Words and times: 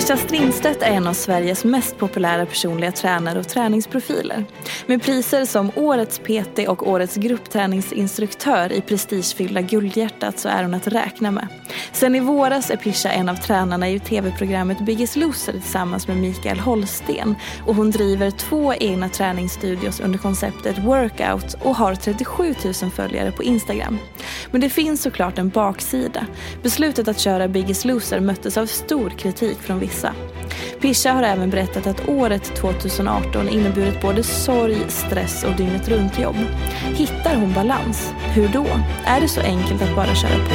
Christian 0.00 0.18
Strindstedt 0.18 0.82
är 0.82 0.86
en 0.86 1.06
av 1.06 1.14
Sveriges 1.14 1.64
mest 1.64 1.98
populära 1.98 2.46
personliga 2.46 2.92
tränare 2.92 3.38
och 3.38 3.48
träningsprofiler. 3.48 4.44
Med 4.86 5.02
priser 5.02 5.44
som 5.44 5.70
Årets 5.76 6.18
PT 6.18 6.68
och 6.68 6.88
Årets 6.88 7.16
gruppträningsinstruktör 7.16 8.72
i 8.72 8.80
prestigefyllda 8.80 9.60
Guldhjärtat 9.60 10.38
så 10.38 10.48
är 10.48 10.62
hon 10.62 10.74
att 10.74 10.86
räkna 10.86 11.30
med. 11.30 11.48
Sen 11.92 12.14
i 12.14 12.20
våras 12.20 12.70
är 12.70 12.76
Pisha 12.76 13.08
en 13.08 13.28
av 13.28 13.34
tränarna 13.34 13.88
i 13.88 14.00
tv-programmet 14.00 14.80
Biggest 14.80 15.16
Loser 15.16 15.52
tillsammans 15.52 16.08
med 16.08 16.16
Mikael 16.16 16.60
Holsten 16.60 17.34
och 17.66 17.74
hon 17.74 17.90
driver 17.90 18.30
två 18.30 18.74
egna 18.74 19.08
träningsstudios 19.08 20.00
under 20.00 20.18
konceptet 20.18 20.78
Workout 20.78 21.54
och 21.62 21.76
har 21.76 21.94
37 21.94 22.54
000 22.64 22.74
följare 22.74 23.32
på 23.32 23.42
Instagram. 23.42 23.98
Men 24.50 24.60
det 24.60 24.70
finns 24.70 25.02
såklart 25.02 25.38
en 25.38 25.48
baksida. 25.48 26.26
Beslutet 26.62 27.08
att 27.08 27.18
köra 27.18 27.48
Biggest 27.48 27.84
Loser 27.84 28.20
möttes 28.20 28.56
av 28.56 28.66
stor 28.66 29.10
kritik 29.10 29.58
från 29.58 29.78
vissa. 29.90 30.14
Pisha 30.80 31.12
har 31.12 31.22
även 31.22 31.50
berättat 31.50 31.86
att 31.86 32.08
året 32.08 32.44
2018 32.44 33.48
inneburit 33.48 34.02
både 34.02 34.22
sorg, 34.22 34.76
stress 34.88 35.44
och 35.44 35.56
dygnet 35.56 35.88
runt 35.88 36.18
jobb. 36.18 36.36
Hittar 36.94 37.36
hon 37.36 37.52
balans? 37.52 38.12
Hur 38.34 38.48
då? 38.48 38.66
Är 39.04 39.20
det 39.20 39.28
så 39.28 39.40
enkelt 39.40 39.82
att 39.82 39.96
bara 39.96 40.14
köra 40.14 40.34
på? 40.34 40.54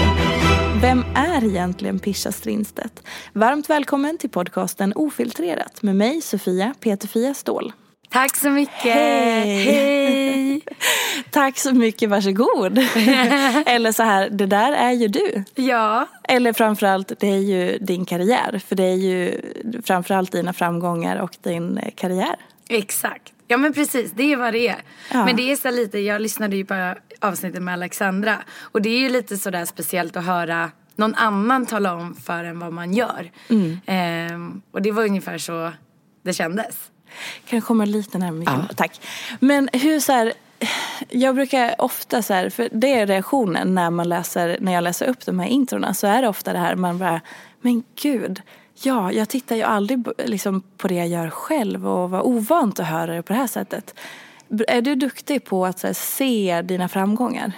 Vem 0.81 1.03
är 1.15 1.45
egentligen 1.45 1.99
Pisha 1.99 2.31
Strindstedt? 2.31 3.03
Varmt 3.33 3.69
välkommen 3.69 4.17
till 4.17 4.29
podcasten 4.29 4.93
Ofiltrerat 4.95 5.81
med 5.81 5.95
mig 5.95 6.21
Sofia 6.21 6.73
Peterfia 6.79 7.33
Ståhl. 7.33 7.73
Tack 8.15 8.35
så 8.35 8.49
mycket. 8.49 8.93
Hej. 8.93 9.63
Hej. 9.63 10.61
Tack 11.29 11.57
så 11.57 11.73
mycket, 11.73 12.09
varsågod. 12.09 12.77
Eller 13.65 13.91
så 13.91 14.03
här, 14.03 14.29
det 14.29 14.45
där 14.45 14.71
är 14.73 14.91
ju 14.91 15.07
du. 15.07 15.43
Ja. 15.55 16.07
Eller 16.23 16.53
framförallt, 16.53 17.11
det 17.19 17.27
är 17.27 17.37
ju 17.37 17.77
din 17.77 18.05
karriär. 18.05 18.61
För 18.67 18.75
det 18.75 18.83
är 18.83 18.95
ju 18.95 19.41
framförallt 19.83 20.31
dina 20.31 20.53
framgångar 20.53 21.17
och 21.17 21.31
din 21.41 21.77
eh, 21.77 21.93
karriär. 21.95 22.35
Exakt. 22.69 23.33
Ja 23.47 23.57
men 23.57 23.73
precis, 23.73 24.11
det 24.11 24.33
är 24.33 24.37
vad 24.37 24.53
det 24.53 24.67
är. 24.67 24.81
Ja. 25.11 25.25
Men 25.25 25.35
det 25.35 25.51
är 25.51 25.55
så 25.55 25.71
lite, 25.71 25.99
jag 25.99 26.21
lyssnade 26.21 26.55
ju 26.55 26.65
på 26.65 26.95
avsnittet 27.21 27.61
med 27.61 27.73
Alexandra. 27.73 28.37
Och 28.59 28.81
det 28.81 28.89
är 28.89 28.99
ju 28.99 29.09
lite 29.09 29.37
sådär 29.37 29.65
speciellt 29.65 30.17
att 30.17 30.25
höra 30.25 30.71
någon 30.95 31.15
annan 31.15 31.65
tala 31.65 31.93
om 31.93 32.15
för 32.15 32.43
en 32.43 32.59
vad 32.59 32.73
man 32.73 32.93
gör. 32.93 33.31
Ehm, 33.85 34.61
och 34.71 34.81
det 34.81 34.91
var 34.91 35.03
ungefär 35.03 35.37
så 35.37 35.71
det 36.23 36.33
kändes. 36.33 36.91
Kan 37.45 37.57
jag 37.57 37.63
komma 37.63 37.85
lite 37.85 38.17
närmare 38.17 38.39
mikrofonen? 38.39 38.75
Tack. 38.75 39.01
Men 39.39 39.69
hur 39.73 39.99
så 39.99 40.11
här, 40.11 40.33
jag 41.09 41.35
brukar 41.35 41.81
ofta 41.81 42.21
så 42.21 42.33
här, 42.33 42.49
för 42.49 42.69
det 42.71 42.93
är 42.93 43.07
reaktionen 43.07 43.75
när 43.75 43.89
man 43.89 44.09
läser, 44.09 44.57
när 44.61 44.73
jag 44.73 44.83
läser 44.83 45.05
upp 45.05 45.25
de 45.25 45.39
här 45.39 45.47
introna 45.47 45.93
så 45.93 46.07
är 46.07 46.21
det 46.21 46.27
ofta 46.27 46.53
det 46.53 46.59
här 46.59 46.75
man 46.75 46.97
bara, 46.97 47.21
men 47.61 47.83
gud, 48.01 48.41
ja, 48.83 49.11
jag 49.11 49.29
tittar 49.29 49.55
ju 49.55 49.63
aldrig 49.63 50.07
liksom, 50.17 50.63
på 50.77 50.87
det 50.87 50.95
jag 50.95 51.07
gör 51.07 51.29
själv 51.29 51.87
och 51.87 52.09
var 52.09 52.27
ovant 52.27 52.79
att 52.79 52.87
höra 52.87 53.15
det 53.15 53.21
på 53.21 53.33
det 53.33 53.39
här 53.39 53.47
sättet. 53.47 53.99
Är 54.67 54.81
du 54.81 54.95
duktig 54.95 55.45
på 55.45 55.65
att 55.65 55.83
här, 55.83 55.93
se 55.93 56.61
dina 56.61 56.89
framgångar? 56.89 57.51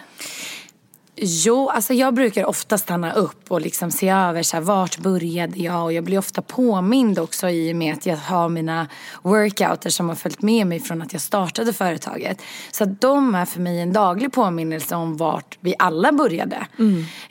Jo, 1.19 1.69
alltså 1.69 1.93
jag 1.93 2.13
brukar 2.13 2.45
ofta 2.45 2.77
stanna 2.77 3.13
upp 3.13 3.51
och 3.51 3.61
liksom 3.61 3.91
se 3.91 4.09
över 4.09 4.43
så 4.43 4.57
här, 4.57 4.63
vart 4.63 4.97
började 4.97 5.59
jag 5.59 5.83
och 5.83 5.93
jag 5.93 6.03
blir 6.03 6.17
ofta 6.17 6.41
påmind 6.41 7.19
också 7.19 7.49
i 7.49 7.71
och 7.71 7.75
med 7.75 7.93
att 7.93 8.05
jag 8.05 8.17
har 8.17 8.49
mina 8.49 8.87
workouter 9.21 9.89
som 9.89 10.09
har 10.09 10.15
följt 10.15 10.41
med 10.41 10.67
mig 10.67 10.79
från 10.79 11.01
att 11.01 11.13
jag 11.13 11.21
startade 11.21 11.73
företaget. 11.73 12.41
Så 12.71 12.83
att 12.83 13.01
de 13.01 13.35
är 13.35 13.45
för 13.45 13.59
mig 13.59 13.81
en 13.81 13.93
daglig 13.93 14.31
påminnelse 14.33 14.95
om 14.95 15.17
vart 15.17 15.57
vi 15.59 15.75
alla 15.79 16.11
började. 16.11 16.67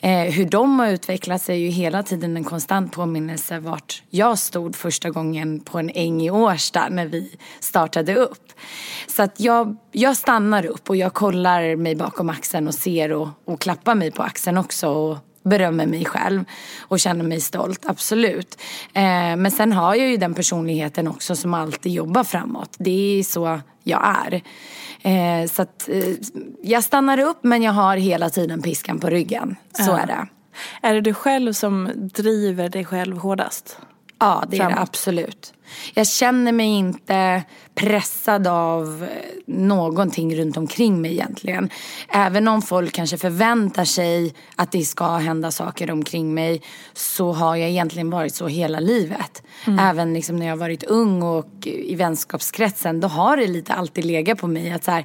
Eh, 0.00 0.32
hur 0.32 0.44
de 0.44 0.78
har 0.78 0.88
utvecklats 0.88 1.48
är 1.48 1.54
ju 1.54 1.68
hela 1.68 2.02
tiden 2.02 2.36
en 2.36 2.44
konstant 2.44 2.92
påminnelse 2.92 3.58
vart 3.58 4.02
jag 4.10 4.38
stod 4.38 4.76
första 4.76 5.10
gången 5.10 5.60
på 5.60 5.78
en 5.78 5.90
äng 5.94 6.22
i 6.22 6.30
Årsta 6.30 6.88
när 6.88 7.06
vi 7.06 7.36
startade 7.60 8.14
upp. 8.14 8.52
Så 9.06 9.22
att 9.22 9.40
jag, 9.40 9.76
jag 9.98 10.16
stannar 10.16 10.66
upp 10.66 10.88
och 10.90 10.96
jag 10.96 11.14
kollar 11.14 11.76
mig 11.76 11.94
bakom 11.96 12.28
axeln 12.30 12.68
och 12.68 12.74
ser 12.74 13.12
och, 13.12 13.28
och 13.44 13.60
klappar 13.60 13.94
mig 13.94 14.10
på 14.10 14.22
axeln 14.22 14.58
också 14.58 14.88
och 14.88 15.18
berömmer 15.42 15.86
mig 15.86 16.04
själv 16.04 16.44
och 16.80 17.00
känner 17.00 17.24
mig 17.24 17.40
stolt, 17.40 17.86
absolut. 17.86 18.60
Eh, 18.92 19.36
men 19.36 19.50
sen 19.50 19.72
har 19.72 19.94
jag 19.94 20.08
ju 20.08 20.16
den 20.16 20.34
personligheten 20.34 21.08
också 21.08 21.36
som 21.36 21.54
alltid 21.54 21.92
jobbar 21.92 22.24
framåt. 22.24 22.70
Det 22.78 23.18
är 23.18 23.22
så 23.22 23.60
jag 23.82 24.16
är. 24.26 24.42
Eh, 25.02 25.48
så 25.48 25.62
att 25.62 25.88
eh, 25.88 26.14
jag 26.62 26.84
stannar 26.84 27.20
upp 27.20 27.38
men 27.42 27.62
jag 27.62 27.72
har 27.72 27.96
hela 27.96 28.30
tiden 28.30 28.62
piskan 28.62 28.98
på 28.98 29.08
ryggen. 29.10 29.56
Så 29.72 29.90
Ja. 29.90 29.98
är 29.98 30.06
det. 30.06 30.26
Är 30.82 30.94
det 30.94 31.00
du 31.00 31.14
själv 31.14 31.52
som 31.52 31.90
driver 31.94 32.68
dig 32.68 32.84
själv 32.84 33.18
hårdast? 33.18 33.78
Ja, 34.18 34.44
det 34.48 34.58
är 34.58 34.68
det 34.68 34.78
absolut. 34.78 35.52
Jag 35.94 36.06
känner 36.06 36.52
mig 36.52 36.66
inte 36.66 37.42
pressad 37.74 38.46
av 38.46 39.06
eh, 39.10 39.54
någonting 39.54 40.36
runt 40.36 40.56
omkring 40.56 41.00
mig 41.00 41.12
egentligen. 41.12 41.70
Även 42.08 42.48
om 42.48 42.62
folk 42.62 42.94
kanske 42.94 43.18
förväntar 43.18 43.84
sig 43.84 44.34
att 44.56 44.72
det 44.72 44.84
ska 44.84 45.16
hända 45.16 45.50
saker 45.50 45.90
omkring 45.90 46.34
mig 46.34 46.62
så 46.92 47.32
har 47.32 47.56
jag 47.56 47.70
egentligen 47.70 48.10
varit 48.10 48.34
så 48.34 48.46
hela 48.48 48.80
livet. 48.80 49.42
Även 49.80 50.14
liksom 50.14 50.36
när 50.36 50.46
jag 50.46 50.56
varit 50.56 50.82
ung 50.82 51.22
och 51.22 51.66
i 51.66 51.94
vänskapskretsen 51.94 53.00
då 53.00 53.08
har 53.08 53.36
det 53.36 53.46
lite 53.46 53.74
alltid 53.74 54.04
legat 54.04 54.38
på 54.38 54.46
mig 54.46 54.72
att 54.72 54.84
så 54.84 54.90
här, 54.90 55.04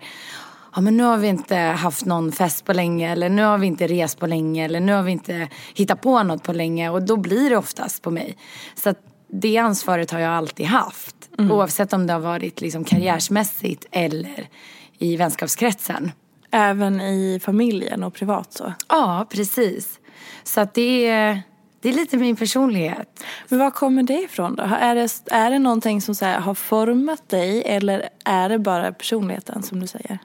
ja 0.76 0.82
men 0.82 0.98
nu 0.98 1.04
har 1.04 1.18
vi 1.18 1.28
inte 1.28 1.56
haft 1.56 2.06
någon 2.06 2.32
fest 2.32 2.66
på 2.66 2.74
länge 2.74 3.12
eller 3.12 3.30
nu 3.30 3.44
har 3.44 3.58
vi 3.58 3.68
inte 3.68 3.88
rest 3.88 4.20
på 4.20 4.28
länge 4.28 4.66
eller 4.66 4.80
nu 4.80 4.94
har 4.94 5.04
vi 5.04 5.12
inte 5.12 5.48
hittat 5.76 6.02
på 6.02 6.24
något 6.24 6.44
på 6.44 6.54
länge 6.54 6.90
och 6.90 7.04
då 7.04 7.18
blir 7.18 7.50
det 7.50 7.58
oftast 7.58 8.02
på 8.02 8.12
mig. 8.12 8.38
Så 8.76 8.94
det 9.28 9.58
ansvaret 9.58 10.12
har 10.12 10.20
jag 10.20 10.32
alltid 10.32 10.66
haft. 10.66 11.16
Oavsett 11.52 11.94
om 11.94 12.08
det 12.08 12.14
har 12.14 12.20
varit 12.20 12.62
liksom 12.62 12.84
karriärsmässigt 12.84 13.86
eller 13.92 14.50
i 14.98 15.18
vänskapskretsen. 15.18 16.12
Även 16.52 17.02
i 17.02 17.40
familjen 17.44 18.04
och 18.04 18.14
privat 18.14 18.54
så? 18.54 18.74
Ja, 18.90 19.28
precis. 19.30 20.00
Så 20.44 20.62
att 20.62 20.74
det 20.74 21.08
är, 21.08 21.42
det 21.82 21.90
är 21.90 21.94
lite 21.94 22.18
min 22.18 22.36
personlighet. 22.36 23.24
Men 23.50 23.60
var 23.60 23.72
kommer 23.72 24.04
det 24.04 24.22
ifrån 24.22 24.56
då? 24.56 24.64
Är 24.64 24.96
det, 24.96 25.32
är 25.32 25.52
det 25.52 25.60
någonting 25.60 26.02
som 26.02 26.16
så 26.16 26.26
här, 26.26 26.40
har 26.40 26.54
format 26.54 27.30
dig 27.30 27.64
eller 27.66 28.10
är 28.26 28.50
det 28.50 28.60
bara 28.60 28.92
personligheten 28.92 29.64
som 29.64 29.80
du 29.80 29.88
säger? 29.88 30.20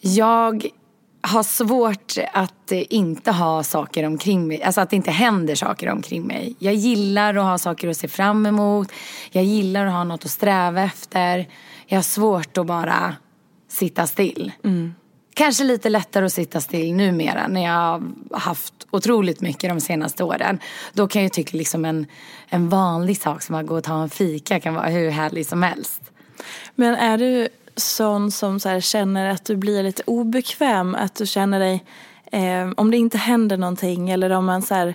Jag 0.00 0.66
har 1.22 1.42
svårt 1.42 2.14
att 2.32 2.72
inte 2.72 3.30
ha 3.32 3.62
saker 3.62 4.06
omkring 4.06 4.48
mig, 4.48 4.62
alltså 4.62 4.80
att 4.80 4.90
det 4.90 4.96
inte 4.96 5.10
händer 5.10 5.54
saker 5.54 5.88
omkring 5.88 6.26
mig. 6.26 6.56
Jag 6.58 6.74
gillar 6.74 7.34
att 7.34 7.44
ha 7.44 7.58
saker 7.58 7.88
att 7.88 7.96
se 7.96 8.08
fram 8.08 8.46
emot. 8.46 8.92
Jag 9.30 9.44
gillar 9.44 9.86
att 9.86 9.92
ha 9.92 10.04
något 10.04 10.24
att 10.24 10.30
sträva 10.30 10.82
efter. 10.82 11.48
Jag 11.86 11.98
har 11.98 12.02
svårt 12.02 12.58
att 12.58 12.66
bara 12.66 13.16
sitta 13.68 14.06
still. 14.06 14.52
Mm. 14.64 14.94
Kanske 15.34 15.64
lite 15.64 15.88
lättare 15.88 16.26
att 16.26 16.32
sitta 16.32 16.60
still 16.60 16.94
numera 16.94 17.48
när 17.48 17.64
jag 17.64 17.70
har 18.30 18.40
haft 18.40 18.74
otroligt 18.90 19.40
mycket 19.40 19.70
de 19.70 19.80
senaste 19.80 20.24
åren. 20.24 20.58
Då 20.92 21.08
kan 21.08 21.22
jag 21.22 21.32
tycka 21.32 21.56
liksom 21.56 21.84
en, 21.84 22.06
en 22.48 22.68
vanlig 22.68 23.22
sak 23.22 23.42
som 23.42 23.54
att 23.54 23.66
gå 23.66 23.76
och 23.76 23.84
ta 23.84 24.02
en 24.02 24.10
fika 24.10 24.60
kan 24.60 24.74
vara 24.74 24.88
hur 24.88 25.10
härlig 25.10 25.46
som 25.46 25.62
helst. 25.62 26.02
Men 26.74 26.94
är 26.94 27.18
du 27.18 27.48
sån 27.76 28.30
som 28.30 28.60
så 28.60 28.68
här, 28.68 28.80
känner 28.80 29.30
att 29.30 29.44
du 29.44 29.56
blir 29.56 29.82
lite 29.82 30.02
obekväm? 30.06 30.94
Att 30.94 31.14
du 31.14 31.26
känner 31.26 31.60
dig, 31.60 31.84
eh, 32.32 32.70
om 32.76 32.90
det 32.90 32.96
inte 32.96 33.18
händer 33.18 33.56
någonting 33.56 34.10
eller 34.10 34.30
om 34.30 34.44
man 34.44 34.62
så 34.62 34.74
här, 34.74 34.94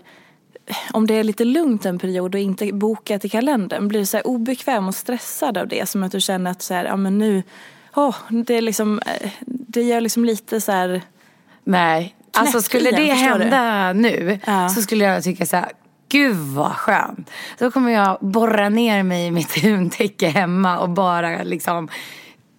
om 0.94 1.08
det 1.08 1.14
är 1.14 1.24
lite 1.24 1.46
lugnt 1.46 1.86
en 1.86 2.00
period 2.00 2.36
och 2.36 2.42
inte 2.42 2.74
bokat 2.74 3.26
i 3.26 3.30
kalendern, 3.30 3.88
blir 3.88 4.00
du 4.00 4.06
så 4.06 4.22
obekväm 4.22 4.88
och 4.88 4.96
stressad 4.96 5.58
av 5.58 5.68
det? 5.68 5.90
Som 5.90 6.04
att 6.04 6.12
du 6.12 6.22
känner 6.22 6.52
att 6.52 6.62
så 6.62 6.74
här, 6.74 6.86
ja 6.86 6.96
men 6.96 7.18
nu, 7.18 7.44
oh, 7.96 8.16
det, 8.30 8.54
är 8.54 8.62
liksom, 8.62 9.00
eh, 9.00 9.30
det 9.46 9.82
gör 9.82 10.02
liksom 10.02 10.26
lite 10.26 10.62
så 10.62 10.72
här... 10.72 11.02
Nej, 11.64 12.16
alltså 12.34 12.62
skulle 12.62 12.92
det 12.92 13.14
hända 13.14 13.94
du? 13.94 14.00
nu 14.00 14.40
ja. 14.46 14.70
så 14.70 14.82
skulle 14.82 15.04
jag 15.04 15.24
tycka 15.24 15.46
så 15.46 15.56
här, 15.56 15.72
gud 16.10 16.38
vad 16.38 16.72
skönt. 16.72 17.32
Då 17.58 17.72
kommer 17.72 17.92
jag 17.92 18.18
borra 18.22 18.70
ner 18.70 19.04
mig 19.04 19.28
i 19.28 19.32
mitt 19.32 19.56
duntäcke 19.62 20.28
hemma 20.28 20.80
och 20.80 20.90
bara 20.90 21.44
liksom 21.44 21.90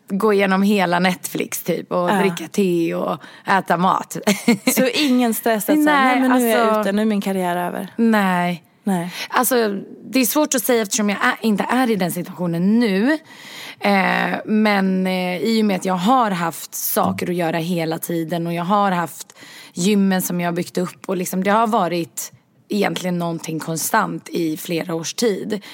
gå 0.09 0.33
igenom 0.33 0.63
hela 0.63 0.99
Netflix 0.99 1.63
typ 1.63 1.93
och 1.93 2.11
ja. 2.11 2.21
dricka 2.21 2.49
te 2.49 2.95
och 2.95 3.19
äta 3.47 3.77
mat. 3.77 4.17
Så 4.75 4.89
ingen 4.95 5.35
stress 5.35 5.69
att 5.69 5.79
nej, 5.79 5.85
nej 5.85 6.21
men 6.21 6.29
nu 6.29 6.35
alltså, 6.35 6.47
är 6.47 6.51
jag 6.51 6.69
alltså- 6.69 6.81
ute, 6.81 6.93
nu 6.93 7.03
är 7.03 7.07
min 7.07 7.21
karriär 7.21 7.57
över? 7.57 7.93
Nej. 7.97 8.65
nej. 8.85 9.13
Alltså 9.29 9.81
det 10.11 10.21
är 10.21 10.25
svårt 10.25 10.55
att 10.55 10.63
säga 10.63 10.83
eftersom 10.83 11.11
jag 11.11 11.19
är, 11.25 11.37
inte 11.41 11.67
är 11.71 11.91
i 11.91 11.97
den 11.97 12.13
situationen 12.13 12.81
nu. 12.81 13.19
Eh, 13.81 14.39
men 14.45 15.07
eh, 15.07 15.37
i 15.37 15.63
och 15.63 15.67
med 15.67 15.77
att 15.77 15.85
jag 15.85 15.95
har 15.95 16.31
haft 16.31 16.75
saker 16.75 17.29
att 17.31 17.35
göra 17.35 17.57
hela 17.57 17.99
tiden 17.99 18.47
och 18.47 18.53
jag 18.53 18.65
har 18.65 18.91
haft 18.91 19.39
gymmen 19.73 20.23
som 20.23 20.41
jag 20.41 20.49
har 20.49 20.57
byggt 20.57 20.79
upp 20.79 21.09
och 21.09 21.17
liksom 21.17 21.45
det 21.45 21.51
har 21.51 21.67
varit 21.67 22.33
egentligen 22.69 23.19
någonting 23.19 23.59
konstant 23.59 24.29
i 24.29 24.57
flera 24.57 24.95
års 24.95 25.15
tid. 25.15 25.65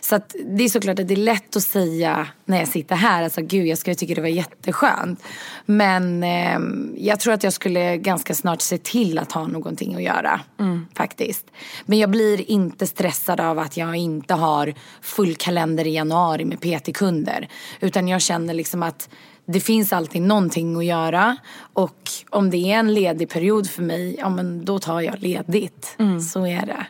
Så 0.00 0.16
att 0.16 0.34
det 0.46 0.64
är 0.64 0.68
såklart 0.68 0.98
att 0.98 1.08
det 1.08 1.14
är 1.14 1.16
lätt 1.16 1.56
att 1.56 1.62
säga 1.62 2.28
när 2.44 2.58
jag 2.58 2.68
sitter 2.68 2.96
här, 2.96 3.22
alltså 3.22 3.40
gud 3.42 3.66
jag 3.66 3.78
skulle 3.78 3.94
tycka 3.94 4.14
det 4.14 4.20
var 4.20 4.28
jätteskönt. 4.28 5.22
Men 5.66 6.22
eh, 6.22 6.58
jag 6.96 7.20
tror 7.20 7.34
att 7.34 7.44
jag 7.44 7.52
skulle 7.52 7.96
ganska 7.96 8.34
snart 8.34 8.60
se 8.60 8.78
till 8.78 9.18
att 9.18 9.32
ha 9.32 9.46
någonting 9.46 9.94
att 9.94 10.02
göra. 10.02 10.40
Mm. 10.60 10.86
Faktiskt. 10.94 11.46
Men 11.84 11.98
jag 11.98 12.10
blir 12.10 12.50
inte 12.50 12.86
stressad 12.86 13.40
av 13.40 13.58
att 13.58 13.76
jag 13.76 13.96
inte 13.96 14.34
har 14.34 14.74
full 15.00 15.34
kalender 15.34 15.86
i 15.86 15.94
januari 15.94 16.44
med 16.44 16.60
PT-kunder. 16.60 17.48
Utan 17.80 18.08
jag 18.08 18.20
känner 18.20 18.54
liksom 18.54 18.82
att 18.82 19.08
det 19.46 19.60
finns 19.60 19.92
alltid 19.92 20.22
någonting 20.22 20.76
att 20.76 20.84
göra. 20.84 21.36
Och 21.72 22.10
om 22.30 22.50
det 22.50 22.56
är 22.56 22.78
en 22.78 22.94
ledig 22.94 23.28
period 23.28 23.70
för 23.70 23.82
mig, 23.82 24.16
ja 24.18 24.28
men 24.28 24.64
då 24.64 24.78
tar 24.78 25.00
jag 25.00 25.22
ledigt. 25.22 25.96
Mm. 25.98 26.20
Så 26.20 26.46
är 26.46 26.66
det. 26.66 26.86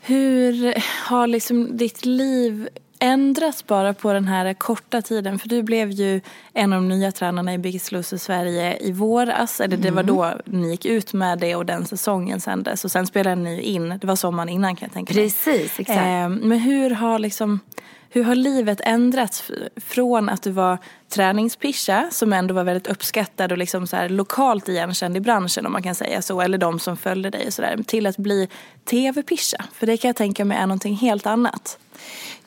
Hur 0.00 0.74
har 1.08 1.26
liksom 1.26 1.76
ditt 1.76 2.04
liv 2.04 2.68
ändrats 2.98 3.66
bara 3.66 3.94
på 3.94 4.12
den 4.12 4.24
här 4.28 4.54
korta 4.54 5.02
tiden? 5.02 5.38
För 5.38 5.48
du 5.48 5.62
blev 5.62 5.90
ju 5.90 6.20
en 6.52 6.72
av 6.72 6.82
de 6.82 6.88
nya 6.88 7.12
tränarna 7.12 7.54
i 7.54 7.58
Biggest 7.58 7.92
Loser 7.92 8.16
Sverige 8.16 8.78
i 8.80 8.92
våras. 8.92 9.60
Eller 9.60 9.76
det 9.76 9.90
var 9.90 10.02
mm. 10.02 10.16
då 10.16 10.34
ni 10.44 10.70
gick 10.70 10.84
ut 10.84 11.12
med 11.12 11.38
det 11.38 11.54
och 11.54 11.66
den 11.66 11.84
säsongen 11.84 12.40
sändes. 12.40 12.84
Och 12.84 12.90
sen 12.90 13.06
spelade 13.06 13.36
ni 13.36 13.60
in, 13.60 13.98
det 14.00 14.06
var 14.06 14.16
sommaren 14.16 14.48
innan 14.48 14.76
kan 14.76 14.86
jag 14.86 14.94
tänka 14.94 15.14
mig. 15.14 15.22
Precis, 15.24 15.80
exakt. 15.80 15.98
Eh, 15.98 16.28
men 16.28 16.58
hur 16.58 16.90
har 16.90 17.18
liksom 17.18 17.60
hur 18.10 18.24
har 18.24 18.34
livet 18.34 18.80
ändrats 18.84 19.50
från 19.76 20.28
att 20.28 20.42
du 20.42 20.50
var 20.50 20.78
träningspischa 21.08 22.08
som 22.10 22.32
ändå 22.32 22.54
var 22.54 22.64
väldigt 22.64 22.86
uppskattad 22.86 23.52
och 23.52 23.58
liksom 23.58 23.86
så 23.86 23.96
här 23.96 24.08
lokalt 24.08 24.68
igenkänd 24.68 25.16
i 25.16 25.20
branschen 25.20 25.66
om 25.66 25.72
man 25.72 25.82
kan 25.82 25.94
säga 25.94 26.22
så, 26.22 26.40
eller 26.40 26.58
de 26.58 26.78
som 26.78 26.96
följde 26.96 27.30
dig 27.30 27.46
och 27.46 27.52
sådär, 27.52 27.78
till 27.86 28.06
att 28.06 28.16
bli 28.16 28.48
tv-pischa? 28.84 29.64
För 29.72 29.86
det 29.86 29.96
kan 29.96 30.08
jag 30.08 30.16
tänka 30.16 30.44
mig 30.44 30.58
är 30.58 30.66
någonting 30.66 30.96
helt 30.96 31.26
annat. 31.26 31.78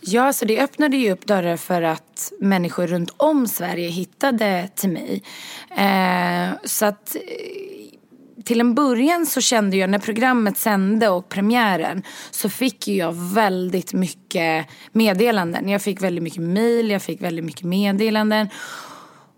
Ja, 0.02 0.34
så 0.34 0.46
det 0.46 0.62
öppnade 0.62 0.98
ju 0.98 1.12
upp 1.12 1.26
dörrar 1.26 1.58
för 1.58 1.82
att 1.82 2.32
människor 2.40 2.88
runt 2.88 3.14
om 3.18 3.48
Sverige 3.48 3.90
hittade 3.90 4.70
till 4.76 4.90
mig. 4.90 5.24
Eh, 5.78 6.50
så 6.64 6.86
att 6.86 7.16
till 8.50 8.60
en 8.60 8.76
början 8.76 9.26
så 9.26 9.42
kände 9.42 9.78
jag 9.78 9.90
när 9.90 10.00
programmet 10.00 10.58
sände 10.58 11.10
och 11.10 11.30
premiären 11.30 12.04
så 12.32 12.50
fick 12.50 12.88
jag 12.88 13.14
väldigt 13.14 13.94
mycket 13.94 14.68
meddelanden. 14.92 15.70
Jag 15.70 15.82
fick 15.82 16.02
väldigt 16.02 16.24
mycket 16.24 16.42
mail, 16.42 16.90
jag 16.90 17.02
fick 17.02 17.22
väldigt 17.22 17.46
mycket 17.46 17.64
meddelanden. 17.64 18.50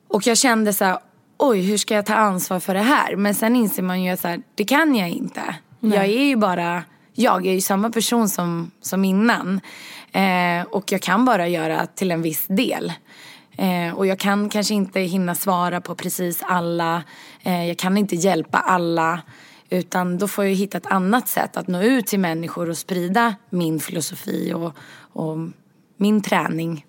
Och 0.08 0.28
jag 0.28 0.38
kände 0.38 0.74
så 0.74 0.86
här, 0.86 1.00
oj 1.38 1.62
hur 1.62 1.78
ska 1.78 1.96
jag 1.96 2.06
ta 2.06 2.16
ansvar 2.16 2.60
för 2.60 2.74
det 2.74 2.80
här? 2.80 3.16
Men 3.16 3.36
sen 3.36 3.56
inser 3.56 3.84
man 3.84 4.04
ju 4.04 4.12
att 4.12 4.20
så 4.20 4.28
här, 4.28 4.42
det 4.56 4.66
kan 4.66 4.96
jag 4.96 5.10
inte. 5.10 5.56
Nej. 5.80 5.98
Jag 5.98 6.06
är 6.06 6.24
ju 6.24 6.36
bara, 6.36 6.84
jag 7.14 7.48
är 7.48 7.54
ju 7.54 7.62
samma 7.62 7.90
person 7.90 8.30
som, 8.30 8.72
som 8.82 9.06
innan. 9.06 9.62
Eh, 10.12 10.64
och 10.70 10.92
jag 10.92 11.02
kan 11.02 11.26
bara 11.26 11.48
göra 11.48 11.86
till 11.86 12.12
en 12.12 12.22
viss 12.22 12.46
del. 12.48 12.94
Eh, 13.58 13.94
och 13.94 14.08
jag 14.08 14.20
kan 14.20 14.50
kanske 14.50 14.74
inte 14.74 15.00
hinna 15.00 15.36
svara 15.36 15.82
på 15.82 15.96
precis 15.96 16.44
alla. 16.44 17.04
Eh, 17.44 17.68
jag 17.68 17.78
kan 17.78 17.98
inte 17.98 18.16
hjälpa 18.16 18.58
alla. 18.58 19.22
Utan 19.70 20.18
då 20.18 20.28
får 20.28 20.46
jag 20.46 20.56
hitta 20.56 20.78
ett 20.78 20.92
annat 20.92 21.28
sätt 21.28 21.58
att 21.58 21.68
nå 21.68 21.82
ut 21.82 22.08
till 22.08 22.20
människor 22.20 22.70
och 22.70 22.78
sprida 22.78 23.36
min 23.50 23.80
filosofi 23.80 24.54
och, 24.54 24.74
och 25.14 25.38
min 25.98 26.22
träning. 26.22 26.86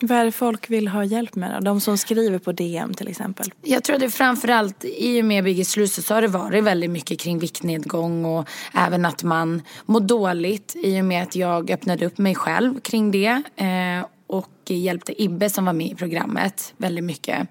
Vad 0.00 0.18
är 0.18 0.24
det 0.24 0.32
folk 0.32 0.70
vill 0.70 0.88
ha 0.88 1.04
hjälp 1.04 1.34
med 1.34 1.50
då? 1.54 1.60
De 1.60 1.80
som 1.80 1.98
skriver 1.98 2.38
på 2.38 2.52
DM 2.52 2.94
till 2.94 3.08
exempel? 3.08 3.52
Jag 3.62 3.84
tror 3.84 3.98
det 3.98 4.10
framförallt 4.10 4.84
i 4.84 5.20
och 5.20 5.24
med 5.24 5.44
Biggest 5.44 5.76
Loser 5.76 6.02
så 6.02 6.14
har 6.14 6.22
det 6.22 6.28
varit 6.28 6.64
väldigt 6.64 6.90
mycket 6.90 7.20
kring 7.20 7.38
viktnedgång 7.38 8.24
och 8.24 8.48
även 8.74 9.04
att 9.04 9.22
man 9.22 9.62
mår 9.86 10.00
dåligt 10.00 10.76
i 10.76 11.00
och 11.00 11.04
med 11.04 11.22
att 11.22 11.36
jag 11.36 11.70
öppnade 11.70 12.06
upp 12.06 12.18
mig 12.18 12.34
själv 12.34 12.80
kring 12.80 13.10
det. 13.10 13.42
Eh, 13.56 14.06
och 14.26 14.70
hjälpte 14.70 15.22
Ibbe 15.22 15.50
som 15.50 15.64
var 15.64 15.72
med 15.72 15.86
i 15.86 15.94
programmet 15.94 16.74
väldigt 16.76 17.04
mycket. 17.04 17.48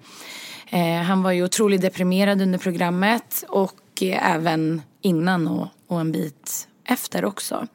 Eh, 0.70 1.02
han 1.02 1.22
var 1.22 1.32
ju 1.32 1.44
otroligt 1.44 1.80
deprimerad 1.80 2.42
under 2.42 2.58
programmet 2.58 3.44
och 3.48 4.02
eh, 4.02 4.34
även 4.34 4.82
innan 5.02 5.48
och, 5.48 5.68
och 5.86 6.00
en 6.00 6.12
bit 6.12 6.68
efter 6.84 7.24
också. 7.24 7.66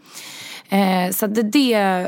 Eh, 0.69 1.11
så 1.11 1.27
det, 1.27 1.43
det, 1.43 2.07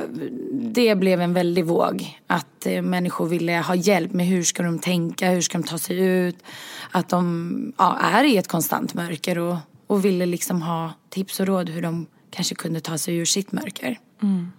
det 0.51 0.95
blev 0.95 1.21
en 1.21 1.33
väldig 1.33 1.65
våg. 1.65 2.19
Att 2.27 2.65
eh, 2.65 2.81
människor 2.81 3.27
ville 3.27 3.57
ha 3.57 3.75
hjälp 3.75 4.13
med 4.13 4.25
hur 4.25 4.43
ska 4.43 4.63
de 4.63 4.79
tänka, 4.79 5.29
hur 5.29 5.41
ska 5.41 5.57
de 5.57 5.63
ta 5.63 5.77
sig 5.77 5.99
ut. 5.99 6.37
Att 6.91 7.09
de 7.09 7.73
ja, 7.77 7.97
är 7.97 8.23
i 8.23 8.37
ett 8.37 8.47
konstant 8.47 8.93
mörker 8.93 9.37
och, 9.37 9.57
och 9.87 10.05
ville 10.05 10.25
liksom 10.25 10.61
ha 10.61 10.93
tips 11.09 11.39
och 11.39 11.47
råd 11.47 11.69
hur 11.69 11.81
de 11.81 12.05
kanske 12.29 12.55
kunde 12.55 12.79
ta 12.79 12.97
sig 12.97 13.15
ur 13.15 13.25
sitt 13.25 13.51
mörker. 13.51 13.99
Mm. 14.21 14.51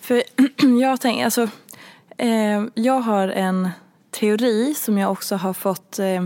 För 0.00 0.22
jag 0.80 1.00
tänker, 1.00 1.24
alltså, 1.24 1.48
eh, 2.16 2.64
jag 2.74 3.00
har 3.00 3.28
en 3.28 3.70
teori 4.10 4.74
som 4.74 4.98
jag 4.98 5.12
också 5.12 5.36
har 5.36 5.54
fått, 5.54 5.98
eh, 5.98 6.24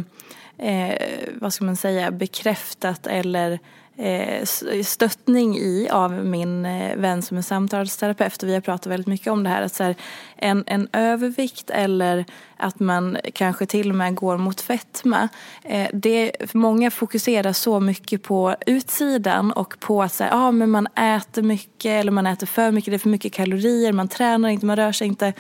eh, 0.68 0.98
vad 1.34 1.52
ska 1.52 1.64
man 1.64 1.76
säga, 1.76 2.10
bekräftat 2.10 3.06
eller 3.06 3.52
Eh, 3.52 3.58
Eh, 3.96 4.44
stöttning 4.84 5.58
i 5.58 5.88
av 5.90 6.12
min 6.12 6.66
eh, 6.66 6.96
vän 6.96 7.22
som 7.22 7.36
är 7.36 7.42
samtalsterapeut 7.42 8.42
och 8.42 8.48
vi 8.48 8.54
har 8.54 8.60
pratat 8.60 8.86
väldigt 8.86 9.06
mycket 9.06 9.32
om 9.32 9.42
det 9.42 9.50
här. 9.50 9.62
Att 9.62 9.74
så 9.74 9.84
här, 9.84 9.94
en, 10.36 10.64
en 10.66 10.88
övervikt 10.92 11.70
eller 11.70 12.24
att 12.56 12.80
man 12.80 13.18
kanske 13.34 13.66
till 13.66 13.90
och 13.90 13.96
med 13.96 14.14
går 14.14 14.36
mot 14.38 14.60
fetma. 14.60 15.28
Eh, 15.62 15.88
det, 15.92 16.32
många 16.52 16.90
fokuserar 16.90 17.52
så 17.52 17.80
mycket 17.80 18.22
på 18.22 18.56
utsidan 18.66 19.52
och 19.52 19.80
på 19.80 20.02
att 20.02 20.12
säga, 20.12 20.30
ah, 20.32 20.52
men 20.52 20.70
man 20.70 20.86
äter 20.86 21.42
mycket 21.42 21.90
eller 21.90 22.12
man 22.12 22.26
äter 22.26 22.46
för 22.46 22.70
mycket, 22.70 22.90
det 22.90 22.96
är 22.96 22.98
för 22.98 23.08
mycket 23.08 23.32
kalorier, 23.32 23.92
man 23.92 24.08
tränar 24.08 24.48
inte, 24.48 24.66
man 24.66 24.76
rör 24.76 24.92
sig 24.92 25.06
inte. 25.06 25.32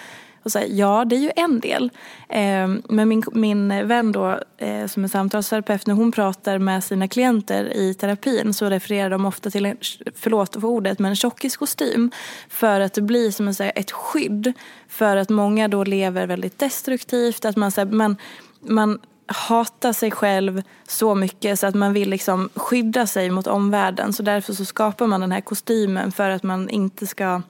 Och 0.42 0.52
så 0.52 0.58
här, 0.58 0.66
ja, 0.70 1.04
det 1.04 1.16
är 1.16 1.20
ju 1.20 1.32
en 1.36 1.60
del. 1.60 1.90
Eh, 2.28 2.68
men 2.88 3.08
min, 3.08 3.22
min 3.32 3.88
vän 3.88 4.12
då, 4.12 4.40
eh, 4.58 4.86
som 4.86 5.04
är 5.04 5.08
samtalsterapeut, 5.08 5.86
när 5.86 5.94
hon 5.94 6.12
pratar 6.12 6.58
med 6.58 6.84
sina 6.84 7.08
klienter 7.08 7.76
i 7.76 7.94
terapin 7.94 8.54
så 8.54 8.66
refererar 8.66 9.10
de 9.10 9.26
ofta 9.26 9.50
till, 9.50 9.66
en, 9.66 9.76
förlåt 10.14 10.54
för 10.54 10.64
ordet, 10.64 10.98
men 10.98 11.10
en 11.10 11.16
tjockiskostym. 11.16 12.10
För 12.48 12.80
att 12.80 12.94
det 12.94 13.02
blir 13.02 13.30
som 13.30 13.54
säga, 13.54 13.70
ett 13.70 13.90
skydd. 13.90 14.52
För 14.88 15.16
att 15.16 15.28
många 15.28 15.68
då 15.68 15.84
lever 15.84 16.26
väldigt 16.26 16.58
destruktivt. 16.58 17.44
Att 17.44 17.56
man, 17.56 17.70
så 17.70 17.80
här, 17.80 17.88
man, 17.88 18.16
man 18.60 18.98
hatar 19.26 19.92
sig 19.92 20.10
själv 20.10 20.62
så 20.88 21.14
mycket 21.14 21.58
så 21.58 21.66
att 21.66 21.74
man 21.74 21.92
vill 21.92 22.10
liksom 22.10 22.48
skydda 22.54 23.06
sig 23.06 23.30
mot 23.30 23.46
omvärlden. 23.46 24.12
Så 24.12 24.22
därför 24.22 24.52
så 24.52 24.64
skapar 24.64 25.06
man 25.06 25.20
den 25.20 25.32
här 25.32 25.40
kostymen 25.40 26.12
för 26.12 26.30
att 26.30 26.42
man 26.42 26.68
inte 26.68 27.06
ska 27.06 27.42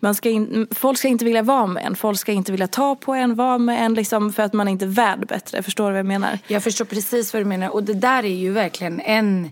man 0.00 0.14
ska 0.14 0.30
in, 0.30 0.66
folk 0.70 0.98
ska 0.98 1.08
inte 1.08 1.24
vilja 1.24 1.42
vara 1.42 1.66
med 1.66 1.86
en. 1.86 1.96
Folk 1.96 2.18
ska 2.18 2.32
inte 2.32 2.52
vilja 2.52 2.68
ta 2.68 2.94
på 2.94 3.14
en, 3.14 3.34
vara 3.34 3.58
med 3.58 3.84
en 3.84 3.94
liksom 3.94 4.32
för 4.32 4.42
att 4.42 4.52
man 4.52 4.68
inte 4.68 4.84
är 4.84 4.88
värd 4.88 5.26
bättre. 5.26 5.62
Förstår 5.62 5.84
du 5.84 5.90
vad 5.90 5.98
jag 5.98 6.06
menar? 6.06 6.38
Jag 6.46 6.62
förstår 6.62 6.84
precis 6.84 7.32
vad 7.32 7.42
du 7.42 7.46
menar. 7.46 7.68
Och 7.68 7.82
det 7.82 7.94
där 7.94 8.24
är 8.24 8.36
ju 8.36 8.52
verkligen 8.52 9.00
en, 9.00 9.50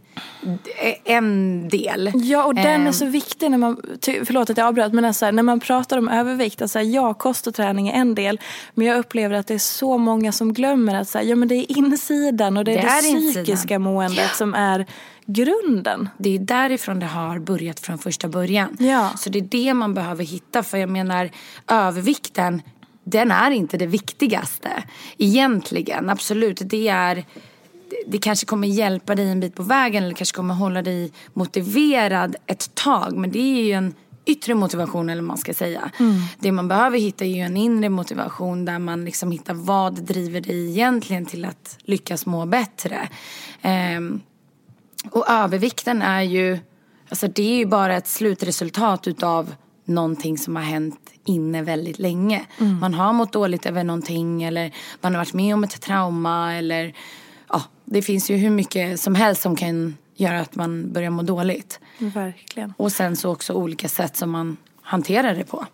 en 1.05 1.69
del. 1.69 2.13
Ja, 2.15 2.45
och 2.45 2.55
den 2.55 2.67
är 2.67 2.87
ehm. 2.87 2.93
så 2.93 3.07
viktig 3.07 3.51
när 3.51 3.59
man, 3.59 3.77
förlåt 4.03 4.51
att 4.51 4.57
jag 4.57 4.67
avbröt, 4.67 4.93
men 4.93 5.05
alltså, 5.05 5.31
när 5.31 5.43
man 5.43 5.61
pratar 5.61 5.99
om 5.99 6.09
övervikt. 6.09 6.63
Alltså, 6.63 6.81
ja, 6.81 7.15
kost 7.15 7.47
och 7.47 7.55
träning 7.55 7.89
är 7.89 7.93
en 7.93 8.15
del. 8.15 8.41
Men 8.75 8.87
jag 8.87 8.99
upplever 8.99 9.37
att 9.37 9.47
det 9.47 9.55
är 9.55 9.59
så 9.59 9.99
många 9.99 10.33
som 10.33 10.53
glömmer 10.53 10.95
att 10.95 11.09
så 11.09 11.21
ja, 11.23 11.37
men 11.37 11.49
det 11.49 11.55
är 11.55 11.79
insidan 11.79 12.57
och 12.57 12.65
det 12.65 12.73
är 12.73 12.83
det, 12.83 12.89
är 12.89 13.01
psykiska 13.03 13.53
insidan. 13.53 13.83
måendet 13.83 14.37
som 14.37 14.55
är 14.55 14.87
grunden. 15.27 16.09
Det 16.19 16.35
är 16.35 16.39
därifrån 16.39 17.01
det 17.01 17.07
har 17.07 17.39
börjat 17.39 17.81
från 17.81 17.99
första 17.99 18.29
början. 18.29 18.77
Ja. 18.81 19.11
Så 19.17 19.31
det 19.31 19.39
är 19.39 19.43
det 19.43 19.75
man 19.75 19.95
behöver 19.95 20.25
hitta. 20.25 20.63
För 20.63 20.79
jag 20.79 20.89
menar, 20.89 21.31
övervikten, 21.69 22.63
den 23.05 23.31
är 23.31 23.51
inte 23.51 23.77
det 23.77 23.87
viktigaste. 23.87 24.83
Egentligen, 25.19 26.11
absolut. 26.11 26.61
Det 26.65 26.89
är 26.89 27.25
det 28.07 28.19
kanske 28.19 28.47
kommer 28.47 28.69
hjälpa 28.69 29.15
dig 29.15 29.31
en 29.31 29.41
bit 29.41 29.55
på 29.55 29.63
vägen 29.63 30.05
eller 30.05 30.15
kanske 30.15 30.37
kommer 30.37 30.55
hålla 30.55 30.83
dig 30.83 31.13
motiverad 31.33 32.37
ett 32.47 32.75
tag. 32.75 33.17
Men 33.17 33.31
det 33.31 33.39
är 33.39 33.63
ju 33.63 33.73
en 33.73 33.95
yttre 34.27 34.55
motivation 34.55 35.11
eller 35.11 35.23
man 35.23 35.39
ska 35.39 35.55
säga. 35.55 35.91
Mm. 35.99 36.15
Det 36.39 36.53
man 36.53 36.69
behöver 36.69 36.99
hitta 36.99 37.25
är 37.25 37.29
ju 37.29 37.41
en 37.41 37.57
inre 37.57 37.89
motivation 37.89 38.65
där 38.65 38.79
man 38.79 39.05
liksom 39.05 39.31
hittar 39.31 39.55
vad 39.55 40.03
driver 40.03 40.41
dig 40.41 40.71
egentligen 40.71 41.27
till 41.27 41.45
att 41.45 41.79
lyckas 41.83 42.27
må 42.27 42.47
bättre. 42.47 43.09
Um, 43.97 44.21
och 45.11 45.29
övervikten 45.29 46.03
är 46.03 46.23
ju, 46.23 46.59
alltså 47.09 47.29
det 47.29 47.43
är 47.43 47.57
ju 47.57 47.67
bara 47.67 47.97
ett 47.97 48.07
slutresultat 48.07 49.07
utav 49.07 49.55
någonting 49.85 50.39
som 50.39 50.57
har 50.57 50.63
hänt 50.63 51.11
inne 51.25 51.63
väldigt 51.63 51.99
länge. 51.99 52.47
Mm. 52.59 52.79
Man 52.79 52.95
har 52.95 53.13
mått 53.13 53.33
dåligt 53.33 53.67
över 53.67 53.85
någonting 53.85 54.43
eller 54.43 54.73
man 55.01 55.15
har 55.15 55.21
varit 55.21 55.35
med 55.35 55.55
om 55.55 55.65
ett 55.65 55.81
trauma 55.81 56.55
eller 56.55 56.95
ja, 57.49 57.63
det 57.85 58.03
finns 58.03 58.31
ju 58.31 58.37
hur 58.37 58.51
mycket 58.51 59.01
som 59.01 59.15
helst 59.15 59.43
som 59.43 59.57
kan 59.57 59.97
göra 60.15 60.41
att 60.41 60.55
man 60.55 60.93
börjar 60.93 61.11
må 61.11 61.23
dåligt. 61.23 61.81
Verkligen. 61.99 62.75
Och 62.77 62.93
sen 62.93 63.17
så 63.17 63.33
också 63.33 63.53
olika 63.53 63.89
sätt 63.89 64.17
som 64.17 64.31
man 64.31 64.57
hanterar 64.83 65.35
det 65.35 65.45
på. 65.45 65.67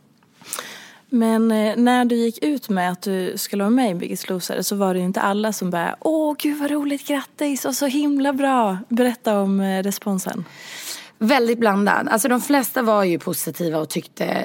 Men 1.15 1.51
eh, 1.51 1.77
när 1.77 2.05
du 2.05 2.17
gick 2.17 2.45
ut 2.45 2.69
med 2.69 2.91
att 2.91 3.03
du 3.03 3.33
skulle 3.37 3.63
vara 3.63 3.71
med 3.71 3.91
i 3.91 3.95
Biggest 3.95 4.29
Loser 4.29 4.63
så 4.63 4.77
var 4.77 4.95
det 4.95 5.01
ju 5.01 5.07
inte 5.07 5.21
alla 5.21 5.53
som 5.53 5.71
bara 5.71 5.97
Åh 6.01 6.35
gud 6.39 6.59
vad 6.59 6.71
roligt, 6.71 7.07
grattis 7.07 7.65
och 7.65 7.75
så 7.75 7.87
himla 7.87 8.33
bra. 8.33 8.79
Berätta 8.89 9.41
om 9.41 9.61
eh, 9.61 9.83
responsen. 9.83 10.45
Väldigt 11.19 11.59
blandad. 11.59 12.09
Alltså 12.09 12.29
de 12.29 12.41
flesta 12.41 12.83
var 12.83 13.05
ju 13.05 13.19
positiva 13.19 13.79
och 13.79 13.89
tyckte, 13.89 14.45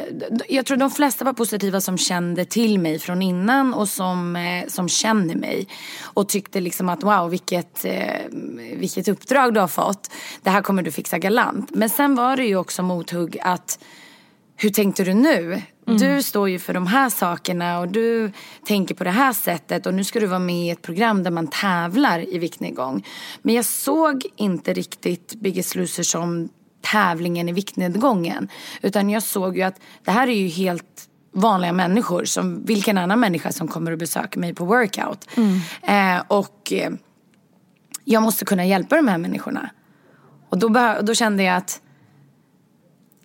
jag 0.50 0.66
tror 0.66 0.78
de 0.78 0.92
flesta 0.92 1.26
var 1.26 1.34
positiva 1.34 1.82
som 1.82 1.98
kände 1.98 2.46
till 2.46 2.80
mig 2.80 3.00
från 3.00 3.22
innan 3.22 3.74
och 3.74 3.90
som, 3.90 4.36
eh, 4.36 4.68
som 4.68 4.90
känner 4.90 5.36
mig. 5.36 5.68
Och 6.04 6.30
tyckte 6.30 6.60
liksom 6.60 6.90
att 6.90 7.04
wow 7.04 7.30
vilket, 7.30 7.86
vilket 8.76 9.08
uppdrag 9.08 9.54
du 9.54 9.60
har 9.60 9.68
fått. 9.68 10.12
Det 10.42 10.50
här 10.50 10.62
kommer 10.62 10.84
du 10.84 10.92
fixa 10.92 11.18
galant. 11.18 11.70
Men 11.76 11.90
sen 11.90 12.16
var 12.16 12.38
det 12.38 12.46
ju 12.46 12.56
också 12.56 12.84
mothugg 12.84 13.38
att 13.42 13.80
hur 14.56 14.70
tänkte 14.70 15.04
du 15.04 15.14
nu? 15.14 15.62
Mm. 15.88 16.00
Du 16.00 16.24
står 16.24 16.50
ju 16.50 16.60
för 16.60 16.74
de 16.74 16.88
här 16.88 17.10
sakerna 17.10 17.79
och 17.79 17.88
du 17.88 18.32
tänker 18.65 18.96
på 18.96 19.03
det 19.03 19.10
här 19.10 19.34
sättet 19.34 19.86
och 19.86 19.94
nu 19.94 20.03
ska 20.03 20.20
du 20.20 20.25
vara 20.25 20.39
med 20.39 20.65
i 20.65 20.70
ett 20.70 20.82
program 20.82 21.24
där 21.24 21.32
man 21.32 21.48
tävlar 21.48 22.34
i 22.34 22.38
viktnedgång. 22.38 23.06
Men 23.41 23.56
jag 23.56 23.65
såg 23.65 24.25
inte 24.36 24.74
riktigt 24.74 25.36
Biggest 25.36 25.75
Loser 25.75 26.03
som 26.03 26.50
tävlingen 26.91 27.50
i 27.50 27.51
viktnedgången. 27.51 28.48
Utan 28.82 29.10
jag 29.10 29.24
såg 29.24 29.58
ju 29.58 29.63
att 29.63 29.79
det 30.03 30.12
här 30.12 30.27
är 30.27 30.36
ju 30.36 30.48
helt 30.48 31.10
vanliga 31.34 31.74
människor 31.74 32.25
som 32.25 32.65
vilken 32.65 32.98
annan 32.98 33.20
människa 33.20 33.51
som 33.51 33.67
kommer 33.67 33.91
och 33.91 33.98
besöker 33.98 34.39
mig 34.39 34.53
på 34.53 34.65
workout. 34.65 35.27
Mm. 35.38 35.60
Eh, 36.17 36.24
och 36.27 36.74
eh, 36.74 36.91
jag 38.03 38.24
måste 38.24 38.46
kunna 38.46 38.65
hjälpa 38.65 38.96
de 38.96 39.08
här 39.08 39.17
människorna. 39.17 39.70
Och 40.50 40.58
då, 40.58 40.96
då 41.01 41.13
kände 41.13 41.44
jag 41.44 41.56
att 41.56 41.82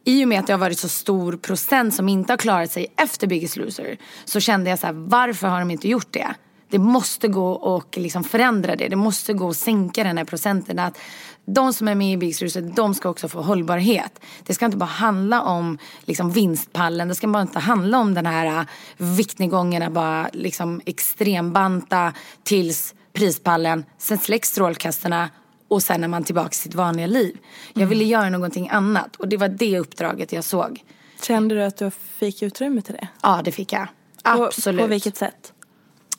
i 0.05 0.25
och 0.25 0.29
med 0.29 0.41
att 0.41 0.47
det 0.47 0.53
har 0.53 0.59
varit 0.59 0.79
så 0.79 0.89
stor 0.89 1.37
procent 1.37 1.95
som 1.95 2.09
inte 2.09 2.33
har 2.33 2.39
klarat 2.39 2.71
sig 2.71 2.87
efter 2.97 3.27
Biggest 3.27 3.57
Loser 3.57 3.97
så 4.25 4.41
kände 4.41 4.71
jag 4.71 4.79
så 4.79 4.87
här, 4.87 4.95
varför 4.95 5.49
har 5.49 5.59
de 5.59 5.71
inte 5.71 5.89
gjort 5.89 6.13
det? 6.13 6.35
Det 6.71 6.79
måste 6.79 7.29
gå 7.29 7.53
och 7.53 7.99
liksom 7.99 8.25
förändra 8.25 8.77
det. 8.77 8.89
Det 8.89 8.97
måste 8.97 9.33
gå 9.33 9.49
att 9.49 9.57
sänka 9.57 10.05
den 10.05 10.19
här 10.19 10.25
procenten. 10.25 10.79
Att 10.79 10.99
de 11.45 11.73
som 11.73 11.89
är 11.89 11.95
med 11.95 12.13
i 12.13 12.17
Biggest 12.17 12.43
Loser, 12.43 12.61
de 12.61 12.95
ska 12.95 13.09
också 13.09 13.29
få 13.29 13.43
hållbarhet. 13.43 14.21
Det 14.47 14.55
ska 14.55 14.65
inte 14.65 14.77
bara 14.77 14.87
handla 14.87 15.43
om 15.43 15.79
liksom 16.05 16.31
vinstpallen. 16.31 17.09
Det 17.09 17.15
ska 17.15 17.29
bara 17.29 17.43
inte 17.43 17.59
handla 17.59 17.99
om 17.99 18.15
den 18.15 18.27
här 18.27 18.47
äh, 18.47 18.67
viktnedgången 18.97 19.83
att 19.83 19.93
bara 19.93 20.29
liksom 20.33 20.81
extrembanta 20.87 22.13
tills 22.43 22.95
prispallen. 23.13 23.85
Sen 23.99 24.19
släcks 24.19 24.49
strålkastarna 24.49 25.31
och 25.73 25.83
sen 25.83 26.05
är 26.05 26.09
man 26.09 26.25
tillbaka 26.25 26.51
i 26.53 26.55
sitt 26.55 26.75
vanliga 26.75 27.07
liv. 27.07 27.39
Jag 27.75 27.87
ville 27.87 28.05
göra 28.05 28.29
någonting 28.29 28.69
annat 28.69 29.17
och 29.17 29.29
det 29.29 29.37
var 29.37 29.49
det 29.49 29.79
uppdraget 29.79 30.33
jag 30.33 30.45
såg. 30.45 30.83
Kände 31.23 31.55
du 31.55 31.63
att 31.63 31.77
du 31.77 31.91
fick 31.91 32.43
utrymme 32.43 32.83
till 32.83 32.95
det? 32.95 33.09
Ja, 33.23 33.41
det 33.45 33.53
fick 33.53 33.73
jag. 33.73 33.87
Absolut. 34.23 34.81
På, 34.81 34.85
på 34.85 34.91
vilket 34.91 35.17
sätt? 35.17 35.53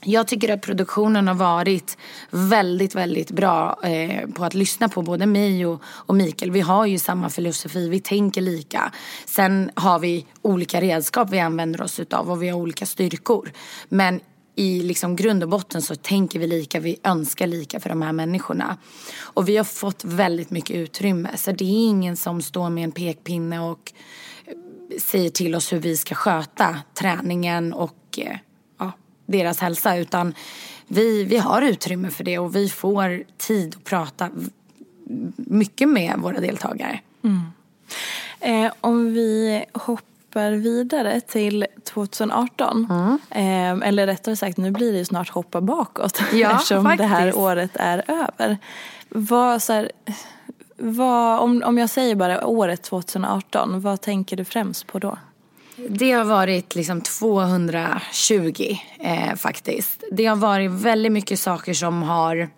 Jag 0.06 0.28
tycker 0.28 0.54
att 0.54 0.62
produktionen 0.62 1.28
har 1.28 1.36
varit 1.36 1.98
väldigt, 2.30 2.96
väldigt 2.96 3.32
bra 3.32 3.80
eh, 3.84 4.30
på 4.30 4.46
att 4.46 4.54
lyssna 4.54 4.90
på 4.90 5.02
både 5.02 5.26
mig 5.26 5.66
och, 5.66 5.82
och 5.86 6.16
Mikael. 6.16 6.52
Vi 6.52 6.62
har 6.62 6.86
ju 6.86 7.00
samma 7.00 7.30
filosofi, 7.30 7.90
vi 7.90 8.00
tänker 8.00 8.42
lika. 8.42 8.92
Sen 9.26 9.72
har 9.76 10.00
vi 10.00 10.26
olika 10.42 10.82
redskap 10.82 11.30
vi 11.32 11.40
använder 11.40 11.82
oss 11.82 12.00
utav 12.00 12.32
och 12.32 12.44
vi 12.44 12.50
har 12.50 12.60
olika 12.60 12.86
styrkor. 12.86 13.52
Men 13.90 14.20
i 14.56 14.84
liksom 14.84 15.16
grund 15.16 15.44
och 15.44 15.50
botten 15.50 15.82
så 15.82 15.96
tänker 15.96 16.40
vi 16.40 16.48
lika, 16.48 16.80
vi 16.80 17.00
önskar 17.04 17.48
lika 17.48 17.80
för 17.80 17.90
de 17.90 18.02
här 18.02 18.14
människorna. 18.14 18.78
Och 19.20 19.50
vi 19.50 19.58
har 19.58 19.64
fått 19.64 20.04
väldigt 20.04 20.50
mycket 20.50 20.76
utrymme. 20.76 21.30
Så 21.38 21.52
det 21.52 21.64
är 21.64 21.88
ingen 21.88 22.18
som 22.18 22.42
står 22.42 22.70
med 22.70 22.84
en 22.84 22.92
pekpinne 22.92 23.60
och 23.60 23.94
eh, 24.46 24.54
säger 25.00 25.30
till 25.30 25.56
oss 25.56 25.74
hur 25.74 25.80
vi 25.80 25.98
ska 25.98 26.16
sköta 26.16 26.78
träningen 26.94 27.74
och 27.74 28.20
eh, 28.20 28.38
ja, 28.80 28.92
deras 29.26 29.60
hälsa. 29.60 29.98
Utan 29.98 30.34
vi, 30.88 31.24
vi 31.24 31.38
har 31.38 31.62
utrymme 31.62 32.10
för 32.10 32.24
det 32.24 32.40
och 32.40 32.56
vi 32.56 32.70
får 32.70 33.24
tid 33.38 33.76
att 33.78 33.84
prata 33.84 34.30
mycket 35.38 35.90
med 35.90 36.20
våra 36.20 36.40
deltagare. 36.40 37.00
Mm. 37.24 37.42
Eh, 38.40 38.74
om 38.82 39.14
vi 39.14 39.64
hoppar 39.74 40.13
hoppar 40.34 40.52
vidare 40.52 41.22
till 41.22 41.66
2018. 41.94 42.88
Mm. 42.90 43.82
Eh, 43.82 43.88
eller 43.88 44.08
rättare 44.08 44.36
sagt, 44.36 44.58
nu 44.58 44.72
blir 44.72 44.92
det 44.92 44.98
ju 44.98 45.06
snart 45.06 45.30
hoppa 45.30 45.62
bakåt. 45.62 46.22
Ja, 46.34 46.52
eftersom 46.56 46.84
faktiskt. 46.84 47.10
det 47.10 47.16
här 47.16 47.38
året 47.38 47.72
är 47.74 48.04
över. 48.08 48.58
Vad, 49.10 49.62
så 49.62 49.74
här, 49.74 49.92
vad, 50.78 51.40
om, 51.40 51.64
om 51.66 51.78
jag 51.78 51.90
säger 51.90 52.16
bara 52.16 52.46
året 52.46 52.84
2018, 52.84 53.82
vad 53.82 54.02
tänker 54.02 54.38
du 54.38 54.46
främst 54.46 54.88
på 54.88 55.00
då? 55.00 55.18
Det 55.90 56.12
har 56.12 56.26
varit 56.26 56.76
liksom 56.76 57.02
220 57.02 58.78
eh, 59.00 59.36
faktiskt. 59.36 60.04
Det 60.12 60.26
har 60.26 60.36
varit 60.36 60.72
väldigt 60.72 61.12
mycket 61.12 61.40
saker 61.40 61.74
som 61.74 62.04
har 62.04 62.50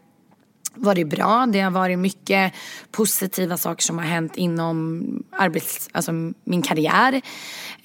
varit 0.76 1.08
bra. 1.08 1.46
Det 1.46 1.62
har 1.62 1.72
varit 1.72 2.00
mycket 2.00 2.54
positiva 2.92 3.58
saker 3.58 3.84
som 3.84 3.98
har 3.98 4.06
hänt 4.06 4.38
inom 4.38 5.04
arbets, 5.32 5.90
alltså 5.92 6.12
min 6.44 6.62
karriär. 6.62 7.22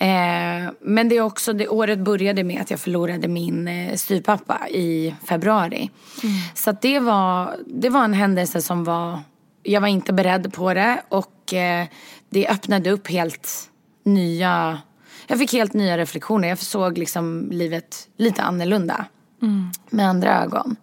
Eh, 0.01 0.71
men 0.81 1.09
det 1.09 1.17
är 1.17 1.21
också, 1.21 1.53
det 1.53 1.69
året 1.69 1.99
började 1.99 2.45
med 2.45 2.61
att 2.61 2.71
jag 2.71 2.81
förlorade 2.81 3.29
min 3.29 3.69
eh, 3.69 3.97
styvpappa 3.97 4.69
i 4.69 5.15
februari. 5.25 5.91
Mm. 6.23 6.35
Så 6.55 6.73
det, 6.81 6.99
var, 6.99 7.57
det 7.67 7.89
var 7.89 8.05
en 8.05 8.15
händelse 8.15 8.63
som 8.63 8.85
var, 8.85 9.21
jag 9.63 9.81
var 9.81 9.89
inte 9.89 10.13
beredd 10.13 10.53
på 10.53 10.75
det 10.75 11.03
och 11.09 11.55
eh, 11.55 11.87
det 12.31 12.49
öppnade 12.49 12.91
upp 12.91 13.09
helt 13.09 13.71
nya, 14.03 14.79
jag 15.27 15.39
fick 15.39 15.53
helt 15.53 15.73
nya 15.73 15.99
reflektioner. 15.99 16.49
Jag 16.49 16.59
såg 16.59 16.99
liksom 16.99 17.49
livet 17.51 18.09
lite 18.17 18.43
annorlunda. 18.43 19.05
Mm. 19.43 19.71
Med 19.91 20.09
andra 20.09 20.43
ögon. 20.43 20.77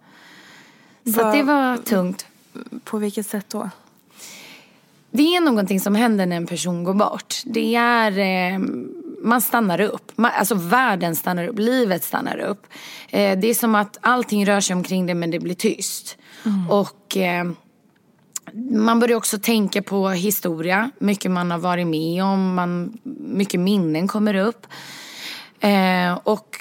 Så 1.04 1.24
Va, 1.24 1.32
det 1.32 1.42
var 1.42 1.76
tungt. 1.76 2.26
På 2.84 2.98
vilket 2.98 3.26
sätt 3.26 3.46
då? 3.48 3.70
Det 5.10 5.36
är 5.36 5.40
någonting 5.40 5.80
som 5.80 5.94
händer 5.94 6.26
när 6.26 6.36
en 6.36 6.46
person 6.46 6.84
går 6.84 6.94
bort. 6.94 7.34
Det 7.44 7.74
är, 7.74 8.18
eh, 8.18 8.58
man 9.22 9.40
stannar 9.40 9.80
upp. 9.80 10.12
Man, 10.16 10.30
alltså 10.34 10.54
världen 10.54 11.16
stannar 11.16 11.46
upp, 11.46 11.58
livet 11.58 12.04
stannar 12.04 12.38
upp. 12.38 12.66
Eh, 13.08 13.38
det 13.38 13.50
är 13.50 13.54
som 13.54 13.74
att 13.74 13.98
allting 14.00 14.46
rör 14.46 14.60
sig 14.60 14.76
omkring 14.76 15.06
det 15.06 15.14
men 15.14 15.30
det 15.30 15.38
blir 15.38 15.54
tyst. 15.54 16.18
Mm. 16.44 16.70
Och 16.70 17.16
eh, 17.16 17.44
man 18.70 19.00
börjar 19.00 19.16
också 19.16 19.38
tänka 19.38 19.82
på 19.82 20.08
historia, 20.08 20.90
mycket 20.98 21.30
man 21.30 21.50
har 21.50 21.58
varit 21.58 21.86
med 21.86 22.24
om, 22.24 22.54
man, 22.54 22.98
mycket 23.18 23.60
minnen 23.60 24.08
kommer 24.08 24.34
upp. 24.34 24.66
Eh, 25.60 26.18
och 26.24 26.56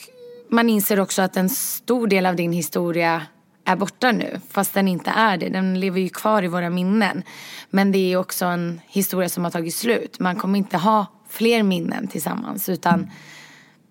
man 0.49 0.69
inser 0.69 0.99
också 0.99 1.21
att 1.21 1.37
en 1.37 1.49
stor 1.49 2.07
del 2.07 2.25
av 2.25 2.35
din 2.35 2.51
historia 2.51 3.21
är 3.65 3.75
borta 3.75 4.11
nu. 4.11 4.39
Fast 4.51 4.73
den 4.73 4.87
inte 4.87 5.09
är 5.09 5.37
det. 5.37 5.49
Den 5.49 5.79
lever 5.79 5.99
ju 5.99 6.09
kvar 6.09 6.43
i 6.43 6.47
våra 6.47 6.69
minnen. 6.69 7.23
Men 7.69 7.91
det 7.91 8.13
är 8.13 8.17
också 8.17 8.45
en 8.45 8.81
historia 8.87 9.29
som 9.29 9.43
har 9.43 9.51
tagit 9.51 9.75
slut. 9.75 10.19
Man 10.19 10.35
kommer 10.35 10.59
inte 10.59 10.77
ha 10.77 11.05
fler 11.29 11.63
minnen 11.63 12.07
tillsammans. 12.07 12.69
Utan 12.69 13.09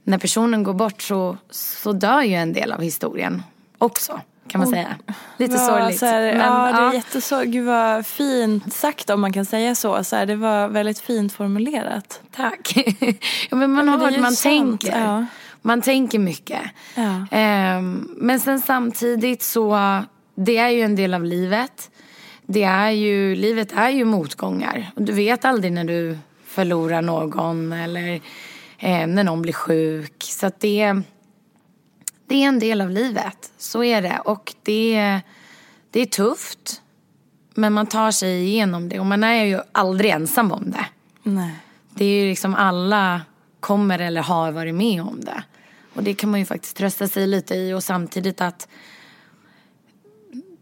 när 0.04 0.18
personen 0.18 0.62
går 0.62 0.74
bort 0.74 1.02
så, 1.02 1.36
så 1.50 1.92
dör 1.92 2.22
ju 2.22 2.34
en 2.34 2.52
del 2.52 2.72
av 2.72 2.80
historien 2.80 3.42
också. 3.78 4.20
Kan 4.48 4.58
man 4.58 4.68
säga. 4.68 4.96
Lite 5.36 5.54
Ja, 5.54 5.58
sorgligt. 5.58 5.98
Så 5.98 6.06
här, 6.06 6.22
men, 6.22 6.46
ja, 6.46 6.72
det 6.72 6.78
är 6.78 6.82
ja. 6.82 6.94
jättesorgligt. 6.94 7.52
Gud 7.52 7.66
vad 7.66 8.06
fint 8.06 8.72
sagt 8.74 9.10
om 9.10 9.20
man 9.20 9.32
kan 9.32 9.44
säga 9.44 9.74
så. 9.74 10.04
så 10.04 10.16
här, 10.16 10.26
det 10.26 10.36
var 10.36 10.68
väldigt 10.68 10.98
fint 10.98 11.32
formulerat. 11.32 12.20
Tack. 12.36 12.72
ja, 13.50 13.56
men 13.56 13.70
man 13.70 13.86
det 13.86 13.92
har 13.92 14.18
man 14.20 14.32
sant, 14.32 14.80
tänker. 14.80 15.00
ja. 15.00 15.26
Man 15.62 15.82
tänker 15.82 16.18
mycket. 16.18 16.60
Ja. 16.94 17.26
Ehm, 17.30 18.08
men 18.16 18.40
sen 18.40 18.60
samtidigt 18.60 19.42
så, 19.42 19.78
det 20.34 20.56
är 20.56 20.68
ju 20.68 20.80
en 20.80 20.96
del 20.96 21.14
av 21.14 21.24
livet. 21.24 21.90
Det 22.46 22.62
är 22.62 22.90
ju, 22.90 23.34
livet 23.34 23.72
är 23.72 23.88
ju 23.88 24.04
motgångar. 24.04 24.90
Och 24.96 25.02
du 25.02 25.12
vet 25.12 25.44
aldrig 25.44 25.72
när 25.72 25.84
du 25.84 26.18
förlorar 26.56 27.02
någon 27.02 27.72
eller 27.72 28.14
eh, 28.78 29.06
när 29.06 29.24
någon 29.24 29.42
blir 29.42 29.52
sjuk. 29.52 30.22
Så 30.22 30.46
att 30.46 30.60
det, 30.60 30.94
det 32.26 32.34
är 32.34 32.48
en 32.48 32.58
del 32.58 32.80
av 32.80 32.90
livet. 32.90 33.52
Så 33.58 33.84
är 33.84 34.02
det. 34.02 34.20
Och 34.24 34.54
det, 34.62 35.20
det 35.90 36.00
är 36.00 36.06
tufft. 36.06 36.82
Men 37.54 37.72
man 37.72 37.86
tar 37.86 38.10
sig 38.10 38.44
igenom 38.44 38.88
det. 38.88 39.00
Och 39.00 39.06
man 39.06 39.24
är 39.24 39.44
ju 39.44 39.60
aldrig 39.72 40.10
ensam 40.10 40.52
om 40.52 40.70
det. 40.70 40.86
Nej. 41.22 41.54
Det 41.94 42.04
är 42.04 42.22
ju 42.22 42.28
liksom 42.28 42.54
alla 42.54 43.20
kommer 43.60 43.98
eller 43.98 44.22
har 44.22 44.52
varit 44.52 44.74
med 44.74 45.02
om 45.02 45.20
det. 45.20 45.42
Och 45.94 46.02
det 46.02 46.14
kan 46.14 46.30
man 46.30 46.40
ju 46.40 46.46
faktiskt 46.46 46.76
trösta 46.76 47.08
sig 47.08 47.26
lite 47.26 47.54
i 47.54 47.72
och 47.72 47.82
samtidigt 47.82 48.40
att 48.40 48.68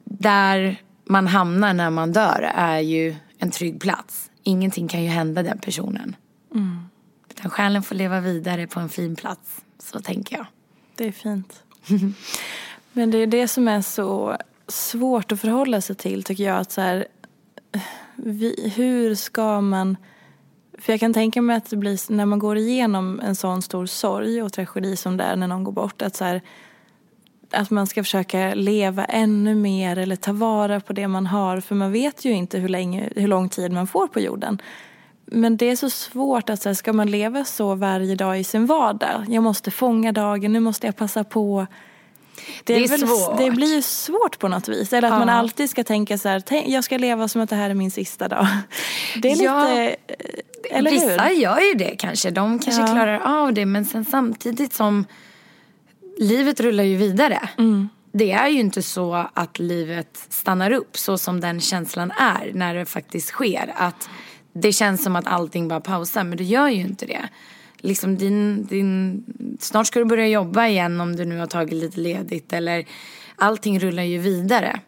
där 0.04 0.80
man 1.04 1.26
hamnar 1.26 1.74
när 1.74 1.90
man 1.90 2.12
dör 2.12 2.52
är 2.54 2.78
ju 2.78 3.16
en 3.38 3.50
trygg 3.50 3.80
plats. 3.80 4.30
Ingenting 4.44 4.88
kan 4.88 5.02
ju 5.02 5.08
hända 5.08 5.42
den 5.42 5.58
personen. 5.58 6.16
Utan 7.30 7.50
själen 7.50 7.82
får 7.82 7.94
leva 7.94 8.20
vidare 8.20 8.66
på 8.66 8.80
en 8.80 8.88
fin 8.88 9.16
plats. 9.16 9.64
Så 9.78 10.00
tänker 10.00 10.36
jag. 10.36 10.46
Det 10.94 11.06
är 11.08 11.12
fint. 11.12 11.62
Men 12.92 13.10
det 13.10 13.18
är 13.18 13.26
det 13.26 13.48
som 13.48 13.68
är 13.68 13.80
så 13.80 14.36
svårt 14.68 15.32
att 15.32 15.40
förhålla 15.40 15.80
sig 15.80 15.96
till 15.96 16.22
tycker 16.22 16.44
jag. 16.44 16.58
Att 16.58 16.72
så 16.72 16.80
här, 16.80 17.06
vi, 18.16 18.72
hur 18.76 19.14
ska 19.14 19.60
man... 19.60 19.96
För 20.78 20.92
jag 20.92 21.00
kan 21.00 21.14
tänka 21.14 21.42
mig 21.42 21.56
att 21.56 21.70
det 21.70 21.76
blir 21.76 22.12
när 22.12 22.26
man 22.26 22.38
går 22.38 22.56
igenom 22.56 23.20
en 23.20 23.36
sån 23.36 23.62
stor 23.62 23.86
sorg 23.86 24.42
och 24.42 24.52
tragedi 24.52 24.96
som 24.96 25.16
det 25.16 25.24
är 25.24 25.36
när 25.36 25.46
någon 25.46 25.64
går 25.64 25.72
bort. 25.72 26.02
Att, 26.02 26.16
så 26.16 26.24
här, 26.24 26.42
att 27.54 27.70
man 27.70 27.86
ska 27.86 28.02
försöka 28.02 28.54
leva 28.54 29.04
ännu 29.04 29.54
mer 29.54 29.98
eller 29.98 30.16
ta 30.16 30.32
vara 30.32 30.80
på 30.80 30.92
det 30.92 31.08
man 31.08 31.26
har. 31.26 31.60
För 31.60 31.74
man 31.74 31.92
vet 31.92 32.24
ju 32.24 32.30
inte 32.32 32.58
hur, 32.58 32.68
länge, 32.68 33.08
hur 33.16 33.28
lång 33.28 33.48
tid 33.48 33.72
man 33.72 33.86
får 33.86 34.06
på 34.08 34.20
jorden. 34.20 34.62
Men 35.26 35.56
det 35.56 35.66
är 35.70 35.76
så 35.76 35.90
svårt 35.90 36.50
att 36.50 36.64
här, 36.64 36.74
ska 36.74 36.92
man 36.92 37.10
leva 37.10 37.44
så 37.44 37.74
varje 37.74 38.14
dag 38.14 38.40
i 38.40 38.44
sin 38.44 38.66
vardag? 38.66 39.24
Jag 39.28 39.42
måste 39.42 39.70
fånga 39.70 40.12
dagen, 40.12 40.52
nu 40.52 40.60
måste 40.60 40.86
jag 40.86 40.96
passa 40.96 41.24
på. 41.24 41.66
Det 42.64 42.74
är 42.84 42.88
väl, 42.88 43.00
svårt. 43.08 43.38
Det 43.38 43.50
blir 43.50 43.74
ju 43.74 43.82
svårt 43.82 44.38
på 44.38 44.48
något 44.48 44.68
vis. 44.68 44.92
Eller 44.92 45.08
att 45.08 45.14
Ja. 45.14 45.18
man 45.18 45.28
alltid 45.28 45.70
ska 45.70 45.84
tänka 45.84 46.18
så 46.18 46.28
här, 46.28 46.40
"Tänk, 46.40 46.68
jag 46.68 46.84
ska 46.84 46.98
leva 46.98 47.28
som 47.28 47.40
att 47.40 47.50
det 47.50 47.56
här 47.56 47.70
är 47.70 47.74
min 47.74 47.90
sista 47.90 48.28
dag. 48.28 48.46
Det 49.22 49.32
är 49.32 49.42
Ja. 49.44 49.60
lite, 49.68 49.96
eh, 50.08 50.78
eller 50.78 50.90
Vissa 50.90 51.22
hur? 51.22 51.34
gör 51.36 51.60
ju 51.60 51.74
det 51.74 51.96
kanske. 51.96 52.30
De 52.30 52.58
kanske 52.58 52.82
Ja. 52.82 52.86
klarar 52.88 53.20
av 53.42 53.52
det. 53.54 53.66
Men 53.66 53.84
sen 53.84 54.04
samtidigt 54.04 54.72
som 54.72 55.04
livet 56.18 56.60
rullar 56.60 56.84
ju 56.84 56.96
vidare. 56.96 57.48
Mm. 57.58 57.88
Det 58.12 58.32
är 58.32 58.48
ju 58.48 58.60
inte 58.60 58.82
så 58.82 59.26
att 59.34 59.58
livet 59.58 60.26
stannar 60.28 60.70
upp 60.70 60.96
så 60.96 61.18
som 61.18 61.40
den 61.40 61.60
känslan 61.60 62.10
är 62.10 62.50
när 62.54 62.74
det 62.74 62.84
faktiskt 62.84 63.28
sker. 63.28 63.72
Att 63.76 64.08
det 64.52 64.72
känns 64.72 65.04
som 65.04 65.16
att 65.16 65.26
allting 65.26 65.68
bara 65.68 65.80
pausar 65.80 66.24
men 66.24 66.38
det 66.38 66.44
gör 66.44 66.68
ju 66.68 66.80
inte 66.80 67.06
det. 67.06 67.28
Liksom 67.76 68.16
din, 68.16 68.66
din, 68.66 69.24
snart 69.60 69.86
ska 69.86 69.98
du 69.98 70.04
börja 70.04 70.26
jobba 70.26 70.66
igen 70.66 71.00
om 71.00 71.16
du 71.16 71.24
nu 71.24 71.38
har 71.38 71.46
tagit 71.46 71.72
lite 71.72 72.00
ledigt 72.00 72.52
eller 72.52 72.86
allting 73.36 73.80
rullar 73.80 74.02
ju 74.02 74.18
vidare. 74.18 74.80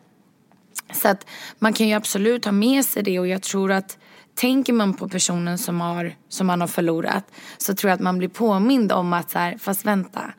Så 0.93 1.09
att 1.09 1.27
man 1.59 1.73
kan 1.73 1.89
ju 1.89 1.95
absolut 1.95 2.45
ha 2.45 2.53
med 2.53 2.85
sig 2.85 3.03
det 3.03 3.19
och 3.19 3.29
jag 3.29 3.43
tror 3.43 3.73
att 3.73 3.99
tänker 4.35 4.73
man 4.73 4.95
på 4.95 5.09
personen 5.09 5.59
som, 5.59 5.81
har, 5.81 6.15
som 6.29 6.47
man 6.47 6.61
har 6.61 6.69
förlorat 6.69 7.25
så 7.59 7.75
tror 7.75 7.89
jag 7.89 7.95
att 7.95 8.03
man 8.03 8.19
blir 8.19 8.29
påmind 8.29 8.93
om 8.93 9.13
att 9.13 9.31
så 9.31 9.39
här, 9.39 9.59
fast 9.59 9.85
vänta, 9.85 10.33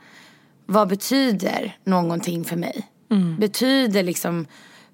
vad 0.67 0.87
betyder 0.87 1.77
någonting 1.83 2.45
för 2.45 2.55
mig? 2.55 2.87
Betyder 3.39 4.03
liksom, 4.03 4.45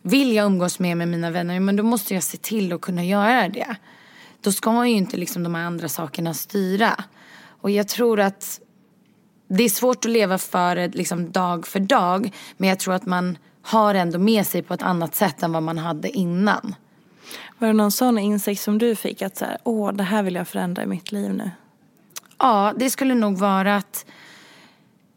vill 0.01 0.33
jag 0.33 0.45
umgås 0.45 0.79
mer 0.79 0.95
med 0.95 1.07
mina 1.07 1.31
vänner, 1.31 1.59
men 1.59 1.75
då 1.75 1.83
måste 1.83 2.13
jag 2.13 2.23
se 2.23 2.37
till 2.37 2.73
att 2.73 2.81
kunna 2.81 3.03
göra 3.05 3.49
det. 3.49 3.75
Då 4.41 4.51
ska 4.51 4.85
ju 4.85 4.93
inte 4.93 5.17
liksom 5.17 5.43
de 5.43 5.55
här 5.55 5.63
andra 5.63 5.89
sakerna 5.89 6.33
styra. 6.33 7.03
Och 7.61 7.71
jag 7.71 7.87
tror 7.87 8.19
att 8.19 8.59
det 9.47 9.63
är 9.63 9.69
svårt 9.69 10.05
att 10.05 10.11
leva 10.11 10.37
för 10.37 10.75
det 10.75 10.87
liksom 10.87 11.31
dag 11.31 11.67
för 11.67 11.79
dag. 11.79 12.31
Men 12.57 12.69
jag 12.69 12.79
tror 12.79 12.93
att 12.93 13.05
man 13.05 13.37
har 13.61 13.95
ändå 13.95 14.19
med 14.19 14.47
sig 14.47 14.61
på 14.61 14.73
ett 14.73 14.81
annat 14.81 15.15
sätt 15.15 15.43
än 15.43 15.51
vad 15.51 15.63
man 15.63 15.77
hade 15.77 16.09
innan. 16.09 16.75
Var 17.59 17.67
det 17.67 17.73
någon 17.73 17.91
sån 17.91 18.17
insikt 18.17 18.61
som 18.61 18.77
du 18.77 18.95
fick 18.95 19.21
att 19.21 19.37
så 19.37 19.45
här, 19.45 19.57
åh, 19.63 19.93
det 19.93 20.03
här 20.03 20.23
vill 20.23 20.35
jag 20.35 20.47
förändra 20.47 20.83
i 20.83 20.85
mitt 20.85 21.11
liv 21.11 21.33
nu? 21.33 21.51
Ja, 22.39 22.73
det 22.77 22.89
skulle 22.89 23.13
nog 23.13 23.37
vara 23.37 23.75
att 23.75 24.05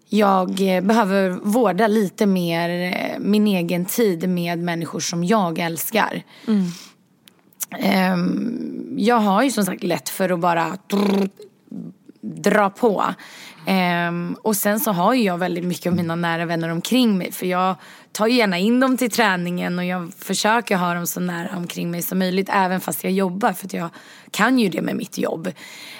jag 0.08 0.76
eh, 0.76 0.80
behöver 0.80 1.30
vårda 1.30 1.86
lite 1.86 2.26
mer 2.26 2.92
eh, 2.92 3.18
min 3.18 3.46
egen 3.46 3.84
tid 3.84 4.28
med 4.28 4.58
människor 4.58 5.00
som 5.00 5.24
jag 5.24 5.58
älskar. 5.58 6.22
Ehm, 7.78 8.94
jag 8.98 9.16
har 9.16 9.42
ju 9.42 9.50
som 9.50 9.64
sagt 9.64 9.82
lätt 9.82 10.08
för 10.08 10.30
att 10.32 10.40
bara 10.40 10.78
dra 12.20 12.70
på. 12.70 13.04
Ehm, 13.66 14.36
och 14.42 14.56
sen 14.56 14.80
så 14.80 14.92
har 14.92 15.14
ju 15.14 15.22
jag 15.22 15.38
väldigt 15.38 15.64
mycket 15.64 15.86
av 15.86 15.96
mina 15.96 16.16
nära 16.16 16.44
vänner 16.44 16.68
omkring 16.68 17.18
mig. 17.18 17.32
För 17.32 17.46
jag 17.46 17.76
tar 18.16 18.26
gärna 18.26 18.58
in 18.58 18.80
dem 18.80 18.96
till 18.96 19.10
träningen 19.10 19.78
och 19.78 19.84
jag 19.84 20.14
försöker 20.14 20.76
ha 20.76 20.94
dem 20.94 21.06
så 21.06 21.20
nära 21.20 21.56
omkring 21.56 21.90
mig 21.90 22.02
som 22.02 22.18
möjligt. 22.18 22.48
Även 22.52 22.80
fast 22.80 23.04
jag 23.04 23.12
jobbar 23.12 23.52
för 23.52 23.66
att 23.66 23.72
jag 23.72 23.90
kan 24.30 24.58
ju 24.58 24.68
det 24.68 24.82
med 24.82 24.96
mitt 24.96 25.18
jobb. 25.18 25.46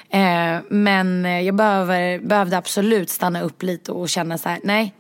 Eh, 0.09 0.59
men 0.69 1.25
jag 1.45 1.55
behöver, 1.55 2.19
behövde 2.19 2.59
absolut 2.59 3.11
stanna 3.11 3.43
upp 3.43 3.63
lite 3.63 3.93
och 3.93 4.09
känna 4.09 4.39
så 4.39 4.49
här, 4.49 4.61
nej. 4.65 4.95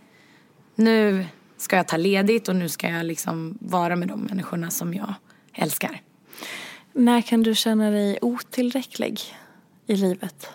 Nu 0.74 1.26
ska 1.56 1.76
jag 1.76 1.88
ta 1.88 1.96
ledigt 1.96 2.48
och 2.48 2.56
nu 2.56 2.68
ska 2.68 2.88
jag 2.88 3.06
liksom 3.06 3.58
vara 3.60 3.96
med 3.96 4.08
de 4.08 4.20
människorna 4.20 4.70
som 4.70 4.94
jag 4.94 5.14
älskar. 5.54 6.00
När 6.92 7.20
kan 7.20 7.42
du 7.42 7.54
känna 7.54 7.90
dig 7.90 8.18
otillräcklig 8.22 9.20
i 9.86 9.96
livet? 9.96 10.50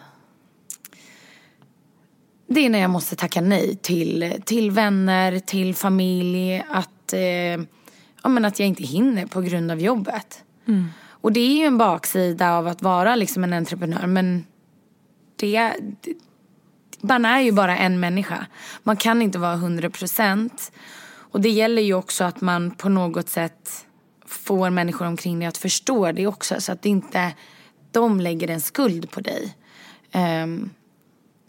Det 2.53 2.65
är 2.65 2.69
när 2.69 2.79
jag 2.79 2.89
måste 2.89 3.15
tacka 3.15 3.41
nej 3.41 3.75
till, 3.75 4.41
till 4.45 4.71
vänner, 4.71 5.39
till 5.39 5.75
familj. 5.75 6.63
Att, 6.69 7.13
eh, 7.13 7.21
ja, 8.23 8.29
men 8.29 8.45
att 8.45 8.59
jag 8.59 8.67
inte 8.67 8.83
hinner 8.83 9.25
på 9.25 9.41
grund 9.41 9.71
av 9.71 9.81
jobbet. 9.81 10.43
Och 11.03 11.31
det 11.31 11.39
är 11.39 11.57
ju 11.57 11.65
en 11.65 11.77
baksida 11.77 12.53
av 12.53 12.67
att 12.67 12.81
vara 12.81 13.15
liksom 13.15 13.43
en 13.43 13.53
entreprenör. 13.53 14.07
Men 14.07 14.45
det, 15.35 15.73
det, 16.01 16.13
man 17.01 17.25
är 17.25 17.39
ju 17.39 17.51
bara 17.51 17.77
en 17.77 17.99
människa. 17.99 18.45
Man 18.83 18.97
kan 18.97 19.21
inte 19.21 19.39
vara 19.39 19.53
100 19.53 19.89
procent. 19.89 20.71
Och 21.07 21.41
det 21.41 21.49
gäller 21.49 21.81
ju 21.81 21.93
också 21.93 22.23
att 22.23 22.41
man 22.41 22.71
på 22.71 22.89
något 22.89 23.29
sätt 23.29 23.85
får 24.25 24.69
människor 24.69 25.05
omkring 25.05 25.39
dig 25.39 25.47
att 25.47 25.57
förstå 25.57 26.11
det 26.11 26.27
också. 26.27 26.61
Så 26.61 26.71
att 26.71 26.85
inte 26.85 27.33
de 27.91 28.19
lägger 28.19 28.47
en 28.47 28.61
skuld 28.61 29.11
på 29.11 29.21
dig. 29.21 29.55
Ehm, 30.11 30.69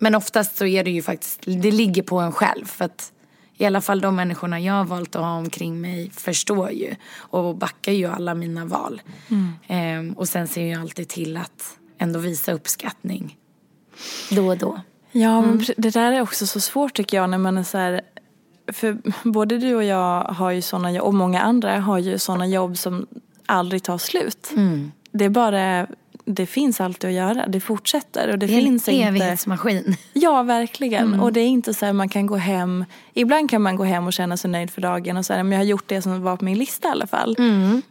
men 0.03 0.15
oftast 0.15 0.57
så 0.57 0.67
är 0.67 0.85
det 0.85 0.91
ju 0.91 1.03
faktiskt, 1.03 1.41
det 1.45 1.71
ligger 1.71 2.03
på 2.03 2.19
en 2.19 2.33
själv. 2.33 2.65
För 2.65 2.85
att 2.85 3.13
i 3.57 3.65
alla 3.65 3.81
fall 3.81 4.01
de 4.01 4.17
människorna 4.17 4.61
jag 4.61 4.75
har 4.75 4.85
valt 4.85 5.17
att 5.17 5.23
ha 5.23 5.37
omkring 5.37 5.81
mig 5.81 6.11
förstår 6.11 6.71
ju. 6.71 6.95
Och 7.17 7.57
backar 7.57 7.93
ju 7.93 8.07
alla 8.07 8.35
mina 8.35 8.65
val. 8.65 9.03
Ehm, 9.67 10.13
och 10.13 10.29
sen 10.29 10.49
ser 10.49 10.67
jag 10.67 10.81
alltid 10.81 11.09
till 11.09 11.37
att 11.37 11.79
ändå 11.99 12.19
visa 12.19 12.53
uppskattning. 12.53 13.37
Då 14.31 14.49
och 14.49 14.59
då. 14.59 14.81
Ja, 15.13 15.41
men 15.41 15.61
pre- 15.61 15.75
det 15.77 15.91
där 15.91 16.13
är 16.13 16.21
också 16.21 16.47
så 16.47 16.61
svårt 16.61 16.95
tycker 16.97 17.17
jag 17.17 17.31
när 17.31 17.39
man 17.39 17.59
är 17.59 17.63
så 17.65 17.79
här, 17.79 18.01
för 18.73 18.99
både 19.29 19.59
du 19.59 19.75
och 19.75 19.85
jag 19.85 20.25
har 20.25 20.51
ju 20.51 20.63
sådana 20.63 20.93
jobb, 20.93 21.07
och 21.07 21.15
många 21.15 21.41
andra 21.41 21.81
har 21.81 21.99
ju 21.99 22.19
sådana 22.19 22.47
jobb 22.47 22.79
som 22.79 23.07
aldrig 23.47 23.83
tar 23.83 23.99
slut. 23.99 24.51
Det 25.13 25.25
är 25.25 25.31
bara, 25.31 25.87
det 26.25 26.47
finns 26.47 26.81
alltid 26.81 27.11
att 27.11 27.15
göra, 27.17 27.47
det 27.49 27.61
fortsätter 27.61 28.29
och 28.31 28.39
det, 28.39 28.47
Det 28.47 28.53
är 28.53 28.61
finns 28.61 28.89
en 28.89 28.95
inte. 28.95 29.09
evighetsmaskin. 29.09 29.97
Ja, 30.13 30.43
verkligen. 30.43 31.21
Och 31.21 31.33
det 31.33 31.41
är 31.41 31.47
inte 31.47 31.75
så 31.75 31.87
här 31.87 31.93
man 31.93 32.09
kan 32.09 32.27
gå 32.27 32.37
hem, 32.37 32.85
ibland 33.15 33.51
kan 33.51 33.63
man 33.63 33.77
gå 33.77 33.85
hem 33.85 34.07
och 34.07 34.13
känna 34.13 34.37
sig 34.37 34.51
nöjd 34.51 34.71
för 34.71 34.81
dagen 34.81 35.17
och 35.17 35.27
säga 35.27 35.43
men 35.45 35.53
jag 35.53 35.59
har 35.59 35.65
gjort 35.65 35.89
det 35.89 36.03
som 36.03 36.23
var 36.23 36.37
på 36.37 36.45
min 36.45 36.59
lista 36.59 36.89
i 36.89 36.91
alla 36.91 37.07
fall. 37.07 37.37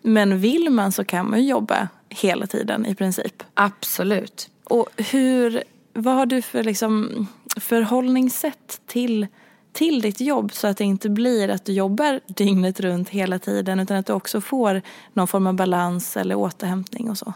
Men 0.02 0.40
vill 0.40 0.70
man 0.70 0.92
så 0.92 1.04
kan 1.04 1.30
man 1.30 1.46
jobba 1.46 1.88
hela 2.10 2.48
tiden 2.48 2.86
i 2.86 2.96
princip. 2.96 3.44
Absolut. 3.54 4.50
Och 4.64 4.90
hur, 4.98 5.64
vad 5.94 6.16
har 6.16 6.26
du 6.26 6.42
för 6.42 6.64
liksom 6.64 7.28
förhållningssätt 7.60 8.82
till 8.88 9.28
till 9.74 10.02
ditt 10.02 10.22
jobb 10.22 10.54
så 10.54 10.68
att 10.68 10.78
det 10.78 10.84
inte 10.84 11.10
blir 11.10 11.50
att 11.50 11.66
du 11.66 11.74
jobbar 11.74 12.20
dygnet 12.28 12.80
runt 12.80 13.10
hela 13.10 13.40
tiden 13.40 13.80
utan 13.80 13.98
att 13.98 14.06
du 14.06 14.14
också 14.14 14.42
får 14.42 14.82
någon 15.14 15.28
form 15.28 15.48
av 15.48 15.54
balans 15.54 16.18
eller 16.18 16.36
återhämtning 16.36 17.10
och 17.10 17.18
så? 17.18 17.34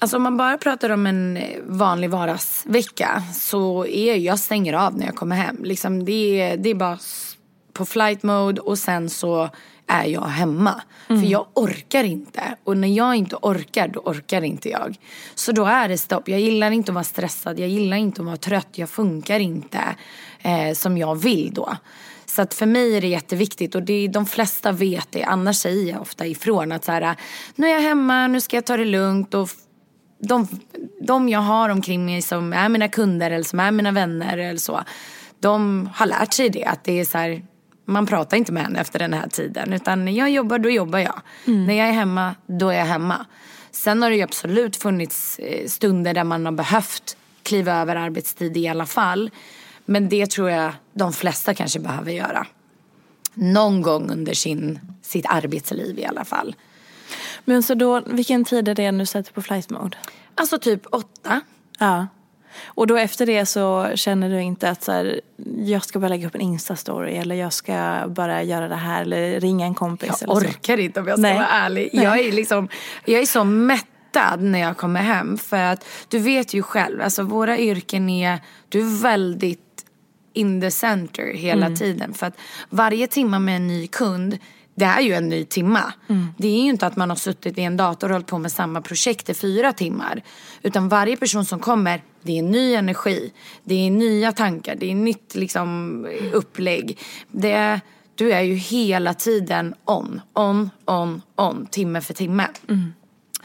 Alltså 0.00 0.16
om 0.16 0.22
man 0.22 0.36
bara 0.36 0.58
pratar 0.58 0.90
om 0.90 1.06
en 1.06 1.38
vanlig 1.66 2.10
vardagsvecka 2.10 3.22
så 3.34 3.86
är 3.86 4.16
jag 4.16 4.38
stänger 4.38 4.72
av 4.72 4.98
när 4.98 5.06
jag 5.06 5.16
kommer 5.16 5.36
hem. 5.36 5.56
Liksom 5.64 6.04
det, 6.04 6.40
är, 6.40 6.56
det 6.56 6.70
är 6.70 6.74
bara 6.74 6.98
på 7.72 7.86
flight 7.86 8.22
mode 8.22 8.60
och 8.60 8.78
sen 8.78 9.10
så 9.10 9.50
är 9.86 10.04
jag 10.04 10.24
hemma. 10.24 10.82
Mm. 11.08 11.22
För 11.22 11.28
jag 11.30 11.46
orkar 11.54 12.04
inte. 12.04 12.42
Och 12.64 12.76
när 12.76 12.88
jag 12.88 13.14
inte 13.14 13.36
orkar, 13.36 13.88
då 13.88 14.00
orkar 14.00 14.42
inte 14.42 14.68
jag. 14.68 14.96
Så 15.34 15.52
då 15.52 15.64
är 15.64 15.88
det 15.88 15.98
stopp. 15.98 16.28
Jag 16.28 16.40
gillar 16.40 16.70
inte 16.70 16.90
att 16.90 16.94
vara 16.94 17.04
stressad. 17.04 17.58
Jag 17.58 17.68
gillar 17.68 17.96
inte 17.96 18.20
att 18.20 18.26
vara 18.26 18.36
trött. 18.36 18.68
Jag 18.72 18.90
funkar 18.90 19.40
inte 19.40 19.80
eh, 20.42 20.72
som 20.74 20.98
jag 20.98 21.14
vill 21.14 21.54
då. 21.54 21.76
Så 22.26 22.42
att 22.42 22.54
för 22.54 22.66
mig 22.66 22.96
är 22.96 23.00
det 23.00 23.06
jätteviktigt 23.08 23.74
och 23.74 23.82
det, 23.82 24.08
de 24.08 24.26
flesta 24.26 24.72
vet 24.72 25.08
det. 25.10 25.22
Annars 25.22 25.56
säger 25.56 25.92
jag 25.92 26.00
ofta 26.00 26.26
ifrån 26.26 26.72
att 26.72 26.84
så 26.84 26.92
här, 26.92 27.16
nu 27.54 27.66
är 27.66 27.72
jag 27.72 27.80
hemma, 27.80 28.26
nu 28.26 28.40
ska 28.40 28.56
jag 28.56 28.66
ta 28.66 28.76
det 28.76 28.84
lugnt. 28.84 29.34
Och 29.34 29.50
de, 30.18 30.48
de 31.00 31.28
jag 31.28 31.40
har 31.40 31.68
omkring 31.68 32.04
mig 32.04 32.22
som 32.22 32.52
är 32.52 32.68
mina 32.68 32.88
kunder 32.88 33.30
eller 33.30 33.44
som 33.44 33.60
är 33.60 33.70
mina 33.70 33.92
vänner 33.92 34.38
eller 34.38 34.58
så. 34.58 34.82
De 35.40 35.88
har 35.94 36.06
lärt 36.06 36.32
sig 36.32 36.48
det. 36.48 36.64
Att 36.64 36.84
det 36.84 37.00
är 37.00 37.04
så 37.04 37.18
här, 37.18 37.42
man 37.84 38.06
pratar 38.06 38.36
inte 38.36 38.52
med 38.52 38.62
henne 38.62 38.80
efter 38.80 38.98
den 38.98 39.12
här 39.12 39.28
tiden. 39.28 39.72
Utan 39.72 40.04
när 40.04 40.12
jag 40.12 40.30
jobbar, 40.30 40.58
då 40.58 40.70
jobbar 40.70 40.98
jag. 40.98 41.20
Mm. 41.46 41.66
När 41.66 41.74
jag 41.74 41.88
är 41.88 41.92
hemma, 41.92 42.34
då 42.46 42.68
är 42.68 42.78
jag 42.78 42.86
hemma. 42.86 43.26
Sen 43.70 44.02
har 44.02 44.10
det 44.10 44.16
ju 44.16 44.22
absolut 44.22 44.76
funnits 44.76 45.38
eh, 45.38 45.66
stunder 45.66 46.14
där 46.14 46.24
man 46.24 46.44
har 46.44 46.52
behövt 46.52 47.16
kliva 47.42 47.72
över 47.72 47.96
arbetstid 47.96 48.56
i 48.56 48.68
alla 48.68 48.86
fall. 48.86 49.30
Men 49.84 50.08
det 50.08 50.30
tror 50.30 50.50
jag 50.50 50.72
de 50.92 51.12
flesta 51.12 51.54
kanske 51.54 51.80
behöver 51.80 52.12
göra. 52.12 52.46
Någon 53.34 53.82
gång 53.82 54.10
under 54.10 54.34
sin, 54.34 54.80
sitt 55.02 55.26
arbetsliv 55.28 55.98
i 55.98 56.04
alla 56.04 56.24
fall. 56.24 56.54
Men 57.44 57.62
så 57.62 57.74
då, 57.74 58.00
vilken 58.06 58.44
tid 58.44 58.68
är 58.68 58.74
det 58.74 58.92
nu 58.92 59.06
sätter 59.06 59.32
på 59.32 59.42
flight 59.42 59.70
mode? 59.70 59.96
Alltså 60.34 60.58
typ 60.58 60.86
åtta. 60.90 61.40
Ja. 61.78 62.06
Och 62.64 62.86
då 62.86 62.96
efter 62.96 63.26
det 63.26 63.46
så 63.46 63.88
känner 63.94 64.30
du 64.30 64.40
inte 64.40 64.70
att 64.70 64.82
så 64.82 64.92
här, 64.92 65.20
jag 65.56 65.84
ska 65.84 65.98
bara 65.98 66.08
lägga 66.08 66.26
upp 66.26 66.34
en 66.34 66.40
instastory 66.40 67.16
eller 67.16 67.34
jag 67.34 67.52
ska 67.52 68.04
bara 68.08 68.42
göra 68.42 68.68
det 68.68 68.76
här 68.76 69.02
eller 69.02 69.40
ringa 69.40 69.66
en 69.66 69.74
kompis. 69.74 70.22
Jag 70.26 70.36
orkar 70.36 70.78
inte 70.78 71.00
om 71.00 71.06
jag 71.06 71.18
ska 71.18 71.22
Nej. 71.22 71.34
vara 71.34 71.48
ärlig. 71.48 71.90
Jag 71.92 72.18
är, 72.18 72.32
liksom, 72.32 72.68
jag 73.04 73.20
är 73.20 73.26
så 73.26 73.44
mättad 73.44 74.42
när 74.42 74.58
jag 74.58 74.76
kommer 74.76 75.00
hem 75.00 75.38
för 75.38 75.56
att 75.56 75.84
du 76.08 76.18
vet 76.18 76.54
ju 76.54 76.62
själv, 76.62 77.02
alltså 77.02 77.22
våra 77.22 77.58
yrken 77.58 78.08
är, 78.08 78.38
du 78.68 78.80
är 78.80 79.02
väldigt 79.02 79.60
in 80.32 80.60
the 80.60 80.70
center 80.70 81.34
hela 81.34 81.66
mm. 81.66 81.78
tiden. 81.78 82.14
För 82.14 82.26
att 82.26 82.38
varje 82.70 83.06
timme 83.06 83.38
med 83.38 83.56
en 83.56 83.66
ny 83.66 83.86
kund 83.86 84.38
det 84.78 84.84
är 84.84 85.00
ju 85.00 85.14
en 85.14 85.28
ny 85.28 85.44
timma. 85.44 85.92
Mm. 86.08 86.26
Det 86.38 86.48
är 86.48 86.62
ju 86.62 86.68
inte 86.70 86.86
att 86.86 86.96
man 86.96 87.10
har 87.10 87.16
suttit 87.16 87.58
i 87.58 87.62
en 87.62 87.76
dator 87.76 88.08
och 88.08 88.12
hållit 88.12 88.26
på 88.26 88.38
med 88.38 88.52
samma 88.52 88.80
projekt 88.80 89.28
i 89.28 89.34
fyra 89.34 89.72
timmar. 89.72 90.22
Utan 90.62 90.88
varje 90.88 91.16
person 91.16 91.44
som 91.44 91.60
kommer, 91.60 92.02
det 92.22 92.38
är 92.38 92.42
ny 92.42 92.74
energi. 92.74 93.32
Det 93.64 93.74
är 93.86 93.90
nya 93.90 94.32
tankar, 94.32 94.74
det 94.74 94.90
är 94.90 94.94
nytt 94.94 95.34
liksom, 95.34 96.06
upplägg. 96.32 96.98
Det 97.30 97.52
är, 97.52 97.80
du 98.14 98.32
är 98.32 98.40
ju 98.40 98.54
hela 98.54 99.14
tiden 99.14 99.74
on, 99.84 100.20
on, 100.34 100.70
on, 100.84 101.22
on, 101.36 101.66
timme 101.66 102.00
för 102.00 102.14
timme. 102.14 102.48
Mm. 102.68 102.92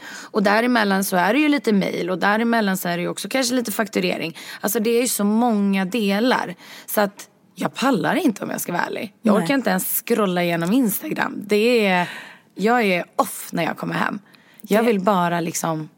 Och 0.06 0.42
däremellan 0.42 1.04
så 1.04 1.16
är 1.16 1.32
det 1.32 1.40
ju 1.40 1.48
lite 1.48 1.72
mail 1.72 2.10
och 2.10 2.18
däremellan 2.18 2.76
så 2.76 2.88
är 2.88 2.96
det 2.96 3.02
ju 3.02 3.08
också 3.08 3.28
kanske 3.28 3.54
lite 3.54 3.72
fakturering. 3.72 4.36
Alltså 4.60 4.80
det 4.80 4.90
är 4.90 5.02
ju 5.02 5.08
så 5.08 5.24
många 5.24 5.84
delar. 5.84 6.54
Så 6.86 7.00
att 7.00 7.28
jag 7.54 7.74
pallar 7.74 8.14
inte 8.14 8.44
om 8.44 8.50
jag 8.50 8.60
ska 8.60 8.72
vara 8.72 8.82
ärlig. 8.82 9.14
Jag 9.22 9.34
Nej. 9.34 9.42
orkar 9.42 9.54
inte 9.54 9.70
ens 9.70 10.02
scrolla 10.06 10.42
igenom 10.42 10.72
Instagram. 10.72 11.42
Det 11.46 11.86
är, 11.86 12.08
jag 12.54 12.82
är 12.82 13.04
off 13.16 13.48
när 13.52 13.62
jag 13.62 13.76
kommer 13.76 13.94
hem. 13.94 14.18
Jag 14.60 14.82
vill 14.82 15.00
bara 15.00 15.40
liksom, 15.40 15.88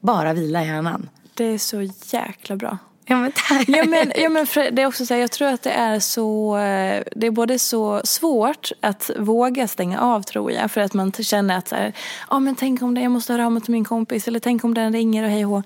bara 0.00 0.32
vila 0.32 0.64
hjärnan. 0.64 1.08
Det 1.34 1.44
är 1.44 1.58
så 1.58 1.82
jäkla 2.06 2.56
bra. 2.56 2.78
Ja 3.04 3.16
men 3.16 3.32
tack. 3.32 3.68
Ja 3.68 3.84
men, 3.84 4.12
ja, 4.16 4.28
men 4.28 4.46
det 4.72 4.82
är 4.82 4.86
också 4.86 5.06
så 5.06 5.14
här, 5.14 5.20
jag 5.20 5.30
tror 5.30 5.48
att 5.48 5.62
det 5.62 5.70
är 5.70 6.00
så, 6.00 6.56
eh, 6.56 7.02
det 7.16 7.26
är 7.26 7.30
både 7.30 7.58
så 7.58 8.00
svårt 8.04 8.72
att 8.80 9.10
våga 9.18 9.68
stänga 9.68 10.00
av 10.00 10.22
tror 10.22 10.52
jag. 10.52 10.70
För 10.70 10.80
att 10.80 10.94
man 10.94 11.12
känner 11.12 11.58
att 11.58 11.68
så 11.68 11.74
här, 11.74 11.92
ja 12.30 12.38
men 12.38 12.54
tänk 12.54 12.82
om 12.82 12.94
det, 12.94 13.00
jag 13.00 13.12
måste 13.12 13.32
höra 13.32 13.46
av 13.46 13.52
mig 13.52 13.62
till 13.62 13.72
min 13.72 13.84
kompis. 13.84 14.28
Eller 14.28 14.40
tänk 14.40 14.64
om 14.64 14.74
den 14.74 14.92
ringer 14.92 15.24
och 15.24 15.30
hej 15.30 15.46
och 15.46 15.62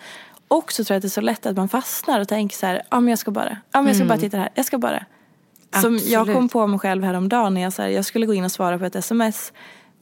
Och 0.48 0.72
så 0.72 0.84
tror 0.84 0.94
jag 0.94 0.98
att 0.98 1.02
det 1.02 1.08
är 1.08 1.10
så 1.10 1.20
lätt 1.20 1.46
att 1.46 1.56
man 1.56 1.68
fastnar 1.68 2.20
och 2.20 2.28
tänker 2.28 2.56
så 2.56 2.66
här, 2.66 2.82
ja 2.90 3.00
men 3.00 3.08
jag 3.08 3.18
ska 3.18 3.30
bara, 3.30 3.58
ja 3.72 3.82
men 3.82 3.86
jag 3.86 3.96
ska 3.96 4.04
mm. 4.04 4.08
bara 4.08 4.20
titta 4.20 4.36
här, 4.36 4.48
jag 4.54 4.64
ska 4.64 4.78
bara. 4.78 5.04
Som 5.82 5.98
jag 6.04 6.26
kom 6.26 6.48
på 6.48 6.66
mig 6.66 6.78
själv 6.78 7.04
häromdagen 7.04 7.54
när 7.54 7.60
jag, 7.60 7.72
så 7.72 7.82
här, 7.82 7.88
jag 7.88 8.04
skulle 8.04 8.26
gå 8.26 8.34
in 8.34 8.44
och 8.44 8.52
svara 8.52 8.78
på 8.78 8.84
ett 8.84 8.96
sms 8.96 9.52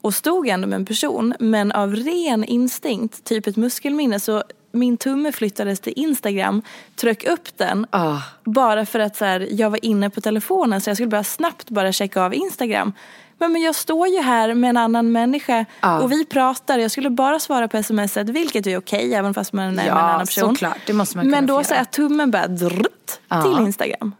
och 0.01 0.13
stod 0.13 0.47
ändå 0.47 0.67
med 0.67 0.75
en 0.75 0.85
person 0.85 1.33
men 1.39 1.71
av 1.71 1.95
ren 1.95 2.43
instinkt, 2.43 3.23
typ 3.23 3.47
ett 3.47 3.57
muskelminne 3.57 4.19
så 4.19 4.43
min 4.71 4.97
tumme 4.97 5.31
flyttades 5.31 5.79
till 5.79 5.93
Instagram, 5.95 6.61
tryck 6.95 7.23
upp 7.23 7.57
den 7.57 7.87
oh. 7.91 8.21
bara 8.43 8.85
för 8.85 8.99
att 8.99 9.15
så 9.15 9.25
här, 9.25 9.47
jag 9.51 9.69
var 9.69 9.85
inne 9.85 10.09
på 10.09 10.21
telefonen 10.21 10.81
så 10.81 10.89
jag 10.89 10.97
skulle 10.97 11.09
bara 11.09 11.23
snabbt 11.23 11.69
bara 11.69 11.91
checka 11.91 12.21
av 12.21 12.33
Instagram. 12.33 12.93
Men, 13.37 13.51
men 13.51 13.61
jag 13.61 13.75
står 13.75 14.07
ju 14.07 14.21
här 14.21 14.53
med 14.53 14.69
en 14.69 14.77
annan 14.77 15.11
människa 15.11 15.65
oh. 15.83 15.97
och 15.97 16.11
vi 16.11 16.25
pratar. 16.25 16.79
Jag 16.79 16.91
skulle 16.91 17.09
bara 17.09 17.39
svara 17.39 17.67
på 17.67 17.83
smset, 17.83 18.29
vilket 18.29 18.67
är 18.67 18.77
okej 18.77 19.13
även 19.13 19.33
fast 19.33 19.53
man 19.53 19.65
är 19.65 19.71
med 19.71 19.87
en 19.87 19.97
annan 19.97 20.19
person. 20.25 20.49
Såklart, 20.49 20.77
det 20.85 20.93
måste 20.93 21.17
man 21.17 21.27
Men 21.27 21.45
då 21.45 21.63
så 21.63 21.73
är 21.73 21.83
tummen 21.83 22.31
bara 22.31 22.47
drrt, 22.47 23.19
oh. 23.29 23.41
till 23.41 23.65
Instagram 23.65 24.15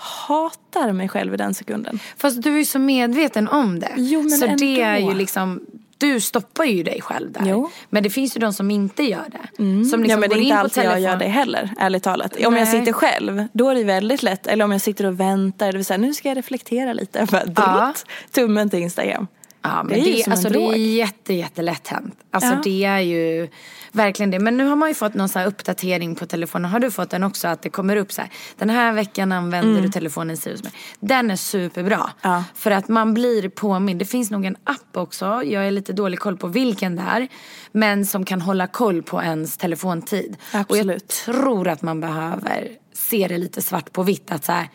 hatar 0.00 0.92
mig 0.92 1.08
själv 1.08 1.34
i 1.34 1.36
den 1.36 1.54
sekunden. 1.54 1.98
Fast 2.16 2.42
du 2.42 2.54
är 2.54 2.58
ju 2.58 2.64
så 2.64 2.78
medveten 2.78 3.48
om 3.48 3.80
det. 3.80 3.92
Jo, 3.96 4.22
men 4.22 4.30
så 4.30 4.44
ändå. 4.44 4.56
det 4.56 4.80
är 4.80 4.98
ju 4.98 5.14
liksom 5.14 5.60
du 6.00 6.20
stoppar 6.20 6.64
ju 6.64 6.82
dig 6.82 7.00
själv 7.02 7.32
där. 7.32 7.42
Jo. 7.46 7.70
Men 7.90 8.02
det 8.02 8.10
finns 8.10 8.36
ju 8.36 8.40
de 8.40 8.52
som 8.52 8.70
inte 8.70 9.02
gör 9.02 9.24
det. 9.30 9.62
Mm. 9.62 9.84
Som 9.84 10.02
liksom 10.02 10.10
ja 10.10 10.16
men 10.16 10.30
det 10.30 10.36
är 10.36 10.40
inte 10.40 10.58
alltid 10.58 10.84
jag 10.84 11.00
gör 11.00 11.16
det 11.16 11.24
heller, 11.24 11.70
ärligt 11.78 12.02
talat. 12.02 12.32
Nej. 12.34 12.46
Om 12.46 12.56
jag 12.56 12.68
sitter 12.68 12.92
själv, 12.92 13.44
då 13.52 13.68
är 13.68 13.74
det 13.74 13.84
väldigt 13.84 14.22
lätt. 14.22 14.46
Eller 14.46 14.64
om 14.64 14.72
jag 14.72 14.80
sitter 14.80 15.06
och 15.06 15.20
väntar, 15.20 15.72
det 15.72 15.78
vill 15.78 15.84
säga 15.84 15.98
nu 15.98 16.14
ska 16.14 16.28
jag 16.28 16.36
reflektera 16.36 16.92
lite. 16.92 17.26
Bara, 17.30 17.44
ja. 17.56 17.94
tummen 18.30 18.70
till 18.70 18.78
Instagram. 18.78 19.26
Ja, 19.62 19.82
men 19.82 19.88
det, 19.88 20.08
är, 20.08 20.16
det, 20.16 20.30
alltså, 20.30 20.48
det 20.48 20.58
är 20.58 20.76
jätte, 20.76 21.34
jättelätt 21.34 21.88
hänt. 21.88 22.18
Alltså 22.30 22.52
ja. 22.52 22.60
det 22.64 22.84
är 22.84 22.98
ju 22.98 23.48
verkligen 23.92 24.30
det. 24.30 24.38
Men 24.38 24.56
nu 24.56 24.64
har 24.64 24.76
man 24.76 24.88
ju 24.88 24.94
fått 24.94 25.14
någon 25.14 25.28
så 25.28 25.44
uppdatering 25.44 26.14
på 26.14 26.26
telefonen. 26.26 26.70
Har 26.70 26.80
du 26.80 26.90
fått 26.90 27.10
den 27.10 27.22
också? 27.22 27.48
Att 27.48 27.62
det 27.62 27.70
kommer 27.70 27.96
upp 27.96 28.12
så 28.12 28.20
här. 28.20 28.30
Den 28.56 28.70
här 28.70 28.92
veckan 28.92 29.32
använder 29.32 29.70
mm. 29.70 29.82
du 29.82 29.88
telefonen 29.88 30.36
Sirius 30.36 30.62
med. 30.62 30.72
Den 31.00 31.30
är 31.30 31.36
superbra. 31.36 32.10
Ja. 32.22 32.44
För 32.54 32.70
att 32.70 32.88
man 32.88 33.14
blir 33.14 33.48
påmind. 33.48 33.98
Det 33.98 34.04
finns 34.04 34.30
nog 34.30 34.44
en 34.44 34.56
app 34.64 34.96
också. 34.96 35.24
Jag 35.44 35.66
är 35.66 35.70
lite 35.70 35.92
dålig 35.92 36.18
koll 36.18 36.36
på 36.36 36.46
vilken 36.46 36.96
det 36.96 37.02
är. 37.02 37.28
Men 37.72 38.06
som 38.06 38.24
kan 38.24 38.40
hålla 38.40 38.66
koll 38.66 39.02
på 39.02 39.22
ens 39.22 39.56
telefontid. 39.56 40.36
Absolut. 40.52 40.86
Och 40.86 40.94
jag 40.94 41.08
tror 41.08 41.68
att 41.68 41.82
man 41.82 42.00
behöver 42.00 42.68
se 42.92 43.28
det 43.28 43.38
lite 43.38 43.62
svart 43.62 43.92
på 43.92 44.02
vitt. 44.02 44.32
Att 44.32 44.44
så 44.44 44.52
här, 44.52 44.68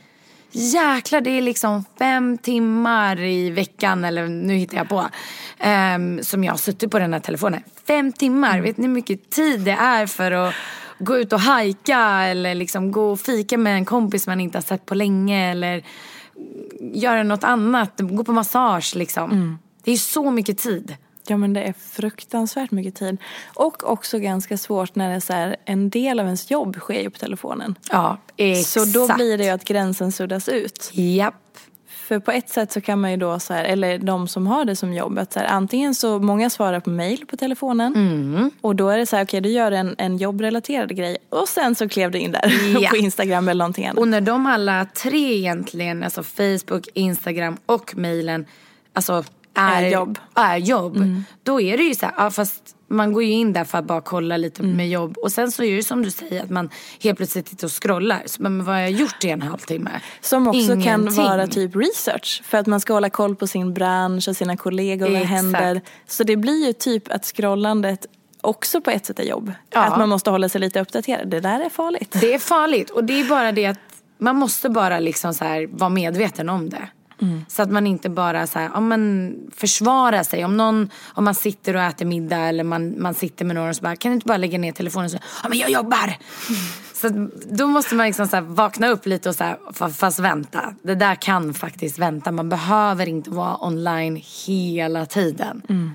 jäklar 0.55 1.21
det 1.21 1.29
är 1.29 1.41
liksom 1.41 1.85
fem 1.99 2.37
timmar 2.37 3.19
i 3.19 3.49
veckan, 3.49 4.05
eller 4.05 4.27
nu 4.27 4.53
hittar 4.53 4.77
jag 4.77 4.89
på, 4.89 5.09
um, 5.95 6.23
som 6.23 6.43
jag 6.43 6.53
har 6.53 6.57
suttit 6.57 6.91
på 6.91 6.99
den 6.99 7.13
här 7.13 7.19
telefonen. 7.19 7.61
Fem 7.87 8.11
timmar, 8.11 8.51
mm. 8.51 8.63
vet 8.63 8.77
ni 8.77 8.87
hur 8.87 8.93
mycket 8.93 9.29
tid 9.29 9.61
det 9.61 9.71
är 9.71 10.07
för 10.07 10.31
att 10.31 10.53
gå 10.99 11.17
ut 11.17 11.33
och 11.33 11.39
hajka 11.39 11.99
eller 11.99 12.55
liksom 12.55 12.91
gå 12.91 13.11
och 13.11 13.19
fika 13.19 13.57
med 13.57 13.75
en 13.75 13.85
kompis 13.85 14.27
man 14.27 14.41
inte 14.41 14.57
har 14.57 14.63
sett 14.63 14.85
på 14.85 14.95
länge 14.95 15.51
eller 15.51 15.83
göra 16.93 17.23
något 17.23 17.43
annat, 17.43 17.91
gå 17.97 18.23
på 18.23 18.31
massage 18.31 18.95
liksom. 18.95 19.31
Mm. 19.31 19.57
Det 19.83 19.91
är 19.91 19.97
så 19.97 20.31
mycket 20.31 20.57
tid. 20.57 20.95
Ja 21.27 21.37
men 21.37 21.53
det 21.53 21.61
är 21.61 21.73
fruktansvärt 21.73 22.71
mycket 22.71 22.95
tid. 22.95 23.17
Och 23.53 23.91
också 23.91 24.19
ganska 24.19 24.57
svårt 24.57 24.95
när 24.95 25.09
det 25.09 25.15
är 25.15 25.19
så 25.19 25.33
här, 25.33 25.55
en 25.65 25.89
del 25.89 26.19
av 26.19 26.25
ens 26.25 26.51
jobb 26.51 26.75
sker 26.75 27.01
ju 27.01 27.09
på 27.09 27.19
telefonen. 27.19 27.75
Ja, 27.91 28.17
exakt. 28.37 28.69
Så 28.69 28.99
då 28.99 29.15
blir 29.15 29.37
det 29.37 29.43
ju 29.43 29.49
att 29.49 29.63
gränsen 29.63 30.11
suddas 30.11 30.49
ut. 30.49 30.91
Japp. 30.93 31.33
För 31.87 32.19
på 32.19 32.31
ett 32.31 32.49
sätt 32.49 32.71
så 32.71 32.81
kan 32.81 33.01
man 33.01 33.11
ju 33.11 33.17
då 33.17 33.39
så 33.39 33.53
här, 33.53 33.63
eller 33.63 33.97
de 33.97 34.27
som 34.27 34.47
har 34.47 34.65
det 34.65 34.75
som 34.75 34.93
jobb, 34.93 35.19
att 35.19 35.33
så 35.33 35.39
här, 35.39 35.47
antingen 35.47 35.95
så 35.95 36.19
många 36.19 36.49
svarar 36.49 36.79
på 36.79 36.89
mail 36.89 37.25
på 37.25 37.37
telefonen 37.37 37.95
mm. 37.95 38.51
och 38.61 38.75
då 38.75 38.89
är 38.89 38.97
det 38.97 39.05
så 39.05 39.15
här, 39.15 39.23
okej 39.23 39.39
okay, 39.39 39.49
du 39.49 39.55
gör 39.55 39.71
en, 39.71 39.95
en 39.97 40.17
jobbrelaterad 40.17 40.95
grej 40.95 41.17
och 41.29 41.47
sen 41.47 41.75
så 41.75 41.89
klev 41.89 42.11
du 42.11 42.19
in 42.19 42.31
där 42.31 42.53
ja. 42.81 42.89
på 42.89 42.95
Instagram 42.95 43.47
eller 43.47 43.59
någonting 43.59 43.85
annat. 43.85 43.97
Och 43.97 44.07
när 44.07 44.21
de 44.21 44.45
alla 44.45 44.85
tre 44.85 45.37
egentligen, 45.37 46.03
alltså 46.03 46.23
Facebook, 46.23 46.87
Instagram 46.93 47.57
och 47.65 47.97
mailen, 47.97 48.45
alltså 48.93 49.23
är, 49.55 49.83
är 49.83 49.89
jobb, 49.89 50.19
är 50.35 50.57
jobb 50.57 50.97
mm. 50.97 51.25
då 51.43 51.61
är 51.61 51.77
det 51.77 51.83
ju 51.83 51.95
så 51.95 52.05
här, 52.05 52.13
ja, 52.17 52.31
fast 52.31 52.75
man 52.87 53.13
går 53.13 53.23
ju 53.23 53.31
in 53.31 53.53
där 53.53 53.63
för 53.63 53.77
att 53.77 53.85
bara 53.85 54.01
kolla 54.01 54.37
lite 54.37 54.63
mm. 54.63 54.77
med 54.77 54.89
jobb. 54.89 55.17
Och 55.17 55.31
sen 55.31 55.51
så 55.51 55.63
är 55.63 55.75
det 55.75 55.83
som 55.83 56.03
du 56.03 56.11
säger 56.11 56.43
att 56.43 56.49
man 56.49 56.69
helt 56.99 57.17
plötsligt 57.17 57.47
sitter 57.47 57.65
och 57.65 57.83
scrollar. 57.83 58.23
Så, 58.25 58.41
men 58.41 58.65
vad 58.65 58.75
har 58.75 58.81
jag 58.81 58.91
gjort 58.91 59.23
i 59.23 59.29
en 59.29 59.41
halvtimme? 59.41 59.91
Som 60.21 60.47
också 60.47 60.59
Ingenting. 60.59 60.83
kan 60.83 61.15
vara 61.15 61.47
typ 61.47 61.75
research. 61.75 62.41
För 62.45 62.57
att 62.57 62.67
man 62.67 62.79
ska 62.79 62.93
hålla 62.93 63.09
koll 63.09 63.35
på 63.35 63.47
sin 63.47 63.73
bransch 63.73 64.27
och 64.27 64.37
sina 64.37 64.57
kollegor 64.57 65.07
och 65.07 65.13
vad 65.13 65.21
händer. 65.21 65.81
Så 66.07 66.23
det 66.23 66.35
blir 66.35 66.65
ju 66.65 66.73
typ 66.73 67.11
att 67.11 67.25
scrollandet 67.25 68.05
också 68.41 68.81
på 68.81 68.91
ett 68.91 69.05
sätt 69.05 69.19
är 69.19 69.23
jobb. 69.23 69.51
Ja. 69.69 69.83
Att 69.83 69.97
man 69.97 70.09
måste 70.09 70.29
hålla 70.29 70.49
sig 70.49 70.61
lite 70.61 70.81
uppdaterad. 70.81 71.27
Det 71.29 71.39
där 71.39 71.59
är 71.59 71.69
farligt. 71.69 72.17
Det 72.21 72.33
är 72.33 72.39
farligt 72.39 72.89
och 72.89 73.03
det 73.03 73.19
är 73.19 73.29
bara 73.29 73.51
det 73.51 73.65
att 73.65 73.79
man 74.17 74.35
måste 74.35 74.69
bara 74.69 74.99
liksom 74.99 75.33
så 75.33 75.45
här 75.45 75.67
vara 75.71 75.89
medveten 75.89 76.49
om 76.49 76.69
det. 76.69 76.87
Mm. 77.21 77.45
Så 77.47 77.61
att 77.61 77.71
man 77.71 77.87
inte 77.87 78.09
bara 78.09 78.47
så 78.47 78.59
här, 78.59 78.69
ja, 78.73 78.79
men 78.79 79.35
försvarar 79.55 80.23
sig. 80.23 80.45
Om, 80.45 80.57
någon, 80.57 80.89
om 81.13 81.23
man 81.23 81.35
sitter 81.35 81.75
och 81.75 81.81
äter 81.81 82.05
middag 82.05 82.37
eller 82.37 82.63
man, 82.63 83.01
man 83.01 83.13
sitter 83.13 83.45
med 83.45 83.55
någon 83.55 83.69
och 83.69 83.75
så 83.75 83.81
bara, 83.81 83.95
kan 83.95 84.11
du 84.11 84.15
inte 84.15 84.27
bara 84.27 84.37
lägga 84.37 84.57
ner 84.57 84.71
telefonen 84.71 85.05
och 85.05 85.11
säga, 85.11 85.23
ja 85.43 85.49
men 85.49 85.57
jag 85.57 85.69
jobbar. 85.69 86.03
Mm. 86.03 86.61
Så 86.93 87.29
då 87.55 87.67
måste 87.67 87.95
man 87.95 88.05
liksom 88.05 88.27
så 88.27 88.41
vakna 88.41 88.87
upp 88.87 89.05
lite 89.05 89.29
och 89.29 89.35
så 89.35 89.43
här, 89.43 89.89
fast 89.89 90.19
vänta. 90.19 90.75
Det 90.81 90.95
där 90.95 91.15
kan 91.15 91.53
faktiskt 91.53 91.99
vänta. 91.99 92.31
Man 92.31 92.49
behöver 92.49 93.09
inte 93.09 93.29
vara 93.29 93.65
online 93.65 94.21
hela 94.45 95.05
tiden. 95.05 95.61
Mm. 95.69 95.91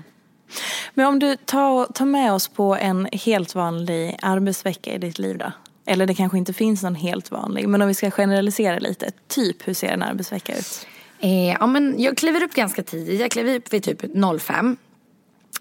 Men 0.93 1.05
om 1.05 1.19
du 1.19 1.35
tar, 1.35 1.85
tar 1.85 2.05
med 2.05 2.33
oss 2.33 2.47
på 2.47 2.75
en 2.75 3.07
helt 3.11 3.55
vanlig 3.55 4.17
arbetsvecka 4.21 4.93
i 4.93 4.97
ditt 4.97 5.19
liv 5.19 5.37
då? 5.37 5.51
Eller 5.85 6.05
det 6.05 6.15
kanske 6.15 6.37
inte 6.37 6.53
finns 6.53 6.83
någon 6.83 6.95
helt 6.95 7.31
vanlig. 7.31 7.67
Men 7.67 7.81
om 7.81 7.87
vi 7.87 7.93
ska 7.93 8.11
generalisera 8.11 8.79
lite. 8.79 9.11
Typ 9.27 9.67
hur 9.67 9.73
ser 9.73 9.87
en 9.87 10.03
arbetsvecka 10.03 10.57
ut? 10.57 10.87
Eh, 11.21 11.51
ja, 11.59 11.67
men 11.67 11.95
jag 12.01 12.17
kliver 12.17 12.43
upp 12.43 12.53
ganska 12.53 12.83
tidigt. 12.83 13.21
Jag 13.21 13.31
kliver 13.31 13.55
upp 13.55 13.73
vid 13.73 13.83
typ 13.83 14.01
05. 14.41 14.77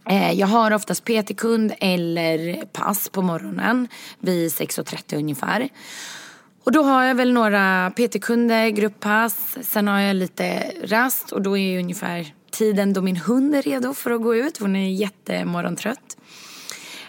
Eh, 0.09 0.33
jag 0.33 0.46
har 0.46 0.70
oftast 0.70 1.05
PT-kund 1.05 1.73
eller 1.81 2.64
pass 2.73 3.09
på 3.09 3.23
morgonen 3.23 3.88
vid 4.18 4.51
6.30 4.51 5.16
ungefär. 5.16 5.68
Och 6.64 6.73
då 6.73 6.83
har 6.83 7.05
jag 7.05 7.14
väl 7.14 7.33
några 7.33 7.90
PT-kunder, 7.90 8.68
grupppass. 8.68 9.57
Sen 9.62 9.88
har 9.88 10.01
jag 10.01 10.16
lite 10.16 10.73
rast 10.85 11.33
och 11.33 11.42
då 11.42 11.59
är 11.59 11.70
ju 11.70 11.79
ungefär 11.79 12.35
tiden 12.51 12.92
då 12.92 13.03
min 13.03 13.16
hund 13.16 13.55
är 13.55 13.62
redo 13.62 13.94
för 13.94 14.11
att 14.11 14.23
gå 14.23 14.37
ut. 14.37 14.59
Hon 14.59 14.77
är 14.77 14.90
jättemorgontrött. 14.90 16.16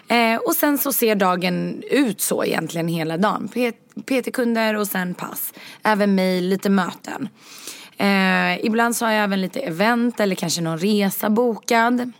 Eh, 0.08 0.36
och 0.36 0.54
sen 0.54 0.78
så 0.78 0.92
ser 0.92 1.14
dagen 1.14 1.82
ut 1.90 2.20
så 2.20 2.44
egentligen 2.44 2.88
hela 2.88 3.16
dagen. 3.16 3.48
PT-kunder 4.06 4.74
och 4.74 4.86
sen 4.86 5.14
pass. 5.14 5.52
Även 5.82 6.14
mig, 6.14 6.40
lite 6.40 6.70
möten. 6.70 7.28
Eh, 7.96 8.64
ibland 8.64 8.96
så 8.96 9.04
har 9.04 9.12
jag 9.12 9.24
även 9.24 9.40
lite 9.40 9.60
event 9.60 10.20
eller 10.20 10.34
kanske 10.34 10.60
någon 10.60 10.78
resa 10.78 11.30
bokad 11.30 12.12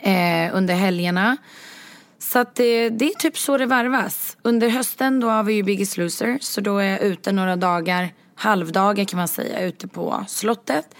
eh, 0.00 0.56
under 0.56 0.74
helgerna. 0.74 1.36
Så 2.18 2.38
att 2.38 2.54
det, 2.54 2.88
det, 2.88 3.04
är 3.04 3.18
typ 3.18 3.38
så 3.38 3.58
det 3.58 3.66
varvas. 3.66 4.36
Under 4.42 4.68
hösten 4.68 5.20
då 5.20 5.28
har 5.28 5.42
vi 5.42 5.54
ju 5.54 5.62
Biggest 5.62 5.96
Loser. 5.96 6.38
Så 6.40 6.60
då 6.60 6.78
är 6.78 6.90
jag 6.90 7.00
ute 7.00 7.32
några 7.32 7.56
dagar, 7.56 8.08
halvdagar 8.34 9.04
kan 9.04 9.18
man 9.18 9.28
säga, 9.28 9.60
ute 9.60 9.88
på 9.88 10.24
slottet. 10.28 10.94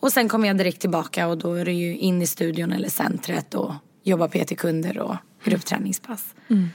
Och 0.00 0.12
sen 0.12 0.28
kommer 0.28 0.48
jag 0.48 0.58
direkt 0.58 0.80
tillbaka 0.80 1.26
och 1.26 1.38
då 1.38 1.54
är 1.54 1.64
det 1.64 1.72
ju 1.72 1.96
in 1.96 2.22
i 2.22 2.26
studion 2.26 2.72
eller 2.72 2.88
centret 2.88 3.54
och 3.54 3.72
jobba 4.02 4.28
PT-kunder 4.28 4.98
och 4.98 5.16
gruppträningspass. 5.44 6.34
Mm. 6.48 6.68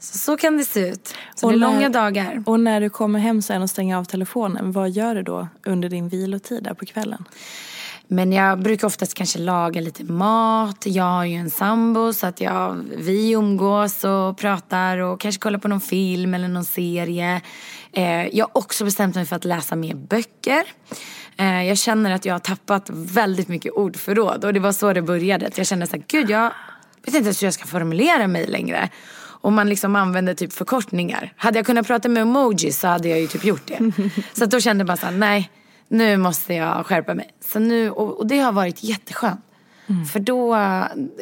Så, 0.00 0.18
så 0.18 0.36
kan 0.36 0.56
det 0.56 0.64
se 0.64 0.88
ut. 0.88 1.14
Så 1.34 1.46
och 1.46 1.52
det 1.52 1.56
är 1.56 1.60
när, 1.60 1.66
långa 1.66 1.88
dagar. 1.88 2.42
Och 2.46 2.60
när 2.60 2.80
du 2.80 2.90
kommer 2.90 3.18
hem 3.18 3.42
sen 3.42 3.62
och 3.62 3.70
stänger 3.70 3.96
av 3.96 4.04
telefonen, 4.04 4.72
vad 4.72 4.90
gör 4.90 5.14
du 5.14 5.22
då 5.22 5.48
under 5.66 5.88
din 5.88 6.08
vilotid 6.08 6.62
där 6.62 6.74
på 6.74 6.86
kvällen? 6.86 7.24
Men 8.08 8.32
jag 8.32 8.62
brukar 8.62 8.86
oftast 8.86 9.14
kanske 9.14 9.38
laga 9.38 9.80
lite 9.80 10.04
mat. 10.04 10.86
Jag 10.86 11.04
har 11.04 11.24
ju 11.24 11.34
en 11.34 11.50
sambo 11.50 12.12
så 12.12 12.26
att 12.26 12.40
jag, 12.40 12.84
vi 12.96 13.30
umgås 13.30 14.04
och 14.04 14.38
pratar 14.38 14.98
och 14.98 15.20
kanske 15.20 15.40
kollar 15.40 15.58
på 15.58 15.68
någon 15.68 15.80
film 15.80 16.34
eller 16.34 16.48
någon 16.48 16.64
serie. 16.64 17.40
Eh, 17.92 18.26
jag 18.36 18.44
har 18.44 18.58
också 18.58 18.84
bestämt 18.84 19.14
mig 19.14 19.26
för 19.26 19.36
att 19.36 19.44
läsa 19.44 19.76
mer 19.76 19.94
böcker. 19.94 20.64
Eh, 21.36 21.62
jag 21.62 21.78
känner 21.78 22.10
att 22.10 22.24
jag 22.24 22.34
har 22.34 22.38
tappat 22.38 22.90
väldigt 22.90 23.48
mycket 23.48 23.72
ordförråd 23.72 24.44
och 24.44 24.52
det 24.52 24.60
var 24.60 24.72
så 24.72 24.92
det 24.92 25.02
började. 25.02 25.50
Jag 25.54 25.66
kände 25.66 25.86
så 25.86 25.96
här, 25.96 26.04
gud 26.08 26.30
jag 26.30 26.52
vet 27.04 27.14
inte 27.14 27.18
ens 27.18 27.42
hur 27.42 27.46
jag 27.46 27.54
ska 27.54 27.66
formulera 27.66 28.26
mig 28.26 28.46
längre. 28.46 28.88
Och 29.44 29.52
man 29.52 29.68
liksom 29.68 29.96
använder 29.96 30.34
typ 30.34 30.52
förkortningar. 30.52 31.32
Hade 31.36 31.58
jag 31.58 31.66
kunnat 31.66 31.86
prata 31.86 32.08
med 32.08 32.22
emojis 32.22 32.80
så 32.80 32.88
hade 32.88 33.08
jag 33.08 33.20
ju 33.20 33.26
typ 33.26 33.44
gjort 33.44 33.66
det. 33.66 33.92
så 34.32 34.46
då 34.46 34.60
kände 34.60 34.80
jag 34.80 34.86
bara 34.86 34.96
såhär, 34.96 35.12
nej 35.12 35.50
nu 35.88 36.16
måste 36.16 36.54
jag 36.54 36.86
skärpa 36.86 37.14
mig. 37.14 37.30
Så 37.40 37.58
nu, 37.58 37.90
och, 37.90 38.18
och 38.18 38.26
det 38.26 38.38
har 38.38 38.52
varit 38.52 38.84
jätteskönt. 38.84 39.40
Mm. 39.86 40.04
För 40.04 40.20
då 40.20 40.48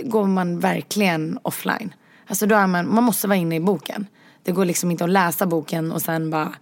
går 0.02 0.26
man 0.26 0.58
verkligen 0.58 1.38
offline. 1.42 1.94
Alltså 2.26 2.46
då 2.46 2.54
är 2.54 2.66
man, 2.66 2.94
man 2.94 3.04
måste 3.04 3.28
vara 3.28 3.36
inne 3.36 3.56
i 3.56 3.60
boken. 3.60 4.06
Det 4.42 4.52
går 4.52 4.64
liksom 4.64 4.90
inte 4.90 5.04
att 5.04 5.10
läsa 5.10 5.46
boken 5.46 5.92
och 5.92 6.02
sen 6.02 6.30
bara 6.30 6.52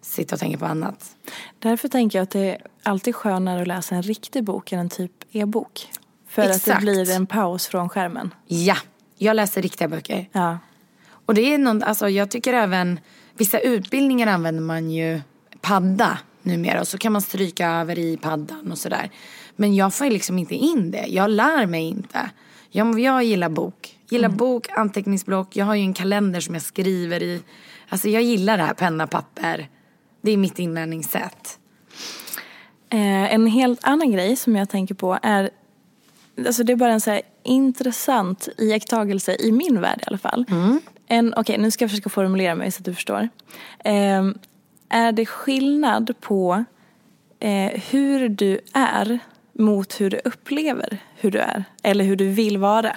sitta 0.00 0.34
och 0.34 0.40
tänka 0.40 0.58
på 0.58 0.66
annat. 0.66 1.16
Därför 1.58 1.88
tänker 1.88 2.18
jag 2.18 2.22
att 2.22 2.30
det 2.30 2.50
är 2.50 2.58
alltid 2.82 3.14
skönare 3.14 3.62
att 3.62 3.68
läsa 3.68 3.94
en 3.94 4.02
riktig 4.02 4.44
bok 4.44 4.72
än 4.72 4.78
en 4.78 4.88
typ 4.88 5.12
e-bok. 5.32 5.88
För 6.28 6.42
Exakt. 6.42 6.68
att 6.68 6.74
det 6.74 6.80
blir 6.80 7.10
en 7.10 7.26
paus 7.26 7.66
från 7.66 7.88
skärmen. 7.88 8.34
Ja, 8.46 8.76
jag 9.18 9.36
läser 9.36 9.62
riktiga 9.62 9.88
böcker. 9.88 10.28
Ja. 10.32 10.58
Och 11.26 11.34
det 11.34 11.54
är 11.54 11.58
någon, 11.58 11.82
alltså 11.82 12.08
jag 12.08 12.30
tycker 12.30 12.52
även, 12.52 13.00
vissa 13.36 13.58
utbildningar 13.58 14.26
använder 14.26 14.62
man 14.62 14.90
ju 14.90 15.20
padda 15.60 16.18
numera 16.42 16.80
och 16.80 16.88
så 16.88 16.98
kan 16.98 17.12
man 17.12 17.22
stryka 17.22 17.70
över 17.70 17.98
i 17.98 18.16
paddan 18.16 18.72
och 18.72 18.78
sådär. 18.78 19.10
Men 19.56 19.74
jag 19.74 19.94
får 19.94 20.04
liksom 20.04 20.38
inte 20.38 20.54
in 20.54 20.90
det. 20.90 21.06
Jag 21.08 21.30
lär 21.30 21.66
mig 21.66 21.84
inte. 21.84 22.30
Jag, 22.70 23.00
jag 23.00 23.24
gillar 23.24 23.48
bok. 23.48 23.98
Gillar 24.08 24.28
mm. 24.28 24.36
bok, 24.36 24.68
anteckningsblock. 24.70 25.56
Jag 25.56 25.64
har 25.66 25.74
ju 25.74 25.82
en 25.82 25.94
kalender 25.94 26.40
som 26.40 26.54
jag 26.54 26.62
skriver 26.62 27.22
i. 27.22 27.42
Alltså 27.88 28.08
jag 28.08 28.22
gillar 28.22 28.56
det 28.56 28.64
här 28.64 28.74
penna, 28.74 29.06
papper. 29.06 29.68
Det 30.20 30.30
är 30.30 30.36
mitt 30.36 30.58
inlärningssätt. 30.58 31.58
Eh, 32.90 33.34
en 33.34 33.46
helt 33.46 33.80
annan 33.82 34.12
grej 34.12 34.36
som 34.36 34.56
jag 34.56 34.68
tänker 34.68 34.94
på 34.94 35.18
är 35.22 35.50
Alltså 36.46 36.64
det 36.64 36.72
är 36.72 36.76
bara 36.76 36.92
en 36.92 37.00
så 37.00 37.10
här 37.10 37.22
intressant 37.42 38.48
iakttagelse 38.58 39.36
i 39.38 39.52
min 39.52 39.80
värld 39.80 39.98
i 40.02 40.04
alla 40.06 40.18
fall. 40.18 40.44
Mm. 40.50 40.80
Okej, 41.20 41.40
okay, 41.40 41.58
nu 41.58 41.70
ska 41.70 41.84
jag 41.84 41.90
försöka 41.90 42.10
formulera 42.10 42.54
mig 42.54 42.70
så 42.70 42.78
att 42.78 42.84
du 42.84 42.94
förstår. 42.94 43.28
Eh, 43.84 44.24
är 44.88 45.12
det 45.12 45.26
skillnad 45.26 46.14
på 46.20 46.64
eh, 47.40 47.80
hur 47.90 48.28
du 48.28 48.60
är 48.74 49.18
mot 49.52 50.00
hur 50.00 50.10
du 50.10 50.20
upplever 50.24 50.98
hur 51.16 51.30
du 51.30 51.38
är? 51.38 51.64
Eller 51.82 52.04
hur 52.04 52.16
du 52.16 52.28
vill 52.28 52.58
vara? 52.58 52.96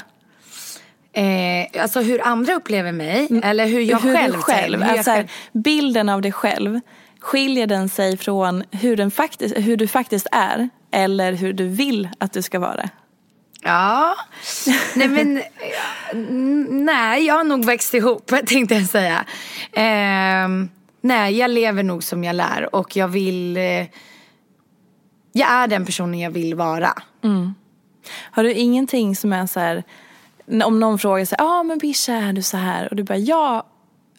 Eh, 1.14 1.82
alltså 1.82 2.02
hur 2.02 2.28
andra 2.28 2.54
upplever 2.54 2.92
mig 2.92 3.28
mm. 3.30 3.44
eller 3.44 3.68
hur 3.68 3.82
jag 3.82 4.00
hur 4.00 4.16
själv, 4.16 4.34
du 4.34 4.42
själv 4.42 4.84
alltså, 4.84 5.12
själv. 5.12 5.28
Bilden 5.52 6.10
av 6.10 6.22
dig 6.22 6.32
själv, 6.32 6.80
skiljer 7.20 7.68
den 7.68 7.90
sig 7.90 8.18
från 8.18 8.64
hur, 8.72 8.96
den 8.96 9.12
faktiskt, 9.12 9.58
hur 9.58 9.78
du 9.78 9.88
faktiskt 9.88 10.28
är 10.32 10.70
eller 10.92 11.34
hur 11.34 11.54
du 11.54 11.68
vill 11.68 12.10
att 12.18 12.34
du 12.34 12.42
ska 12.42 12.60
vara? 12.60 12.90
Ja, 13.68 14.16
nej 14.96 15.08
men 15.08 15.38
eh, 15.38 16.18
nej 16.70 17.26
jag 17.26 17.36
har 17.36 17.44
nog 17.44 17.66
växt 17.66 17.94
ihop 17.94 18.32
tänkte 18.46 18.76
jag 18.76 18.86
säga. 18.86 19.26
Eh, 19.72 20.50
nej 21.02 21.38
jag 21.38 21.52
lever 21.52 21.84
nog 21.84 22.04
som 22.04 22.24
jag 22.24 22.36
lär 22.36 22.76
och 22.76 22.96
jag 22.96 23.08
vill, 23.08 23.58
eh, 23.58 23.86
jag 25.32 25.50
är 25.50 25.68
den 25.68 25.86
personen 25.86 26.20
jag 26.20 26.32
vill 26.32 26.56
vara. 26.56 26.94
Mm. 27.24 27.56
Har 28.32 28.44
du 28.44 28.54
ingenting 28.54 29.16
som 29.16 29.34
är 29.34 29.48
så 29.48 29.60
här, 29.60 29.84
om 30.64 30.80
någon 30.80 31.00
frågar 31.00 31.26
sig, 31.26 31.36
ja 31.40 31.46
ah, 31.46 31.64
men 31.64 31.78
Bisha 31.78 32.14
är 32.14 32.34
du 32.34 32.42
så 32.42 32.58
här? 32.58 32.90
Och 32.90 32.96
du 32.96 33.04
bara, 33.04 33.18
ja, 33.18 33.68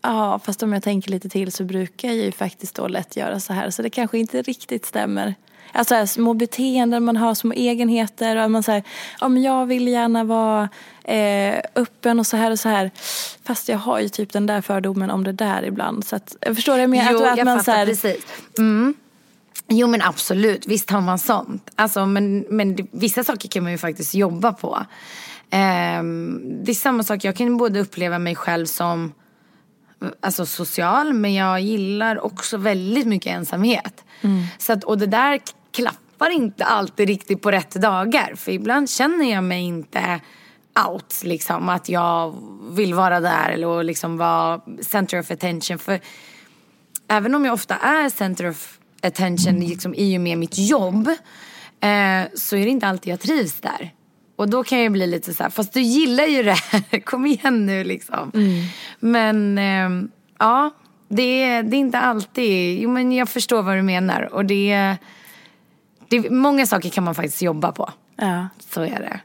ja 0.03 0.41
fast 0.45 0.63
om 0.63 0.73
jag 0.73 0.83
tänker 0.83 1.11
lite 1.11 1.29
till 1.29 1.53
så 1.53 1.65
brukar 1.65 2.09
jag 2.09 2.17
ju 2.17 2.33
faktiskt 2.33 2.75
då 2.75 2.89
lätt 2.89 3.17
göra 3.17 3.41
så 3.41 3.53
här. 3.53 3.71
Så 3.71 3.83
det 3.83 3.91
kanske 3.91 4.19
inte 4.19 4.43
riktigt 4.43 4.87
stämmer. 4.87 5.35
Alltså 5.73 5.95
här, 5.95 6.07
små 6.07 6.35
beteenden 6.35 7.05
man 7.05 7.17
har, 7.17 7.35
små 7.35 7.53
egenheter. 7.53 8.45
Och 8.45 8.51
man 8.51 8.63
säger, 8.63 8.83
ja 9.21 9.29
men 9.29 9.43
jag 9.43 9.67
vill 9.67 9.89
gärna 9.89 10.25
vara 10.25 10.69
eh, 11.05 11.61
öppen 11.75 12.21
och 12.21 12.27
så 12.27 12.37
här 12.37 12.51
och 12.51 12.59
så 12.59 12.69
här. 12.69 12.91
Fast 13.45 13.69
jag 13.69 13.79
har 13.79 14.01
ju 14.01 14.09
typ 14.09 14.33
den 14.33 14.47
där 14.47 14.61
fördomen 14.61 15.11
om 15.11 15.25
det 15.25 15.33
där 15.33 15.65
ibland. 15.65 16.05
Så 16.05 16.17
att, 16.17 16.37
jag 16.41 16.57
förstår 16.57 16.79
det 16.79 16.87
mer. 16.87 17.09
Jo, 17.11 17.17
att, 17.17 17.33
att 17.33 17.39
jag 17.39 17.45
man, 17.45 17.59
fattar 17.59 17.73
så 17.73 17.79
här, 17.79 17.87
precis. 17.87 18.25
Mm. 18.59 18.95
Jo 19.69 19.87
men 19.87 20.03
absolut, 20.03 20.67
visst 20.67 20.91
har 20.91 21.01
man 21.01 21.19
sånt. 21.19 21.71
Alltså, 21.77 22.07
men, 22.07 22.41
men 22.41 22.77
det, 22.77 22.87
vissa 22.91 23.25
saker 23.25 23.49
kan 23.49 23.63
man 23.63 23.73
ju 23.73 23.79
faktiskt 23.79 24.15
jobba 24.15 24.53
på. 24.53 24.87
Eh, 25.51 26.03
det 26.63 26.71
är 26.71 26.75
samma 26.75 27.03
sak, 27.03 27.25
jag 27.25 27.37
kan 27.37 27.57
både 27.57 27.81
uppleva 27.81 28.19
mig 28.19 28.37
själv 28.37 28.67
som 28.67 29.13
alltså, 30.21 30.47
social 30.47 31.13
men 31.13 31.35
jag 31.35 31.61
gillar 31.61 32.25
också 32.25 32.57
väldigt 32.57 33.07
mycket 33.07 33.33
ensamhet. 33.33 34.05
Mm. 34.21 34.45
Så 34.59 34.73
att, 34.73 34.85
och 34.85 34.99
det 34.99 35.07
där 35.07 35.41
klappar 35.73 36.31
inte 36.31 36.65
alltid 36.65 37.09
riktigt 37.09 37.43
på 37.43 37.51
rätt 37.51 37.71
dagar. 37.71 38.35
För 38.35 38.53
ibland 38.53 38.91
känner 38.91 39.33
jag 39.33 39.45
mig 39.45 39.63
inte 39.63 40.21
out 40.87 41.21
liksom. 41.25 41.69
Att 41.69 41.89
jag 41.89 42.35
vill 42.71 42.95
vara 42.95 43.21
där 43.21 43.49
eller 43.49 43.83
liksom 43.83 44.17
vara 44.17 44.61
center 44.81 45.21
of 45.21 45.31
attention. 45.31 45.79
För 45.79 46.01
även 47.09 47.35
om 47.35 47.45
jag 47.45 47.55
ofta 47.55 47.77
är 47.77 48.09
center 48.09 48.49
of 48.49 48.79
attention 49.03 49.61
liksom, 49.61 49.95
i 49.95 50.17
och 50.17 50.21
med 50.21 50.39
mitt 50.39 50.59
jobb. 50.59 51.09
Eh, 51.81 52.23
så 52.35 52.57
är 52.57 52.65
det 52.65 52.71
inte 52.71 52.87
alltid 52.87 53.13
jag 53.13 53.21
trivs 53.21 53.61
där. 53.61 53.93
Och 54.37 54.49
då 54.49 54.65
kan 54.65 54.83
jag 54.83 54.93
bli 54.93 55.07
lite 55.07 55.35
så 55.35 55.43
här, 55.43 55.51
fast 55.51 55.73
du 55.73 55.81
gillar 55.81 56.25
ju 56.25 56.43
det 56.43 56.53
här, 56.53 57.01
kom 57.05 57.27
igen 57.27 57.67
nu 57.67 57.85
liksom. 57.85 58.31
Mm. 58.35 58.65
Men 59.01 59.59
eh, 59.59 60.09
ja, 60.39 60.71
det 61.09 61.43
är, 61.43 61.63
det 61.63 61.77
är 61.77 61.79
inte 61.79 61.99
alltid, 61.99 62.81
jo 62.81 62.91
men 62.91 63.13
jag 63.13 63.29
förstår 63.29 63.63
vad 63.63 63.77
du 63.77 63.83
menar. 63.83 64.35
Och 64.35 64.45
det 64.45 64.97
det, 66.11 66.31
många 66.31 66.67
saker 66.67 66.91
kan 66.91 67.05
man 67.05 67.15
faktiskt 67.15 67.43
jobba 67.43 67.73
på. 67.73 67.91
Ja. 68.17 68.49
Så 68.61 68.81
är 68.81 68.99
det. 68.99 69.21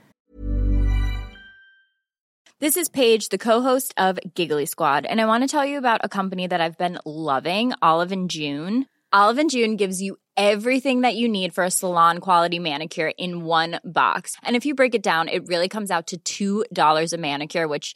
This 2.59 2.77
is 2.77 2.89
Paige, 2.89 3.29
the 3.29 3.37
co-host 3.37 3.93
of 3.97 4.19
Giggly 4.35 4.65
Squad, 4.65 5.05
and 5.05 5.19
I 5.19 5.25
want 5.25 5.43
to 5.43 5.47
tell 5.57 5.65
you 5.65 5.77
about 5.77 5.99
a 6.03 6.07
company 6.07 6.47
that 6.47 6.61
I've 6.61 6.77
been 6.77 6.97
loving, 7.05 7.73
Olive 7.81 8.13
and 8.13 8.31
June. 8.31 8.85
Olive 9.11 9.37
and 9.41 9.51
June 9.51 9.75
gives 9.75 10.01
you 10.01 10.15
everything 10.37 11.01
that 11.01 11.15
you 11.15 11.27
need 11.27 11.53
for 11.53 11.65
a 11.65 11.71
salon 11.71 12.19
quality 12.19 12.59
manicure 12.59 13.11
in 13.17 13.43
one 13.43 13.79
box. 13.83 14.37
And 14.43 14.55
if 14.55 14.65
you 14.65 14.75
break 14.75 14.95
it 14.95 15.03
down, 15.03 15.27
it 15.27 15.45
really 15.47 15.67
comes 15.67 15.91
out 15.91 16.13
to 16.23 16.65
$2 16.73 17.13
a 17.13 17.17
manicure, 17.17 17.67
which 17.67 17.95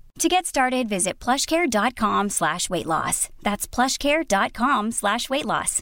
To 0.21 0.27
get 0.27 0.45
started, 0.45 0.89
visit 0.89 1.25
plushcare.com 1.25 2.29
slash 2.29 2.69
weight 2.69 2.85
loss. 2.85 3.29
That's 3.41 3.75
plushcare.com 3.75 4.91
slash 4.91 5.29
weight 5.29 5.45
loss. 5.45 5.81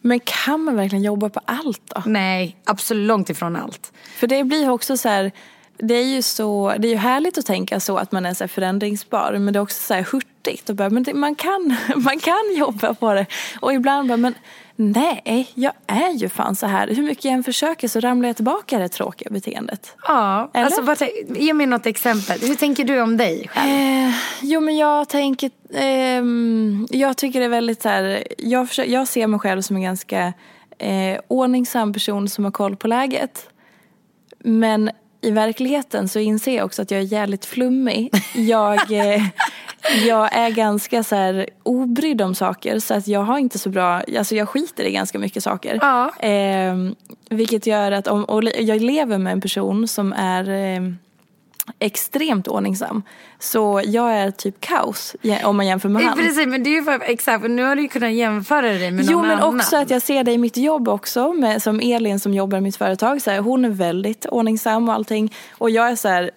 Men 0.00 0.20
kan 0.20 0.64
man 0.64 0.76
verkligen 0.76 1.04
jobba 1.04 1.28
på 1.28 1.40
allt 1.44 1.82
då? 1.94 2.02
Nej, 2.06 2.56
absolut 2.64 3.06
långt 3.06 3.30
ifrån 3.30 3.56
allt. 3.56 3.92
För 4.16 4.26
det 4.26 4.44
blir 4.44 4.70
också 4.70 4.96
så 4.96 5.08
här, 5.08 5.32
det 5.78 5.94
är 5.94 6.04
ju 6.04 6.22
så, 6.22 6.74
det 6.78 6.88
är 6.88 6.90
ju 6.90 6.96
härligt 6.96 7.38
att 7.38 7.46
tänka 7.46 7.80
så 7.80 7.96
att 7.96 8.12
man 8.12 8.26
är 8.26 8.34
så 8.34 8.44
här 8.44 8.48
förändringsbar 8.48 9.38
men 9.38 9.52
det 9.52 9.58
är 9.58 9.62
också 9.62 9.82
så 9.82 9.94
här 9.94 10.06
hurtigt 10.12 10.70
och 10.70 10.76
bara, 10.76 10.90
men 10.90 11.02
det, 11.02 11.14
man, 11.14 11.34
kan, 11.34 11.76
man 11.96 12.18
kan 12.18 12.56
jobba 12.56 12.94
på 12.94 13.14
det. 13.14 13.26
Och 13.60 13.72
ibland 13.72 14.08
bara, 14.08 14.16
men 14.16 14.34
nej, 14.80 15.48
jag 15.54 15.72
är 15.86 16.12
ju 16.12 16.28
fan 16.28 16.56
så 16.56 16.66
här. 16.66 16.88
Hur 16.88 17.02
mycket 17.02 17.24
jag 17.24 17.34
än 17.34 17.44
försöker 17.44 17.88
så 17.88 18.00
ramlar 18.00 18.28
jag 18.28 18.36
tillbaka 18.36 18.76
i 18.76 18.78
det 18.78 18.88
tråkiga 18.88 19.30
beteendet. 19.30 19.96
Ja, 20.08 20.50
Eller? 20.54 20.64
alltså, 20.64 20.82
vad, 20.82 21.02
ge 21.36 21.54
mig 21.54 21.66
något 21.66 21.86
exempel. 21.86 22.40
Hur 22.40 22.54
tänker 22.54 22.84
du 22.84 23.00
om 23.00 23.16
dig 23.16 23.48
själv? 23.48 23.70
Eh, 23.70 24.14
jo 24.40 24.60
men 24.60 24.76
jag 24.76 25.08
tänker, 25.08 25.50
ehm, 25.74 26.86
jag 26.90 27.16
tycker 27.16 27.38
det 27.40 27.44
är 27.44 27.50
väldigt 27.50 27.82
så 27.82 27.88
här, 27.88 28.24
jag, 28.38 28.68
försöker, 28.68 28.92
jag 28.92 29.08
ser 29.08 29.26
mig 29.26 29.40
själv 29.40 29.62
som 29.62 29.76
en 29.76 29.82
ganska 29.82 30.32
eh, 30.78 31.20
ordningsam 31.28 31.92
person 31.92 32.28
som 32.28 32.44
har 32.44 32.52
koll 32.52 32.76
på 32.76 32.88
läget. 32.88 33.48
Men 34.38 34.90
i 35.20 35.30
verkligheten 35.30 36.08
så 36.08 36.18
inser 36.18 36.56
jag 36.56 36.64
också 36.64 36.82
att 36.82 36.90
jag 36.90 37.00
är 37.00 37.04
jävligt 37.04 37.44
flummig. 37.44 38.10
Jag, 38.34 38.92
eh, 39.14 39.22
jag 40.06 40.36
är 40.36 40.50
ganska 40.50 41.02
så 41.02 41.16
här 41.16 41.46
obrydd 41.62 42.22
om 42.22 42.34
saker 42.34 42.78
så 42.78 42.94
att 42.94 43.08
jag 43.08 43.20
har 43.20 43.38
inte 43.38 43.58
så 43.58 43.68
bra, 43.70 44.02
alltså 44.18 44.34
jag 44.34 44.48
skiter 44.48 44.84
i 44.84 44.92
ganska 44.92 45.18
mycket 45.18 45.42
saker. 45.42 45.78
Ja. 45.80 46.16
Eh, 46.28 46.74
vilket 47.30 47.66
gör 47.66 47.92
att 47.92 48.06
om, 48.06 48.24
och 48.24 48.44
jag 48.44 48.80
lever 48.80 49.18
med 49.18 49.32
en 49.32 49.40
person 49.40 49.88
som 49.88 50.12
är 50.12 50.50
eh, 50.76 50.92
extremt 51.78 52.48
ordningsam. 52.48 53.02
Så 53.38 53.82
jag 53.84 54.12
är 54.14 54.30
typ 54.30 54.60
kaos 54.60 55.16
om 55.44 55.56
man 55.56 55.66
jämför 55.66 55.88
med 55.88 56.02
Eh, 56.02 56.08
han. 56.08 56.18
Precis, 56.18 56.46
men 56.46 56.62
det 56.62 56.70
är 56.70 56.74
ju 56.74 56.82
för, 56.82 57.02
exakt, 57.02 57.48
nu 57.48 57.62
har 57.62 57.76
du 57.76 57.82
ju 57.82 57.88
kunnat 57.88 58.12
jämföra 58.12 58.66
dig 58.66 58.90
med 58.90 59.04
någon 59.04 59.12
Jo 59.12 59.20
men 59.22 59.30
annan. 59.30 59.54
också 59.56 59.76
att 59.76 59.90
jag 59.90 60.02
ser 60.02 60.24
det 60.24 60.32
i 60.32 60.38
mitt 60.38 60.56
jobb 60.56 60.88
också. 60.88 61.32
Med, 61.32 61.62
som 61.62 61.80
Elin 61.80 62.20
som 62.20 62.34
jobbar 62.34 62.58
i 62.58 62.60
mitt 62.60 62.76
företag. 62.76 63.22
Så 63.22 63.30
här, 63.30 63.38
hon 63.38 63.64
är 63.64 63.68
väldigt 63.68 64.26
ordningsam 64.26 64.88
och 64.88 64.94
allting. 64.94 65.34
Och 65.58 65.70
jag 65.70 65.88
är 65.90 65.96
så 65.96 66.08
här, 66.08 66.30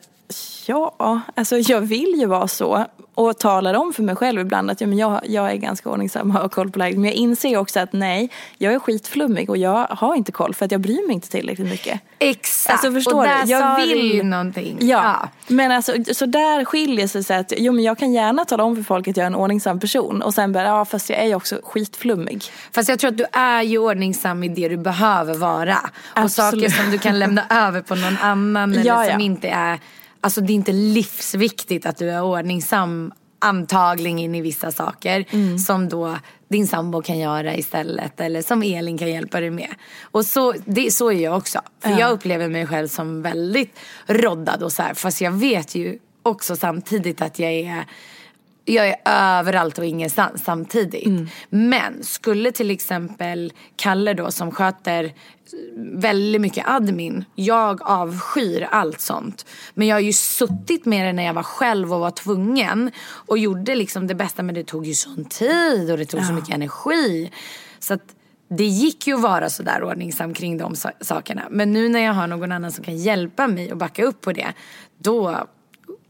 ja, 0.65 1.21
alltså 1.35 1.57
jag 1.57 1.81
vill 1.81 2.13
ju 2.17 2.25
vara 2.25 2.47
så. 2.47 2.85
Och 3.15 3.37
talar 3.39 3.73
om 3.73 3.93
för 3.93 4.03
mig 4.03 4.15
själv 4.15 4.41
ibland 4.41 4.71
att 4.71 4.81
ja, 4.81 4.87
men 4.87 4.97
jag, 4.97 5.21
jag 5.23 5.51
är 5.51 5.55
ganska 5.55 5.89
ordningsam 5.89 6.31
och 6.31 6.41
har 6.41 6.49
koll 6.49 6.71
på 6.71 6.79
läget. 6.79 6.97
Men 6.97 7.05
jag 7.05 7.13
inser 7.13 7.57
också 7.57 7.79
att 7.79 7.93
nej, 7.93 8.29
jag 8.57 8.73
är 8.73 8.79
skitflummig 8.79 9.49
och 9.49 9.57
jag 9.57 9.87
har 9.89 10.15
inte 10.15 10.31
koll 10.31 10.53
för 10.53 10.65
att 10.65 10.71
jag 10.71 10.81
bryr 10.81 11.07
mig 11.07 11.13
inte 11.13 11.29
tillräckligt 11.29 11.69
mycket. 11.69 12.01
Exakt, 12.19 12.73
Alltså 12.73 12.91
förstår 12.91 13.17
och 13.17 13.23
där 13.23 13.43
du? 13.43 13.51
Jag 13.51 13.61
sa 13.61 13.75
vill... 13.85 13.99
du 13.99 14.15
ju 14.15 14.23
någonting. 14.23 14.77
Ja. 14.81 15.29
men 15.47 15.71
alltså 15.71 15.93
så 16.13 16.25
där 16.25 16.65
skiljer 16.65 17.07
sig 17.07 17.23
så 17.23 17.33
att 17.33 17.53
jo 17.57 17.73
men 17.73 17.83
jag 17.83 17.97
kan 17.97 18.13
gärna 18.13 18.45
tala 18.45 18.63
om 18.63 18.75
för 18.75 18.83
folk 18.83 19.07
att 19.07 19.17
jag 19.17 19.23
är 19.23 19.27
en 19.27 19.35
ordningsam 19.35 19.79
person 19.79 20.21
och 20.21 20.33
sen 20.33 20.51
bara 20.53 20.63
ja 20.63 20.85
fast 20.85 21.09
jag 21.09 21.19
är 21.19 21.25
ju 21.25 21.35
också 21.35 21.59
skitflummig. 21.63 22.43
Fast 22.71 22.89
jag 22.89 22.99
tror 22.99 23.11
att 23.11 23.17
du 23.17 23.25
är 23.31 23.61
ju 23.61 23.77
ordningsam 23.77 24.43
i 24.43 24.47
det 24.47 24.69
du 24.69 24.77
behöver 24.77 25.33
vara. 25.33 25.77
Och 25.83 26.19
Absolut. 26.19 26.51
saker 26.51 26.83
som 26.83 26.91
du 26.91 26.97
kan 26.97 27.19
lämna 27.19 27.43
över 27.67 27.81
på 27.81 27.95
någon 27.95 28.17
annan 28.17 28.71
eller 28.71 28.85
Ja, 28.85 29.03
som 29.03 29.19
ja. 29.19 29.25
inte 29.25 29.47
är, 29.47 29.79
alltså 30.23 30.41
det 30.41 30.53
är 30.53 30.55
inte 30.55 30.71
livsviktigt 30.71 31.85
att 31.85 31.97
du 31.97 32.09
är 32.11 32.23
ordningsam 32.23 33.13
antagligen 33.39 34.35
i 34.35 34.41
vissa 34.41 34.71
saker 34.71 35.25
Mm. 35.31 35.57
som 35.59 35.89
då 35.89 36.17
din 36.47 36.67
sambo 36.67 37.01
kan 37.01 37.19
göra 37.19 37.55
istället 37.55 38.19
eller 38.21 38.41
som 38.41 38.63
Elin 38.63 38.97
kan 38.97 39.09
hjälpa 39.11 39.39
dig 39.39 39.49
med. 39.49 39.69
Och 40.01 40.25
så, 40.25 40.53
det, 40.65 40.91
så 40.91 41.11
är 41.11 41.19
jag 41.23 41.37
också. 41.37 41.59
För 41.79 41.99
jag 41.99 42.11
upplever 42.11 42.47
mig 42.49 42.67
själv 42.67 42.87
som 42.87 43.21
väldigt 43.21 43.79
roddad 44.07 44.63
och 44.63 44.71
så 44.71 44.81
här, 44.83 44.93
fast 44.93 45.21
jag 45.21 45.31
vet 45.31 45.75
ju 45.75 45.99
också 46.23 46.55
samtidigt 46.55 47.21
att 47.21 47.39
jag 47.39 47.51
är 47.51 47.85
jag 48.65 48.87
är 48.87 48.95
överallt 49.05 49.77
och 49.77 49.85
ingenstans 49.85 50.43
samtidigt. 50.43 51.05
Mm. 51.05 51.27
Men 51.49 52.03
skulle 52.03 52.51
till 52.51 52.71
exempel 52.71 53.53
Kalle 53.75 54.13
då 54.13 54.31
som 54.31 54.51
sköter 54.51 55.13
väldigt 55.77 56.41
mycket 56.41 56.67
admin. 56.67 57.25
Jag 57.35 57.81
avskyr 57.81 58.67
allt 58.71 59.01
sånt. 59.01 59.45
Men 59.73 59.87
jag 59.87 59.95
har 59.95 60.01
ju 60.01 60.13
suttit 60.13 60.85
med 60.85 61.07
det 61.07 61.13
när 61.13 61.23
jag 61.23 61.33
var 61.33 61.43
själv 61.43 61.93
och 61.93 61.99
var 61.99 62.11
tvungen. 62.11 62.91
Och 63.05 63.37
gjorde 63.37 63.75
liksom 63.75 64.07
det 64.07 64.15
bästa 64.15 64.43
men 64.43 64.55
det 64.55 64.63
tog 64.63 64.85
ju 64.85 64.93
sån 64.93 65.25
tid 65.25 65.91
och 65.91 65.97
det 65.97 66.05
tog 66.05 66.25
så 66.25 66.33
mycket 66.33 66.55
energi. 66.55 67.31
Så 67.79 67.93
att 67.93 68.15
det 68.49 68.65
gick 68.65 69.07
ju 69.07 69.15
att 69.15 69.21
vara 69.21 69.49
sådär 69.49 69.83
ordningsam 69.83 70.33
kring 70.33 70.57
de 70.57 70.75
sa- 70.75 70.91
sakerna. 71.01 71.43
Men 71.49 71.73
nu 71.73 71.89
när 71.89 71.99
jag 71.99 72.13
har 72.13 72.27
någon 72.27 72.51
annan 72.51 72.71
som 72.71 72.83
kan 72.83 72.97
hjälpa 72.97 73.47
mig 73.47 73.71
och 73.71 73.77
backa 73.77 74.03
upp 74.03 74.21
på 74.21 74.31
det. 74.31 74.53
Då 74.97 75.47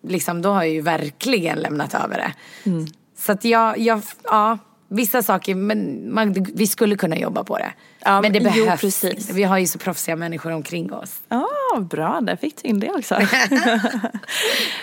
liksom, 0.08 0.42
då 0.42 0.50
har 0.50 0.64
jag 0.64 0.74
ju 0.74 0.82
verkligen 0.82 1.60
lämnat 1.60 1.94
över 1.94 2.18
det. 2.18 2.34
Mm. 2.70 2.86
Så 3.18 3.32
att 3.32 3.46
jag, 3.46 3.78
jag, 3.78 4.02
ja, 4.24 4.58
vissa 4.88 5.24
saker, 5.24 5.56
men 5.56 6.14
man, 6.14 6.34
vi 6.54 6.68
skulle 6.68 6.96
kunna 6.96 7.18
jobba 7.18 7.44
på 7.44 7.58
det. 7.58 7.74
Ja, 8.00 8.22
men 8.22 8.34
det 8.34 8.42
men- 8.42 8.52
jo, 8.56 8.64
behövs 8.66 8.82
precis. 8.82 9.20
inte. 9.20 9.34
Vi 9.34 9.44
har 9.44 9.58
ju 9.58 9.68
så 9.68 9.80
proffsiga 9.80 10.16
människor 10.16 10.52
omkring 10.52 10.94
oss. 10.94 11.22
Ja, 11.30 11.48
bra. 11.80 12.22
Där 12.22 12.36
fick 12.36 12.64
du 12.64 12.70
in 12.70 12.80
det 12.80 12.90
också. 12.92 13.16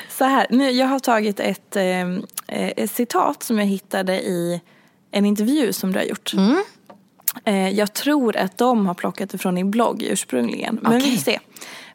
Så 0.09 0.25
här, 0.25 0.47
nu, 0.51 0.71
jag 0.71 0.87
har 0.87 0.99
tagit 0.99 1.41
ett, 1.41 1.77
eh, 1.77 2.11
ett 2.47 2.91
citat 2.91 3.43
som 3.43 3.59
jag 3.59 3.67
hittade 3.67 4.21
i 4.21 4.61
en 5.11 5.27
intervju 5.27 5.73
som 5.73 5.93
du 5.93 5.99
har 5.99 6.07
gjort. 6.07 6.33
Mm. 6.35 6.63
Eh, 7.45 7.69
jag 7.69 7.93
tror 7.93 8.37
att 8.37 8.59
de 8.59 8.87
har 8.87 8.95
plockat 8.95 9.31
det 9.31 9.39
från 9.39 9.55
din 9.55 9.71
blogg 9.71 10.03
ursprungligen. 10.03 10.79
Men 10.83 10.93
vi 10.93 10.99
Okej. 10.99 11.17
får 11.17 11.23
se 11.23 11.39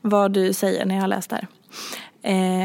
vad 0.02 0.32
du 0.32 0.54
säger 0.54 0.86
när 0.86 0.96
jag 0.96 1.02
har 1.02 1.08
läst 1.08 1.30
det 1.30 1.36
här. 1.36 1.48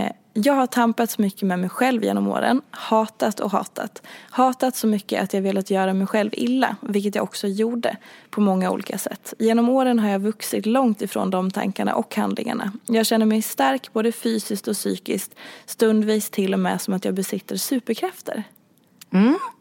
Eh, 0.03 0.11
jag 0.33 0.55
har 0.55 0.67
tampats 0.67 1.19
mycket 1.19 1.43
med 1.43 1.59
mig 1.59 1.69
själv 1.69 2.05
genom 2.05 2.29
åren. 2.29 2.63
Hatat 2.71 3.41
och 3.41 3.51
hatat. 3.51 4.03
Hatat 4.31 4.77
så 4.77 4.87
mycket 4.87 5.23
att 5.23 5.35
jag 5.35 5.43
velat 5.43 5.71
göra 5.71 5.95
mig 5.95 6.07
själv 6.07 6.31
illa, 6.33 6.77
vilket 6.81 7.15
jag 7.15 7.25
också 7.25 7.47
gjorde 7.47 7.97
på 8.31 8.41
många 8.41 8.71
olika 8.71 8.99
sätt. 8.99 9.35
Genom 9.39 9.69
åren 9.69 9.99
har 9.99 10.09
jag 10.09 10.19
vuxit 10.19 10.67
långt 10.67 11.03
ifrån 11.03 11.31
de 11.31 11.51
tankarna 11.51 11.95
och 11.95 12.17
handlingarna. 12.17 12.73
Jag 12.87 13.07
känner 13.07 13.27
mig 13.27 13.43
stark 13.43 13.93
både 13.93 14.13
fysiskt 14.13 14.69
och 14.69 14.75
psykiskt, 14.75 15.35
stundvis 15.67 16.31
till 16.31 16.53
och 16.53 16.61
med 16.61 16.81
som 16.81 16.95
att 16.95 17.05
jag 17.05 17.15
besitter 17.15 17.57
superkrafter. 17.57 18.45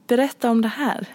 Berätta 0.07 0.49
om 0.49 0.61
det 0.61 0.67
här. 0.67 1.07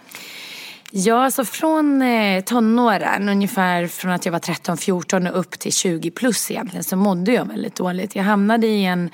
Ja, 0.91 1.23
alltså 1.23 1.45
från 1.45 2.01
eh, 2.01 2.43
tonåren, 2.43 3.29
ungefär 3.29 3.87
från 3.87 4.11
att 4.11 4.25
jag 4.25 4.31
var 4.31 4.39
13-14 4.39 5.31
och 5.31 5.39
upp 5.39 5.59
till 5.59 5.73
20 5.73 6.11
plus 6.11 6.51
egentligen, 6.51 6.83
så 6.83 6.95
mådde 6.95 7.31
jag 7.33 7.45
väldigt 7.45 7.75
dåligt. 7.75 8.15
Jag 8.15 8.23
hamnade 8.23 8.67
i 8.67 8.85
en 8.85 9.09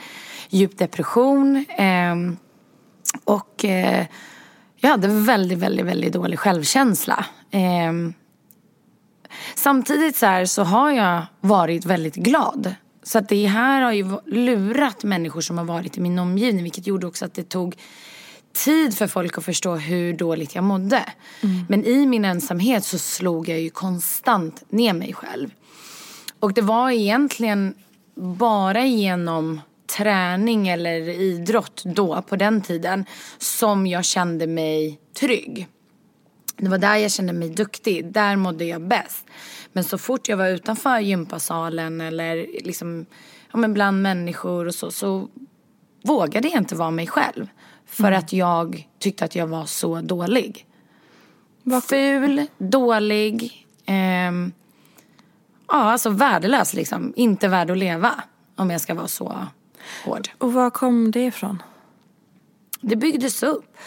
djup 0.52 0.78
depression 0.78 1.66
ehm, 1.70 2.38
och 3.24 3.66
eh, 3.66 4.06
jag 4.76 4.90
hade 4.90 5.08
väldigt, 5.08 5.60
väldigt, 5.60 5.86
väldigt 5.86 6.14
dålig 6.14 6.40
självkänsla. 6.40 7.26
Ehm, 7.52 8.14
samtidigt 9.56 10.16
så, 10.16 10.26
här, 10.26 10.46
så 10.46 10.64
har 10.64 10.92
jag 10.92 11.26
varit 11.42 11.86
väldigt 11.86 12.16
glad. 12.16 12.76
Så 13.04 13.18
att 13.18 13.30
det 13.30 13.46
här 13.46 13.82
har 13.82 13.92
ju 13.92 14.18
lurat 14.26 15.04
människor 15.04 15.42
som 15.42 15.58
har 15.58 15.66
varit 15.66 15.98
i 15.98 16.02
min 16.02 16.20
omgivning, 16.20 16.64
vilket 16.64 16.88
gjorde 16.88 17.08
också 17.08 17.26
att 17.26 17.34
det 17.34 17.50
tog 17.50 17.76
tid 18.54 18.98
för 18.98 19.08
folk 19.08 19.38
att 19.38 19.46
förstå 19.46 19.76
hur 19.76 20.14
dåligt 20.14 20.56
jag 20.56 20.64
mådde. 20.64 21.04
Men 21.70 21.86
i 21.86 22.06
min 22.06 22.26
ensamhet 22.26 22.84
så 22.84 22.98
slog 22.98 23.50
jag 23.50 23.60
ju 23.60 23.70
konstant 23.70 24.64
ner 24.70 24.94
mig 24.94 25.14
själv. 25.14 25.50
Och 26.40 26.54
det 26.54 26.62
var 26.62 26.92
egentligen 26.92 27.74
bara 28.16 28.86
genom 28.86 29.62
träning 29.98 30.68
eller 30.68 31.10
idrott 31.10 31.84
då, 31.86 32.22
på 32.22 32.36
den 32.36 32.62
tiden, 32.62 33.06
som 33.38 33.88
jag 33.88 34.06
kände 34.06 34.48
mig 34.48 35.00
trygg. 35.20 35.68
Det 36.58 36.70
var 36.70 36.78
där 36.78 36.96
jag 36.96 37.12
kände 37.12 37.34
mig 37.34 37.50
duktig, 37.50 38.14
där 38.14 38.36
mådde 38.36 38.66
jag 38.66 38.88
bäst. 38.88 39.26
Men 39.74 39.84
så 39.84 39.98
fort 39.98 40.30
jag 40.30 40.38
var 40.38 40.48
utanför 40.48 41.00
gympasalen 41.00 42.02
eller 42.02 42.36
liksom, 42.64 43.06
ja, 43.52 43.58
men 43.58 43.74
bland 43.74 44.02
människor 44.02 44.68
och 44.68 44.76
så, 44.76 44.92
så 44.92 45.28
vågade 46.04 46.48
jag 46.48 46.58
inte 46.58 46.76
vara 46.76 46.92
mig 46.92 47.08
själv. 47.08 47.48
För 47.86 48.12
att 48.12 48.34
jag 48.34 48.88
tyckte 49.00 49.26
att 49.26 49.36
jag 49.36 49.48
var 49.48 49.66
så 49.66 50.02
dålig. 50.02 50.66
Ful, 51.90 52.48
dålig, 52.58 53.68
ehm, 53.86 54.52
ja 55.68 55.92
alltså 55.92 56.10
värdelös 56.10 56.74
liksom. 56.74 57.14
Inte 57.16 57.48
värd 57.48 57.72
att 57.72 57.78
leva. 57.78 58.24
Om 58.56 58.70
jag 58.70 58.82
ska 58.82 58.94
vara 58.94 59.08
så 59.08 59.48
hård. 60.06 60.30
Och 60.38 60.54
var 60.54 60.70
kom 60.70 61.12
det 61.12 61.26
ifrån? 61.26 61.64
Det 62.82 62.96
byggdes 62.96 63.44
upp. 63.44 63.78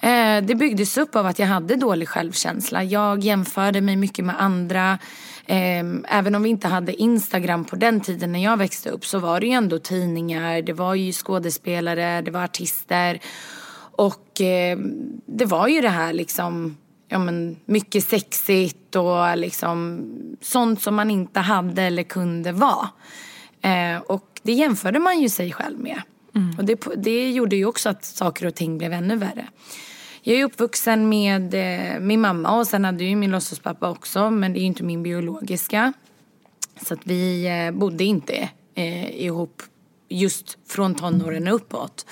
Eh, 0.00 0.42
det 0.42 0.54
byggdes 0.54 0.98
upp 0.98 1.16
av 1.16 1.26
att 1.26 1.38
jag 1.38 1.46
hade 1.46 1.76
dålig 1.76 2.08
självkänsla. 2.08 2.84
Jag 2.84 3.24
jämförde 3.24 3.80
mig 3.80 3.96
mycket 3.96 4.24
med 4.24 4.42
andra. 4.42 4.98
Eh, 5.46 5.84
även 6.08 6.34
om 6.34 6.42
vi 6.42 6.48
inte 6.48 6.68
hade 6.68 7.02
Instagram 7.02 7.64
på 7.64 7.76
den 7.76 8.00
tiden 8.00 8.32
när 8.32 8.44
jag 8.44 8.56
växte 8.56 8.90
upp 8.90 9.06
så 9.06 9.18
var 9.18 9.40
det 9.40 9.46
ju 9.46 9.52
ändå 9.52 9.78
tidningar, 9.78 10.62
det 10.62 10.72
var 10.72 10.94
ju 10.94 11.12
skådespelare, 11.12 12.20
det 12.20 12.30
var 12.30 12.44
artister. 12.44 13.20
Och 13.98 14.40
eh, 14.40 14.78
det 15.26 15.44
var 15.44 15.68
ju 15.68 15.80
det 15.80 15.88
här 15.88 16.12
liksom, 16.12 16.76
ja 17.08 17.18
men 17.18 17.56
mycket 17.64 18.04
sexigt 18.04 18.96
och 18.96 19.38
liksom 19.38 20.00
sånt 20.40 20.82
som 20.82 20.94
man 20.94 21.10
inte 21.10 21.40
hade 21.40 21.82
eller 21.82 22.02
kunde 22.02 22.52
vara. 22.52 22.88
Eh, 23.62 24.00
och 24.06 24.27
det 24.42 24.52
jämförde 24.52 24.98
man 24.98 25.20
ju 25.20 25.28
sig 25.28 25.52
själv 25.52 25.78
med. 25.78 26.02
Och 26.58 26.64
det, 26.64 26.86
det 26.96 27.30
gjorde 27.30 27.56
ju 27.56 27.66
också 27.66 27.88
att 27.88 28.04
saker 28.04 28.46
och 28.46 28.54
ting 28.54 28.78
blev 28.78 28.92
ännu 28.92 29.16
värre. 29.16 29.48
Jag 30.22 30.36
är 30.36 30.44
uppvuxen 30.44 31.08
med 31.08 31.54
eh, 31.54 32.00
min 32.00 32.20
mamma 32.20 32.58
och 32.58 32.66
sen 32.66 32.84
hade 32.84 33.04
jag 33.04 33.10
ju 33.10 33.16
min 33.16 33.30
låtsaspappa 33.30 33.90
också 33.90 34.30
men 34.30 34.52
det 34.52 34.58
är 34.58 34.60
ju 34.60 34.66
inte 34.66 34.82
min 34.82 35.02
biologiska. 35.02 35.92
Så 36.86 36.94
att 36.94 37.00
vi 37.04 37.46
eh, 37.46 37.78
bodde 37.78 38.04
inte 38.04 38.48
eh, 38.74 39.24
ihop 39.24 39.62
just 40.08 40.58
från 40.68 40.94
tonåren 40.94 41.48
och 41.48 41.54
uppåt. 41.54 42.06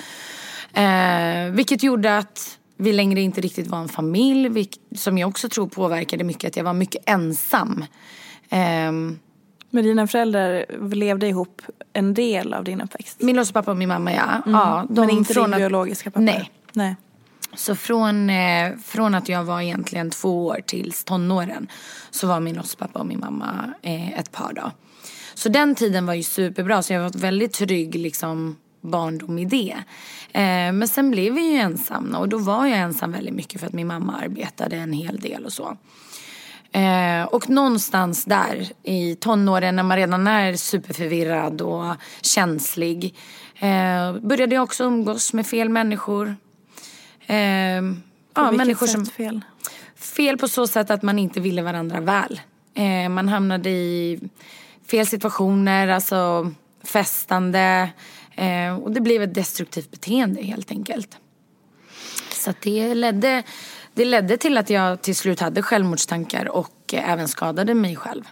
Eh, 0.72 1.50
vilket 1.50 1.82
gjorde 1.82 2.18
att 2.18 2.58
vi 2.76 2.92
längre 2.92 3.20
inte 3.20 3.40
riktigt 3.40 3.66
var 3.66 3.78
en 3.78 3.88
familj. 3.88 4.48
vilket, 4.48 4.80
som 4.96 5.18
jag 5.18 5.28
också 5.28 5.48
tror 5.48 5.68
påverkade 5.68 6.24
mycket 6.24 6.48
att 6.48 6.56
jag 6.56 6.64
var 6.64 6.72
mycket 6.72 7.02
ensam. 7.06 7.84
Ehm, 8.50 9.18
men 9.76 9.84
dina 9.84 10.06
föräldrar 10.06 10.66
levde 10.94 11.26
ihop 11.28 11.62
en 11.92 12.14
del 12.14 12.54
av 12.54 12.64
din 12.64 12.80
uppväxt? 12.80 13.22
min 13.22 13.36
låtsaspappa 13.36 13.70
och 13.70 13.76
min 13.76 13.88
mamma 13.88 14.12
ja. 14.12 14.42
ja 14.46 14.86
de, 14.88 15.00
Men 15.00 15.10
inte 15.10 15.34
din 15.34 15.54
att- 15.54 15.58
biologiska 15.60 16.10
pappa? 16.10 16.20
Nej. 16.20 16.50
Nej. 16.72 16.96
Så 17.54 17.76
från, 17.76 18.30
eh, 18.30 18.76
från 18.84 19.14
att 19.14 19.28
jag 19.28 19.44
var 19.44 19.60
egentligen 19.60 20.10
två 20.10 20.46
år 20.46 20.60
tills 20.66 21.04
tonåren 21.04 21.68
så 22.10 22.26
var 22.26 22.40
min 22.40 22.54
låtsaspappa 22.54 22.98
och 22.98 23.06
min 23.06 23.20
mamma 23.20 23.74
eh, 23.82 24.18
ett 24.18 24.32
par 24.32 24.52
då. 24.52 24.70
Så 25.34 25.48
den 25.48 25.74
tiden 25.74 26.06
var 26.06 26.14
ju 26.14 26.22
superbra 26.22 26.82
så 26.82 26.92
jag 26.92 27.00
var 27.02 27.18
väldigt 27.18 27.52
trygg 27.52 27.94
liksom 27.94 28.56
barndom 28.80 29.38
i 29.38 29.44
det. 29.44 29.76
Eh, 30.32 30.72
men 30.72 30.88
sen 30.88 31.10
blev 31.10 31.34
vi 31.34 31.52
ju 31.52 31.56
ensamma 31.58 32.18
och 32.18 32.28
då 32.28 32.38
var 32.38 32.66
jag 32.66 32.78
ensam 32.78 33.12
väldigt 33.12 33.34
mycket 33.34 33.60
för 33.60 33.66
att 33.66 33.72
min 33.72 33.86
mamma 33.86 34.16
arbetade 34.16 34.76
en 34.76 34.92
hel 34.92 35.20
del 35.20 35.44
och 35.44 35.52
så. 35.52 35.76
Eh, 36.72 37.24
och 37.24 37.50
någonstans 37.50 38.24
där 38.24 38.72
i 38.82 39.14
tonåren 39.14 39.76
när 39.76 39.82
man 39.82 39.96
redan 39.96 40.26
är 40.26 40.56
superförvirrad 40.56 41.60
och 41.60 41.94
känslig 42.22 43.14
eh, 43.58 44.12
började 44.12 44.54
jag 44.54 44.64
också 44.64 44.84
umgås 44.84 45.32
med 45.32 45.46
fel 45.46 45.68
människor. 45.68 46.36
Eh, 47.26 47.36
ja, 47.36 47.82
Vilket 48.34 48.56
människor 48.56 48.86
som... 48.86 49.06
fel? 49.06 49.40
Fel 49.96 50.38
på 50.38 50.48
så 50.48 50.66
sätt 50.66 50.90
att 50.90 51.02
man 51.02 51.18
inte 51.18 51.40
ville 51.40 51.62
varandra 51.62 52.00
väl. 52.00 52.40
Eh, 52.74 53.08
man 53.08 53.28
hamnade 53.28 53.70
i 53.70 54.20
fel 54.90 55.06
situationer, 55.06 55.88
alltså 55.88 56.52
festande. 56.84 57.90
Eh, 58.34 58.74
och 58.74 58.90
det 58.92 59.00
blev 59.00 59.22
ett 59.22 59.34
destruktivt 59.34 59.90
beteende 59.90 60.42
helt 60.42 60.70
enkelt. 60.70 61.18
Så 62.32 62.50
att 62.50 62.60
det, 62.60 62.94
ledde, 62.94 63.42
det 63.96 64.04
ledde 64.04 64.36
till 64.36 64.58
att 64.58 64.70
jag 64.70 65.02
till 65.02 65.16
slut 65.16 65.40
hade 65.40 65.62
självmordstankar 65.62 66.48
och 66.48 66.94
eh, 66.94 67.10
även 67.10 67.28
skadade 67.28 67.74
mig 67.74 67.96
själv. 67.96 68.24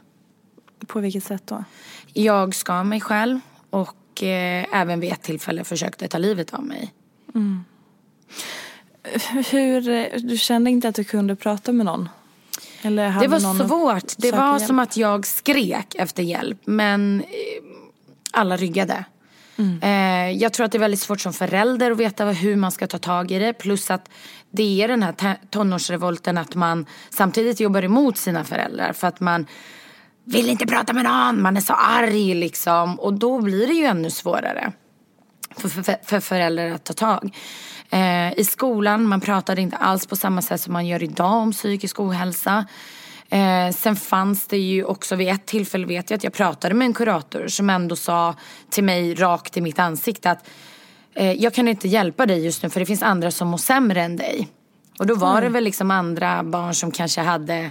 På 0.87 1.01
vilket 1.01 1.25
sätt 1.25 1.43
då? 1.47 1.65
Jag 2.13 2.55
skar 2.55 2.85
mig 2.85 3.01
själv 3.01 3.41
och 3.71 4.23
eh, 4.23 4.67
även 4.73 5.01
vid 5.01 5.13
ett 5.13 5.23
tillfälle 5.23 5.65
försökte 5.65 6.09
ta 6.09 6.19
livet 6.19 6.55
av 6.55 6.65
mig. 6.65 6.93
Hur, 9.51 9.89
eh, 9.89 10.07
du 10.19 10.39
kände 10.39 10.71
inte 10.71 10.89
att 10.89 10.95
du 10.95 11.05
kunde 11.05 11.37
prata 11.37 11.73
med 11.73 11.87
någon? 11.87 12.09
Eller 12.83 13.09
hade 13.09 13.27
Det 13.27 13.31
var 13.31 13.41
någon 13.41 13.69
svårt. 13.69 14.13
Det 14.17 14.33
var 14.33 14.53
hjälp? 14.53 14.67
som 14.67 14.79
att 14.79 14.97
jag 14.97 15.27
skrek 15.27 15.95
efter 15.95 16.23
hjälp 16.23 16.59
men 16.65 17.21
eh, 17.21 17.27
alla 18.31 18.57
ryggade. 18.57 19.05
Eh, 19.83 20.31
jag 20.31 20.53
tror 20.53 20.67
att 20.67 20.73
det 20.73 20.79
är 20.79 20.81
väldigt 20.81 21.01
svårt 21.01 21.21
som 21.21 21.33
förälder 21.33 21.91
att 21.91 21.99
veta 21.99 22.25
hur 22.25 22.57
man 22.57 22.73
ska 22.73 22.87
ta 22.87 22.99
tag 22.99 23.31
i 23.31 23.39
det. 23.39 23.53
Plus 23.53 23.91
att 23.91 24.09
det 24.57 24.83
är 24.83 24.89
den 24.89 25.03
här 25.03 25.39
tonårsrevolten 25.51 26.39
att 26.39 26.55
man 26.55 26.87
samtidigt 27.11 27.61
jobbar 27.61 27.83
emot 27.83 28.17
sina 28.17 28.45
föräldrar 28.45 28.93
för 28.93 29.09
att 29.09 29.21
man 29.21 29.47
vill 30.25 30.51
inte 30.51 30.67
prata 30.67 30.93
med 30.93 31.05
någon, 31.05 31.43
man 31.43 31.57
är 31.57 31.61
så 31.61 31.73
arg 31.73 32.35
liksom. 32.35 33.01
Och 33.01 33.15
då 33.15 33.41
blir 33.41 33.67
det 33.67 33.73
ju 33.73 33.85
ännu 33.85 34.11
svårare 34.11 34.73
för, 35.57 35.69
för, 35.69 35.97
för 36.05 36.21
föräldrar 36.21 36.71
att 36.71 36.85
ta 36.85 36.93
tag. 36.93 37.37
Eh, 37.91 38.39
I 38.39 38.45
skolan, 38.45 39.09
man 39.09 39.21
pratade 39.21 39.61
inte 39.61 39.77
alls 39.77 40.07
på 40.07 40.17
samma 40.17 40.43
sätt 40.43 40.61
som 40.61 40.73
man 40.73 40.87
gör 40.87 41.03
idag 41.03 41.33
om 41.33 41.53
psykisk 41.53 42.01
ohälsa. 42.01 42.67
Eh, 43.29 43.71
sen 43.71 43.97
fanns 43.97 44.47
det 44.47 44.59
ju 44.59 44.85
också 44.85 45.17
vid 45.17 45.29
ett 45.29 45.47
tillfälle 45.47 45.87
vet 45.87 46.11
jag 46.11 46.17
att 46.17 46.25
jag 46.25 46.33
pratade 46.33 46.75
med 46.75 46.87
en 46.87 46.95
kurator 46.95 47.49
som 47.49 47.71
ändå 47.71 47.97
sa 47.97 48.35
till 48.71 48.85
mig 48.85 49.15
rakt 49.15 49.57
i 49.57 49.61
mitt 49.61 49.79
ansikte 49.79 50.31
att 50.31 50.49
jag 51.15 51.55
kan 51.55 51.69
inte 51.69 51.89
hjälpa 51.89 52.27
dig 52.27 52.45
just 52.45 52.63
nu 52.63 52.71
för 52.71 52.81
det 52.81 52.87
finns 52.87 53.03
andra 53.03 53.31
som 53.31 53.49
mår 53.49 53.59
sämre 53.59 54.03
än 54.03 54.17
dig. 54.17 54.49
Och 54.99 55.07
då 55.07 55.15
var 55.15 55.41
det 55.41 55.49
väl 55.49 55.65
liksom 55.65 55.91
andra 55.91 56.43
barn 56.43 56.75
som 56.75 56.91
kanske 56.91 57.21
hade 57.21 57.71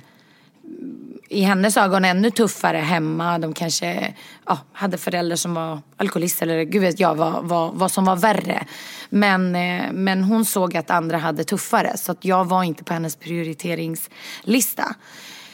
i 1.30 1.42
hennes 1.42 1.78
ögon 1.78 2.06
ännu 2.06 2.32
tuffare 2.32 2.78
hemma. 2.78 3.40
De 3.40 3.54
kanske 3.54 4.14
ja, 4.46 4.60
hade 4.74 4.98
föräldrar 4.98 5.36
som 5.36 5.54
var 5.54 5.80
alkoholister 5.98 6.48
eller 6.48 6.64
gud 6.64 6.82
vet 6.82 7.00
jag 7.00 7.16
vad, 7.16 7.44
vad, 7.44 7.74
vad 7.74 7.92
som 7.92 8.06
var 8.06 8.16
värre. 8.16 8.66
Men, 9.10 9.56
eh, 9.56 9.92
men 9.92 10.24
hon 10.24 10.46
såg 10.46 10.78
att 10.78 10.90
andra 10.90 11.18
hade 11.18 11.44
tuffare 11.44 11.98
så 11.98 12.12
att 12.12 12.26
jag 12.26 12.46
var 12.46 12.64
inte 12.64 12.84
på 12.84 12.94
hennes 12.94 13.16
prioriteringslista. 13.16 14.96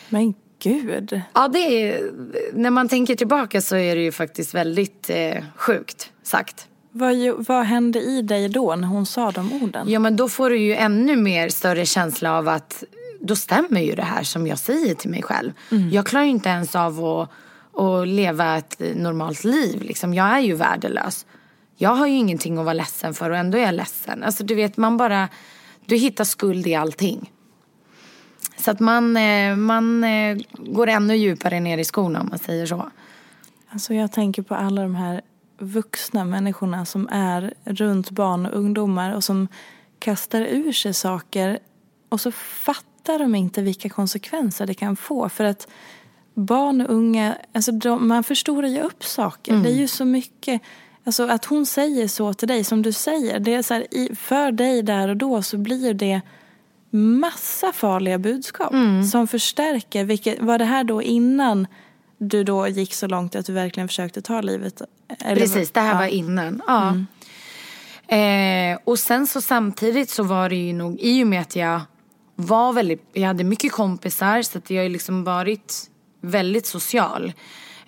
Men 0.10 0.34
gud. 0.64 1.22
Ja, 1.34 1.48
det 1.48 1.60
är, 1.60 2.12
när 2.54 2.70
man 2.70 2.90
tänker 2.90 3.16
tillbaka 3.16 3.62
så 3.62 3.76
är 3.76 3.96
det 3.96 4.02
ju 4.02 4.12
faktiskt 4.12 4.54
väldigt 4.54 5.10
eh, 5.10 5.44
sjukt 5.56 6.12
sagt. 6.24 6.68
Vad, 6.92 7.16
vad 7.48 7.66
hände 7.66 8.00
i 8.00 8.22
dig 8.22 8.50
då 8.50 8.76
när 8.76 8.88
hon 8.88 9.06
sa 9.06 9.32
de 9.32 9.64
orden? 9.64 9.90
Ja 9.90 10.00
men 10.00 10.16
då 10.16 10.30
får 10.30 10.50
du 10.50 10.58
ju 10.60 10.76
ännu 10.76 11.16
mer 11.16 11.50
större 11.50 11.86
känsla 11.86 12.38
av 12.38 12.48
att 12.48 12.84
då 13.20 13.36
stämmer 13.36 13.82
ju 13.82 13.96
det 13.96 14.04
här 14.04 14.24
som 14.24 14.48
jag 14.48 14.60
säger 14.60 14.96
till 14.96 15.10
mig 15.10 15.24
själv. 15.24 15.52
Jag 15.92 16.06
klarar 16.06 16.24
ju 16.24 16.30
inte 16.30 16.50
ens 16.50 16.76
av 16.76 17.06
att, 17.06 17.30
att 17.82 18.08
leva 18.08 18.58
ett 18.58 18.82
normalt 18.96 19.44
liv. 19.44 19.82
Liksom. 19.82 20.14
Jag 20.14 20.26
är 20.26 20.40
ju 20.40 20.56
värdelös. 20.56 21.26
Jag 21.76 21.90
har 21.96 22.08
ju 22.08 22.16
ingenting 22.16 22.58
att 22.58 22.66
vara 22.66 22.74
ledsen 22.74 23.14
för 23.14 23.30
och 23.30 23.38
ändå 23.38 23.58
är 23.58 23.62
jag 23.62 23.76
ledsen. 23.76 24.24
Alltså 24.24 24.44
du 24.44 24.56
vet 24.56 24.78
man 24.78 24.98
bara, 24.98 25.30
du 25.86 25.96
hittar 25.96 26.24
skuld 26.24 26.68
i 26.68 26.76
allting. 26.76 27.32
Så 28.58 28.72
att 28.72 28.80
man, 28.80 29.18
eh, 29.18 29.56
man 29.56 30.04
eh, 30.04 30.38
går 30.58 30.88
ännu 30.88 31.16
djupare 31.16 31.60
ner 31.60 31.78
i 31.78 31.84
skorna 31.84 32.22
om 32.22 32.30
man 32.30 32.40
säger 32.40 32.66
så. 32.66 32.92
Alltså 33.70 33.94
jag 33.94 34.12
tänker 34.12 34.42
på 34.42 34.56
alla 34.56 34.82
de 34.82 34.96
här 34.96 35.22
vuxna 35.60 36.26
människorna 36.26 36.86
som 36.86 37.10
är 37.12 37.53
runt 37.66 38.12
barn 38.12 38.45
och 38.45 38.57
ungdomar 38.57 39.16
och 39.16 39.24
som 39.24 39.47
kastar 39.99 40.41
ur 40.41 40.72
sig 40.72 40.93
saker 40.93 41.60
och 42.10 42.22
så 42.22 42.32
fattar 42.32 43.20
de 43.20 43.36
inte 43.36 43.62
vilka 43.62 43.89
konsekvenser 43.89 44.68
det 44.68 44.74
kan 44.74 44.95
få. 44.95 45.30
För 45.30 45.43
att 45.43 45.68
barn 46.34 46.82
och 46.82 46.93
unga, 46.93 47.36
alltså 47.53 47.72
de, 47.72 48.07
man 48.07 48.24
förstorar 48.24 48.68
ju 48.68 48.82
upp 48.82 49.03
saker. 49.03 49.55
Det 49.55 49.70
är 49.70 49.76
ju 49.76 49.88
så 49.88 50.05
mycket, 50.05 50.62
alltså 51.03 51.28
att 51.28 51.45
hon 51.45 51.66
säger 51.66 52.07
så 52.07 52.34
till 52.34 52.47
dig 52.47 52.64
som 52.64 52.82
du 52.82 52.91
säger, 52.91 53.39
det 53.39 53.53
är 53.53 53.62
så 53.62 53.74
här, 53.74 54.16
för 54.16 54.51
dig 54.51 54.82
där 54.82 55.07
och 55.07 55.18
då 55.18 55.41
så 55.41 55.57
blir 55.57 55.93
det 55.93 56.22
massa 56.91 57.72
farliga 57.72 58.18
budskap 58.18 58.74
som 59.12 59.28
förstärker. 59.28 60.03
Vilket, 60.03 60.41
var 60.41 60.57
det 60.57 60.66
här 60.66 60.84
då 60.84 61.01
innan 61.01 61.68
du 62.20 62.43
då 62.43 62.67
gick 62.67 62.93
så 62.93 63.07
långt 63.07 63.36
att 63.36 63.45
du 63.45 63.53
verkligen 63.53 63.88
försökte 63.88 64.22
ta 64.22 64.41
livet? 64.41 64.82
Eller- 65.20 65.41
Precis, 65.41 65.72
det 65.72 65.80
här 65.80 65.93
ja. 65.93 65.97
var 65.99 66.05
innan. 66.07 66.61
Ja. 66.67 66.95
Eh, 68.15 68.80
och 68.84 68.99
sen 68.99 69.28
så 69.28 69.41
samtidigt 69.41 70.09
så 70.09 70.24
var 70.24 70.49
det 70.49 70.55
ju 70.55 70.74
nog, 70.74 70.99
i 70.99 71.24
och 71.24 71.28
med 71.28 71.41
att 71.41 71.55
jag 71.55 71.82
var 72.36 72.74
väldigt, 72.74 73.09
jag 73.13 73.28
hade 73.28 73.43
mycket 73.43 73.72
kompisar 73.72 74.41
så 74.41 74.57
att 74.57 74.70
jag 74.70 74.84
har 74.84 74.89
liksom 74.89 75.24
varit 75.24 75.89
väldigt 76.22 76.65
social. 76.65 77.34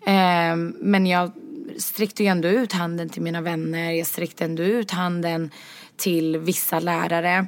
Eh, 0.05 0.55
men 0.79 1.05
jag 1.05 1.31
sträckte 1.77 2.23
ju 2.23 2.29
ändå 2.29 2.47
ut 2.47 2.73
handen 2.73 3.09
till 3.09 3.21
mina 3.21 3.41
vänner, 3.41 3.91
jag 3.91 4.07
sträckte 4.07 4.45
ändå 4.45 4.63
ut 4.63 4.91
handen 4.91 5.51
till 5.97 6.37
vissa 6.37 6.79
lärare. 6.79 7.47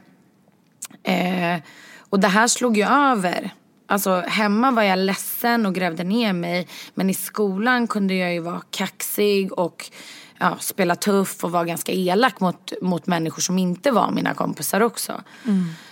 Eh, 1.03 1.61
och 1.99 2.19
det 2.19 2.27
här 2.27 2.47
slog 2.47 2.77
ju 2.77 2.84
över. 2.84 3.53
Alltså 3.94 4.24
hemma 4.28 4.72
var 4.72 4.84
jag 4.84 5.00
ledsen 5.00 5.66
och 5.66 5.76
grävde 5.76 6.04
ner 6.04 6.34
mig. 6.34 6.68
Men 6.94 7.10
i 7.10 7.14
skolan 7.14 7.88
kunde 7.88 8.14
jag 8.14 8.34
ju 8.34 8.39
vara 8.39 8.62
kaxig 8.72 9.54
och 9.54 9.91
ja, 10.39 10.58
spela 10.60 10.96
tuff 10.96 11.44
och 11.44 11.52
vara 11.52 11.66
ganska 11.66 11.91
elak 11.91 12.39
mot, 12.39 12.74
mot 12.82 13.08
människor 13.08 13.41
som 13.41 13.58
inte 13.58 13.91
var 13.91 14.12
mina 14.12 14.34
kompisar 14.34 14.82
också. 14.82 15.22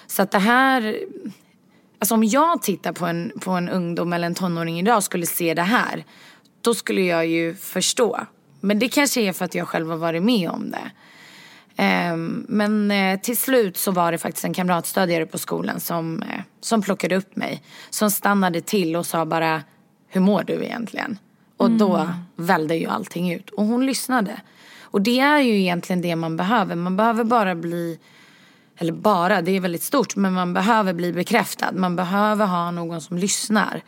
Så 0.07 0.21
att 0.21 0.31
det 0.31 0.39
här... 0.39 0.99
Alltså 1.99 2.13
om 2.13 2.23
jag 2.23 2.61
tittar 2.61 2.91
på 2.91 3.05
en, 3.05 3.31
på 3.39 3.51
en 3.51 3.69
ungdom 3.69 4.13
eller 4.13 4.27
en 4.27 4.35
tonåring 4.35 4.79
idag 4.79 4.97
och 4.97 5.03
skulle 5.03 5.25
se 5.25 5.53
det 5.53 5.61
här. 5.61 6.05
Då 6.61 6.73
skulle 6.73 7.01
jag 7.01 7.27
ju 7.27 7.55
förstå. 7.55 8.19
Men 8.59 8.79
det 8.79 8.89
kanske 8.89 9.21
är 9.21 9.33
för 9.33 9.45
att 9.45 9.55
jag 9.55 9.67
själv 9.67 9.89
har 9.89 9.97
varit 9.97 10.23
med 10.23 10.49
om 10.49 10.71
det. 10.71 10.91
Ehm, 11.81 12.45
men 12.49 12.91
eh, 12.91 13.19
till 13.19 13.37
slut 13.37 13.77
så 13.77 13.91
var 13.91 14.11
det 14.11 14.17
faktiskt 14.17 14.45
en 14.45 14.53
kamratstödjare 14.53 15.25
på 15.25 15.37
skolan 15.37 15.79
som, 15.79 16.21
eh, 16.21 16.41
som 16.59 16.81
plockade 16.81 17.15
upp 17.15 17.35
mig. 17.35 17.63
Som 17.89 18.11
stannade 18.11 18.61
till 18.61 18.95
och 18.95 19.05
sa 19.05 19.25
bara, 19.25 19.63
hur 20.07 20.21
mår 20.21 20.43
du 20.43 20.53
egentligen? 20.53 21.17
Och 21.57 21.71
då 21.71 22.09
vällde 22.35 22.75
ju 22.75 22.87
allting 22.87 23.33
ut. 23.33 23.49
Och 23.49 23.65
hon 23.65 23.85
lyssnade. 23.85 24.41
Och 24.81 25.01
det 25.01 25.19
är 25.19 25.39
ju 25.39 25.59
egentligen 25.59 26.01
det 26.01 26.15
man 26.15 26.37
behöver. 26.37 26.75
Man 26.75 26.97
behöver 26.97 27.23
bara 27.23 27.55
bli, 27.55 27.99
eller 28.77 28.93
bara, 28.93 29.41
det 29.41 29.51
är 29.51 29.59
väldigt 29.59 29.83
stort, 29.83 30.15
men 30.15 30.33
man 30.33 30.53
behöver 30.53 30.93
bli 30.93 31.13
bekräftad. 31.13 31.71
Man 31.71 31.95
behöver 31.95 32.45
ha 32.45 32.71
någon 32.71 33.01
som 33.01 33.17
lyssnar. 33.17 33.81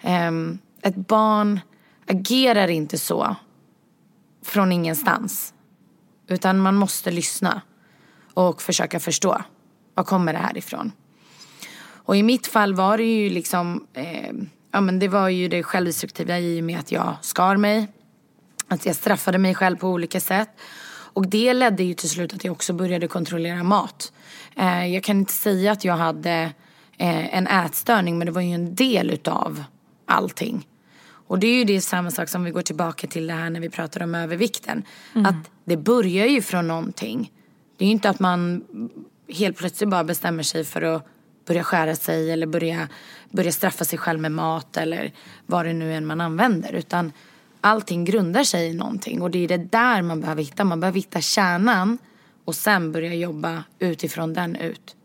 Ehm, 0.00 0.58
ett 0.82 0.96
barn 0.96 1.60
agerar 2.06 2.68
inte 2.68 2.98
så 2.98 3.36
från 4.44 4.72
ingenstans. 4.72 5.54
Utan 6.32 6.58
man 6.58 6.74
måste 6.74 7.10
lyssna 7.10 7.60
och 8.34 8.62
försöka 8.62 9.00
förstå. 9.00 9.42
Var 9.94 10.04
kommer 10.04 10.32
det 10.32 10.38
här 10.38 10.58
ifrån? 10.58 10.92
Och 12.04 12.16
i 12.16 12.22
mitt 12.22 12.46
fall 12.46 12.74
var 12.74 12.98
det 12.98 13.04
ju 13.04 13.30
liksom, 13.30 13.86
eh, 13.92 14.32
ja 14.72 14.80
men 14.80 14.98
det 14.98 15.08
var 15.08 15.28
ju 15.28 15.48
det 15.48 15.62
självdestruktiva 15.62 16.38
i 16.38 16.60
och 16.60 16.64
med 16.64 16.78
att 16.78 16.92
jag 16.92 17.16
skar 17.20 17.56
mig. 17.56 17.88
Att 18.68 18.86
jag 18.86 18.96
straffade 18.96 19.38
mig 19.38 19.54
själv 19.54 19.76
på 19.76 19.88
olika 19.88 20.20
sätt. 20.20 20.48
Och 21.14 21.28
det 21.28 21.54
ledde 21.54 21.82
ju 21.82 21.94
till 21.94 22.10
slut 22.10 22.34
att 22.34 22.44
jag 22.44 22.52
också 22.52 22.72
började 22.72 23.08
kontrollera 23.08 23.62
mat. 23.62 24.12
Eh, 24.56 24.86
jag 24.86 25.04
kan 25.04 25.18
inte 25.18 25.32
säga 25.32 25.72
att 25.72 25.84
jag 25.84 25.96
hade 25.96 26.52
eh, 26.98 27.36
en 27.36 27.46
ätstörning 27.46 28.18
men 28.18 28.26
det 28.26 28.32
var 28.32 28.42
ju 28.42 28.54
en 28.54 28.74
del 28.74 29.10
utav 29.10 29.64
allting. 30.06 30.66
Och 31.26 31.38
det 31.38 31.46
är 31.46 31.54
ju 31.58 31.64
det 31.64 31.80
samma 31.80 32.10
sak 32.10 32.28
som 32.28 32.44
vi 32.44 32.50
går 32.50 32.62
tillbaka 32.62 33.06
till 33.06 33.26
det 33.26 33.32
här 33.32 33.50
när 33.50 33.60
vi 33.60 33.70
pratar 33.70 34.02
om 34.02 34.14
övervikten. 34.14 34.82
Att 35.14 35.50
det 35.64 35.76
börjar 35.76 36.26
ju 36.26 36.42
från 36.42 36.68
någonting. 36.68 37.32
Det 37.76 37.84
är 37.84 37.86
ju 37.86 37.92
inte 37.92 38.10
att 38.10 38.20
man 38.20 38.64
helt 39.28 39.56
plötsligt 39.56 39.90
bara 39.90 40.04
bestämmer 40.04 40.42
sig 40.42 40.64
för 40.64 40.82
att 40.82 41.06
börja 41.46 41.64
skära 41.64 41.96
sig 41.96 42.30
eller 42.30 42.46
börja, 42.46 42.88
börja 43.30 43.52
straffa 43.52 43.84
sig 43.84 43.98
själv 43.98 44.20
med 44.20 44.32
mat 44.32 44.76
eller 44.76 45.12
vad 45.46 45.66
det 45.66 45.72
nu 45.72 45.94
än 45.94 46.06
man 46.06 46.20
använder. 46.20 46.72
Utan 46.72 47.12
allting 47.60 48.04
grundar 48.04 48.44
sig 48.44 48.70
i 48.70 48.74
någonting 48.74 49.22
och 49.22 49.30
det 49.30 49.38
är 49.38 49.48
det 49.48 49.56
där 49.56 50.02
man 50.02 50.20
behöver 50.20 50.42
hitta. 50.42 50.64
Man 50.64 50.80
behöver 50.80 50.98
hitta 50.98 51.20
kärnan 51.20 51.98
och 52.44 52.54
sen 52.54 52.92
börja 52.92 53.14
jobba 53.14 53.64
utifrån 53.78 54.34
den 54.34 54.56
ut. 54.56 54.96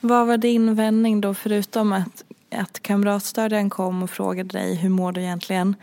Vad 0.00 0.26
var 0.26 0.36
din 0.36 0.74
vändning 0.74 1.20
då 1.20 1.34
förutom 1.34 1.92
att, 1.92 2.24
att 2.54 2.82
kamratstödjaren 2.82 3.70
kom 3.70 4.02
och 4.02 4.10
frågade 4.10 4.58
dig 4.58 4.74
hur 4.74 4.90
mår 4.90 5.12
du 5.12 5.20
egentligen? 5.20 5.76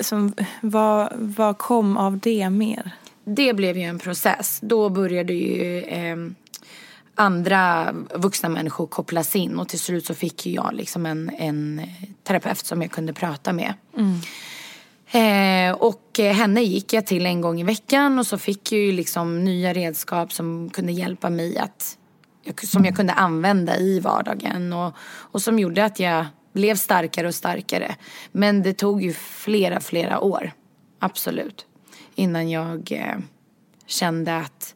Som, 0.00 0.34
vad, 0.60 1.12
vad 1.16 1.58
kom 1.58 1.96
av 1.96 2.18
det 2.18 2.50
mer? 2.50 2.92
det 3.34 3.54
blev 3.54 3.76
ju 3.76 3.82
en 3.82 3.98
process. 3.98 4.58
Då 4.62 4.88
började 4.88 5.32
ju 5.32 5.82
eh, 5.82 6.16
andra 7.14 7.92
vuxna 8.14 8.48
människor 8.48 8.86
kopplas 8.86 9.36
in 9.36 9.58
och 9.58 9.68
till 9.68 9.80
slut 9.80 10.06
så 10.06 10.14
fick 10.14 10.46
ju 10.46 10.52
jag 10.52 10.74
liksom 10.74 11.06
en, 11.06 11.30
en 11.38 11.82
terapeut 12.22 12.66
som 12.66 12.82
jag 12.82 12.90
kunde 12.90 13.12
prata 13.12 13.52
med. 13.52 13.74
Eh, 15.10 15.76
och 15.76 16.18
henne 16.18 16.62
gick 16.62 16.92
jag 16.92 17.06
till 17.06 17.26
en 17.26 17.40
gång 17.40 17.60
i 17.60 17.64
veckan 17.64 18.18
och 18.18 18.26
så 18.26 18.38
fick 18.38 18.72
jag 18.72 18.80
ju 18.80 18.92
liksom 18.92 19.44
nya 19.44 19.72
redskap 19.72 20.32
som 20.32 20.70
kunde 20.70 20.92
hjälpa 20.92 21.30
mig 21.30 21.58
att 21.58 21.98
jag- 22.48 22.68
som 22.68 22.84
jag 22.84 22.96
kunde 22.96 23.12
använda 23.12 23.76
i 23.78 24.00
vardagen 24.00 24.72
och, 24.72 24.94
och 25.02 25.42
som 25.42 25.58
gjorde 25.58 25.84
att 25.84 26.00
jag 26.00 26.26
blev 26.52 26.74
starkare 26.74 27.26
och 27.28 27.34
starkare. 27.34 27.96
Men 28.32 28.62
det 28.62 28.72
tog 28.72 29.02
ju 29.02 29.12
flera, 29.12 29.80
flera 29.80 30.20
år. 30.20 30.52
Absolut. 30.98 31.66
Innan 32.14 32.50
jag 32.50 32.92
eh, 32.92 33.18
kände 33.86 34.36
att 34.36 34.74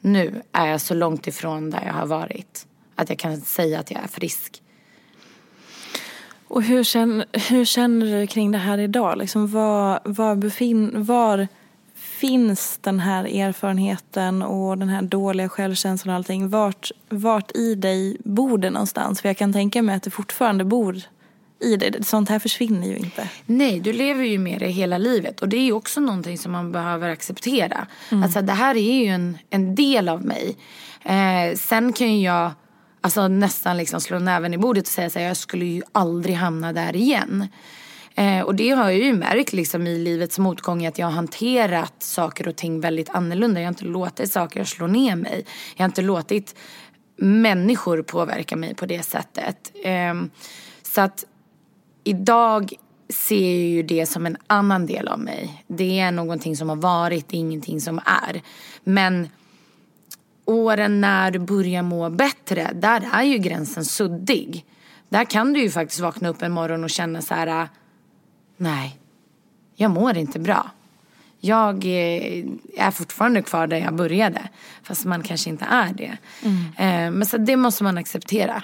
nu 0.00 0.42
är 0.52 0.66
jag 0.66 0.80
så 0.80 0.94
långt 0.94 1.26
ifrån 1.26 1.70
där 1.70 1.82
jag 1.86 1.92
har 1.92 2.06
varit. 2.06 2.66
Att 2.94 3.08
jag 3.08 3.18
kan 3.18 3.40
säga 3.40 3.80
att 3.80 3.90
jag 3.90 4.02
är 4.02 4.08
frisk. 4.08 4.62
Och 6.48 6.62
hur 6.62 6.84
känner, 6.84 7.26
hur 7.50 7.64
känner 7.64 8.20
du 8.20 8.26
kring 8.26 8.52
det 8.52 8.58
här 8.58 8.78
idag? 8.78 9.18
Liksom 9.18 9.46
var, 9.46 10.00
var, 10.04 10.34
befin, 10.34 11.04
var 11.04 11.48
finns 12.20 12.78
den 12.82 13.00
här 13.00 13.24
erfarenheten 13.24 14.42
och 14.42 14.78
den 14.78 14.88
här 14.88 15.02
dåliga 15.02 15.48
självkänslan 15.48 16.12
och 16.12 16.16
allting? 16.16 16.48
Vart, 16.48 16.90
vart 17.08 17.56
i 17.56 17.74
dig 17.74 18.16
bor 18.24 18.58
det 18.58 18.70
någonstans? 18.70 19.20
För 19.20 19.28
jag 19.28 19.36
kan 19.36 19.52
tänka 19.52 19.82
mig 19.82 19.96
att 19.96 20.02
det 20.02 20.10
fortfarande 20.10 20.64
bor 20.64 21.00
i 21.60 21.76
dig. 21.76 22.04
Sånt 22.04 22.28
här 22.28 22.38
försvinner 22.38 22.86
ju 22.86 22.96
inte. 22.96 23.28
Nej, 23.46 23.80
du 23.80 23.92
lever 23.92 24.24
ju 24.24 24.38
med 24.38 24.60
det 24.60 24.68
hela 24.68 24.98
livet. 24.98 25.42
Och 25.42 25.48
det 25.48 25.56
är 25.56 25.64
ju 25.64 25.72
också 25.72 26.00
någonting 26.00 26.38
som 26.38 26.52
man 26.52 26.72
behöver 26.72 27.10
acceptera. 27.10 27.86
Alltså 28.10 28.42
det 28.42 28.52
här 28.52 28.74
är 28.74 29.04
ju 29.04 29.06
en, 29.06 29.38
en 29.50 29.74
del 29.74 30.08
av 30.08 30.24
mig. 30.24 30.56
Eh, 31.04 31.56
sen 31.56 31.92
kan 31.92 32.14
ju 32.14 32.24
jag 32.24 32.50
alltså, 33.00 33.28
nästan 33.28 33.76
liksom 33.76 34.00
slå 34.00 34.18
näven 34.18 34.54
i 34.54 34.58
bordet 34.58 34.84
och 34.84 34.88
säga 34.88 35.06
att 35.06 35.14
jag 35.14 35.36
skulle 35.36 35.64
ju 35.64 35.82
aldrig 35.92 36.36
hamna 36.36 36.72
där 36.72 36.96
igen. 36.96 37.48
Eh, 38.16 38.40
och 38.40 38.54
det 38.54 38.70
har 38.70 38.90
jag 38.90 39.00
ju 39.00 39.12
märkt 39.12 39.52
liksom, 39.52 39.86
i 39.86 39.98
livets 39.98 40.38
motgång 40.38 40.86
att 40.86 40.98
jag 40.98 41.06
har 41.06 41.12
hanterat 41.12 41.94
saker 41.98 42.48
och 42.48 42.56
ting 42.56 42.80
väldigt 42.80 43.10
annorlunda. 43.10 43.60
Jag 43.60 43.66
har 43.66 43.72
inte 43.72 43.84
låtit 43.84 44.32
saker 44.32 44.64
slå 44.64 44.86
ner 44.86 45.16
mig. 45.16 45.46
Jag 45.76 45.84
har 45.84 45.88
inte 45.88 46.02
låtit 46.02 46.54
människor 47.16 48.02
påverka 48.02 48.56
mig 48.56 48.74
på 48.74 48.86
det 48.86 49.02
sättet. 49.02 49.72
Eh, 49.84 50.14
så 50.82 51.00
att 51.00 51.24
idag 52.04 52.72
ser 53.08 53.50
jag 53.50 53.70
ju 53.70 53.82
det 53.82 54.06
som 54.06 54.26
en 54.26 54.36
annan 54.46 54.86
del 54.86 55.08
av 55.08 55.18
mig. 55.18 55.64
Det 55.66 56.00
är 56.00 56.12
någonting 56.12 56.56
som 56.56 56.68
har 56.68 56.76
varit, 56.76 57.28
det 57.28 57.36
är 57.36 57.40
ingenting 57.40 57.80
som 57.80 57.98
är. 57.98 58.42
Men 58.84 59.28
åren 60.44 61.00
när 61.00 61.30
du 61.30 61.38
börjar 61.38 61.82
må 61.82 62.10
bättre, 62.10 62.70
där 62.74 63.08
är 63.12 63.22
ju 63.22 63.38
gränsen 63.38 63.84
suddig. 63.84 64.64
Där 65.08 65.24
kan 65.24 65.52
du 65.52 65.60
ju 65.60 65.70
faktiskt 65.70 66.00
vakna 66.00 66.28
upp 66.28 66.42
en 66.42 66.52
morgon 66.52 66.84
och 66.84 66.90
känna 66.90 67.22
så 67.22 67.34
här, 67.34 67.68
nej, 68.56 68.98
jag 69.74 69.90
mår 69.90 70.16
inte 70.16 70.38
bra. 70.38 70.70
Jag 71.40 71.74
eh, 71.84 72.44
är 72.76 72.90
fortfarande 72.90 73.42
kvar 73.42 73.66
där 73.66 73.76
jag 73.76 73.94
började. 73.94 74.48
Fast 74.82 75.04
man 75.04 75.22
kanske 75.22 75.50
inte 75.50 75.64
är 75.64 75.92
det. 75.94 76.16
Eh, 76.78 77.10
Men 77.10 77.26
så 77.26 77.38
det 77.38 77.56
måste 77.56 77.84
man 77.84 77.98
acceptera. 77.98 78.62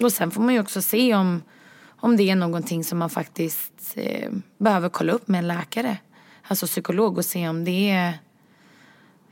Och 0.00 0.12
sen 0.12 0.30
får 0.30 0.42
man 0.42 0.54
ju 0.54 0.60
också 0.60 0.82
se 0.82 1.14
om, 1.14 1.42
om 2.00 2.16
det 2.16 2.30
är 2.30 2.36
någonting 2.36 2.84
som 2.84 2.98
man 2.98 3.10
faktiskt 3.10 3.92
eh, 3.94 4.30
behöver 4.58 4.88
kolla 4.88 5.12
upp 5.12 5.28
med 5.28 5.38
en 5.38 5.48
läkare. 5.48 5.96
Alltså 6.42 6.66
psykolog 6.66 7.18
och 7.18 7.24
se 7.24 7.48
om 7.48 7.64
det 7.64 7.90
är, 7.90 8.18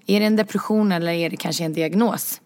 är 0.07 0.21
det 0.21 0.27
en 0.27 0.37
depression 0.37 0.93
eller 0.93 1.13
är 1.13 1.31
det 1.31 1.37
kanske 1.37 1.65
en 1.65 1.73
diagnos. 1.73 2.41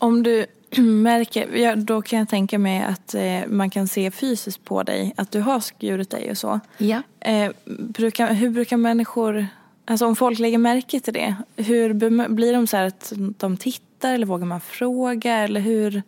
Om 0.00 0.22
du 0.22 0.46
märker, 0.82 1.56
ja, 1.56 1.76
då 1.76 2.02
kan 2.02 2.18
jag 2.18 2.28
tänka 2.28 2.58
mig 2.58 2.82
att 2.82 3.14
eh, 3.14 3.46
man 3.48 3.70
kan 3.70 3.88
se 3.88 4.10
fysiskt 4.10 4.64
på 4.64 4.82
dig 4.82 5.14
att 5.16 5.30
du 5.30 5.40
har 5.40 5.60
skurit 5.60 6.10
dig 6.10 6.30
och 6.30 6.38
så. 6.38 6.60
Ja. 6.78 7.02
Eh, 7.20 7.50
brukar, 7.78 8.32
hur 8.34 8.50
brukar 8.50 8.76
människor, 8.76 9.46
alltså 9.84 10.06
om 10.06 10.16
folk 10.16 10.38
lägger 10.38 10.58
märke 10.58 11.00
till 11.00 11.14
det, 11.14 11.34
hur 11.56 11.94
blir 12.28 12.52
de 12.52 12.66
så 12.66 12.76
här 12.76 12.86
att 12.86 13.12
de 13.16 13.56
tittar 13.56 14.14
eller 14.14 14.26
vågar 14.26 14.46
man 14.46 14.60
fråga 14.60 15.36
eller 15.36 15.60
hur? 15.60 16.02